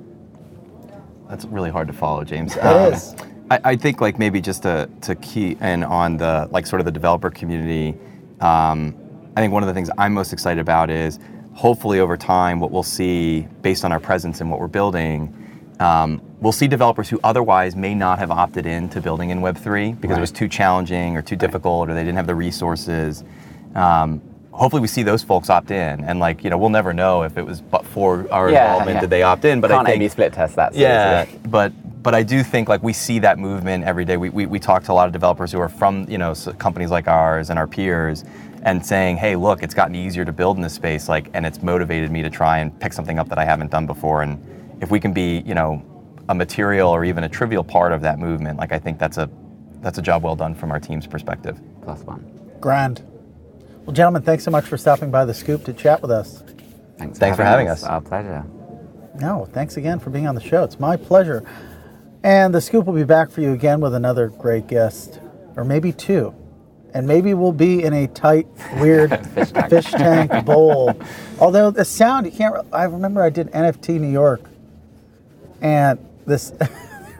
That's 1.28 1.44
really 1.46 1.70
hard 1.70 1.88
to 1.88 1.92
follow, 1.92 2.22
James. 2.22 2.56
It 2.56 2.64
Um, 2.64 2.92
is. 2.92 3.16
I, 3.50 3.60
I 3.64 3.76
think 3.76 4.00
like 4.00 4.18
maybe 4.18 4.40
just 4.40 4.62
to, 4.62 4.88
to 5.00 5.14
key 5.16 5.56
in 5.60 5.82
on 5.82 6.18
the 6.18 6.48
like 6.52 6.66
sort 6.66 6.80
of 6.80 6.86
the 6.86 6.92
developer 6.92 7.30
community. 7.30 7.98
Um, 8.40 8.94
I 9.38 9.40
think 9.40 9.52
one 9.52 9.62
of 9.62 9.68
the 9.68 9.72
things 9.72 9.88
I'm 9.96 10.14
most 10.14 10.32
excited 10.32 10.60
about 10.60 10.90
is 10.90 11.20
hopefully 11.54 12.00
over 12.00 12.16
time 12.16 12.58
what 12.58 12.72
we'll 12.72 12.82
see 12.82 13.42
based 13.62 13.84
on 13.84 13.92
our 13.92 14.00
presence 14.00 14.40
and 14.40 14.50
what 14.50 14.58
we're 14.58 14.66
building. 14.66 15.32
Um, 15.78 16.20
we'll 16.40 16.50
see 16.50 16.66
developers 16.66 17.08
who 17.08 17.20
otherwise 17.22 17.76
may 17.76 17.94
not 17.94 18.18
have 18.18 18.32
opted 18.32 18.66
in 18.66 18.88
to 18.88 19.00
building 19.00 19.30
in 19.30 19.38
Web3 19.38 20.00
because 20.00 20.18
it 20.18 20.20
was 20.20 20.32
too 20.32 20.48
challenging 20.48 21.16
or 21.16 21.22
too 21.22 21.36
difficult 21.36 21.88
or 21.88 21.94
they 21.94 22.02
didn't 22.02 22.16
have 22.16 22.26
the 22.26 22.34
resources. 22.34 23.22
Um, 23.76 24.20
hopefully 24.50 24.82
we 24.82 24.88
see 24.88 25.04
those 25.04 25.22
folks 25.22 25.50
opt 25.50 25.70
in 25.70 26.02
and 26.02 26.18
like 26.18 26.42
you 26.42 26.50
know 26.50 26.58
we'll 26.58 26.68
never 26.68 26.92
know 26.92 27.22
if 27.22 27.38
it 27.38 27.46
was 27.46 27.60
but 27.60 27.86
for 27.86 28.26
our 28.32 28.48
involvement 28.48 28.98
did 29.00 29.08
they 29.08 29.22
opt 29.22 29.44
in 29.44 29.60
but 29.60 29.70
Can't 29.70 29.86
I 29.86 29.96
think 29.96 30.10
split 30.10 30.32
test 30.32 30.56
that. 30.56 30.74
yeah, 30.74 31.26
but 31.46 31.72
but 32.02 32.14
I 32.14 32.22
do 32.22 32.42
think 32.42 32.68
like 32.68 32.82
we 32.82 32.92
see 32.92 33.18
that 33.20 33.38
movement 33.38 33.84
every 33.84 34.04
day. 34.04 34.16
We, 34.16 34.30
we, 34.30 34.46
we 34.46 34.58
talk 34.58 34.82
to 34.84 34.92
a 34.92 34.94
lot 34.94 35.06
of 35.06 35.12
developers 35.12 35.52
who 35.52 35.60
are 35.60 35.68
from 35.68 36.06
you 36.08 36.18
know 36.18 36.34
companies 36.58 36.90
like 36.90 37.06
ours 37.06 37.50
and 37.50 37.58
our 37.58 37.66
peers, 37.66 38.24
and 38.62 38.84
saying, 38.84 39.16
hey, 39.16 39.36
look, 39.36 39.62
it's 39.62 39.74
gotten 39.74 39.94
easier 39.94 40.24
to 40.24 40.32
build 40.32 40.56
in 40.56 40.62
this 40.62 40.74
space, 40.74 41.08
like, 41.08 41.30
and 41.34 41.46
it's 41.46 41.62
motivated 41.62 42.10
me 42.10 42.22
to 42.22 42.30
try 42.30 42.58
and 42.58 42.78
pick 42.80 42.92
something 42.92 43.18
up 43.18 43.28
that 43.28 43.38
I 43.38 43.44
haven't 43.44 43.70
done 43.70 43.86
before. 43.86 44.22
And 44.22 44.42
if 44.80 44.90
we 44.90 45.00
can 45.00 45.12
be 45.12 45.42
you 45.46 45.54
know 45.54 45.82
a 46.28 46.34
material 46.34 46.90
or 46.90 47.04
even 47.04 47.24
a 47.24 47.28
trivial 47.28 47.64
part 47.64 47.92
of 47.92 48.02
that 48.02 48.18
movement, 48.18 48.58
like 48.58 48.72
I 48.72 48.78
think 48.78 48.98
that's 48.98 49.18
a 49.18 49.30
that's 49.80 49.98
a 49.98 50.02
job 50.02 50.22
well 50.22 50.36
done 50.36 50.54
from 50.54 50.70
our 50.70 50.80
team's 50.80 51.06
perspective. 51.06 51.60
Plus 51.82 52.02
one. 52.02 52.24
Grand. 52.60 53.02
Well, 53.84 53.94
gentlemen, 53.94 54.22
thanks 54.22 54.44
so 54.44 54.50
much 54.50 54.66
for 54.66 54.76
stopping 54.76 55.10
by 55.10 55.24
the 55.24 55.32
Scoop 55.32 55.64
to 55.64 55.72
chat 55.72 56.02
with 56.02 56.10
us. 56.10 56.42
Thanks, 56.98 57.18
Thanks 57.18 57.36
for 57.36 57.44
having 57.44 57.68
us. 57.68 57.84
Our 57.84 58.00
pleasure. 58.00 58.44
No, 59.14 59.46
thanks 59.46 59.76
again 59.76 59.98
for 59.98 60.10
being 60.10 60.26
on 60.26 60.34
the 60.34 60.40
show. 60.40 60.64
It's 60.64 60.78
my 60.78 60.96
pleasure. 60.96 61.48
And 62.22 62.54
the 62.54 62.60
Scoop 62.60 62.86
will 62.86 62.94
be 62.94 63.04
back 63.04 63.30
for 63.30 63.40
you 63.40 63.52
again 63.52 63.80
with 63.80 63.94
another 63.94 64.28
great 64.28 64.66
guest, 64.66 65.20
or 65.56 65.64
maybe 65.64 65.92
two. 65.92 66.34
And 66.98 67.06
maybe 67.06 67.32
we'll 67.32 67.52
be 67.52 67.84
in 67.84 67.92
a 67.92 68.08
tight, 68.08 68.48
weird 68.80 69.24
fish 69.70 69.92
tank, 69.92 70.44
bowl. 70.44 71.00
Although 71.38 71.70
the 71.70 71.84
sound, 71.84 72.26
you 72.26 72.32
can't. 72.32 72.56
I 72.72 72.84
remember 72.86 73.22
I 73.22 73.30
did 73.30 73.52
NFT 73.52 74.00
New 74.00 74.10
York, 74.10 74.40
and 75.62 75.96
this 76.26 76.50
there 76.58 76.68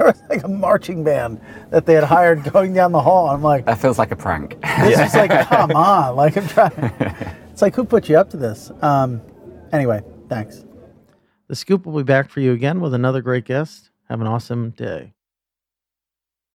was 0.00 0.20
like 0.28 0.42
a 0.42 0.48
marching 0.48 1.04
band 1.04 1.40
that 1.70 1.86
they 1.86 1.94
had 1.94 2.02
hired 2.02 2.42
going 2.52 2.74
down 2.74 2.90
the 2.90 3.00
hall. 3.00 3.30
I'm 3.30 3.40
like, 3.40 3.66
That 3.66 3.78
feels 3.78 4.00
like 4.00 4.10
a 4.10 4.16
prank. 4.16 4.60
this 4.80 4.98
is 4.98 5.14
like, 5.14 5.46
come 5.46 5.70
on, 5.70 6.16
like 6.16 6.36
I'm 6.36 6.48
trying. 6.48 6.92
It's 7.52 7.62
like, 7.62 7.76
who 7.76 7.84
put 7.84 8.08
you 8.08 8.18
up 8.18 8.30
to 8.30 8.36
this? 8.36 8.72
Um, 8.82 9.20
anyway, 9.70 10.02
thanks. 10.28 10.64
The 11.46 11.54
Scoop 11.54 11.86
will 11.86 11.96
be 11.96 12.02
back 12.02 12.30
for 12.30 12.40
you 12.40 12.50
again 12.50 12.80
with 12.80 12.94
another 12.94 13.22
great 13.22 13.44
guest. 13.44 13.90
Have 14.08 14.20
an 14.20 14.26
awesome 14.26 14.70
day. 14.70 15.12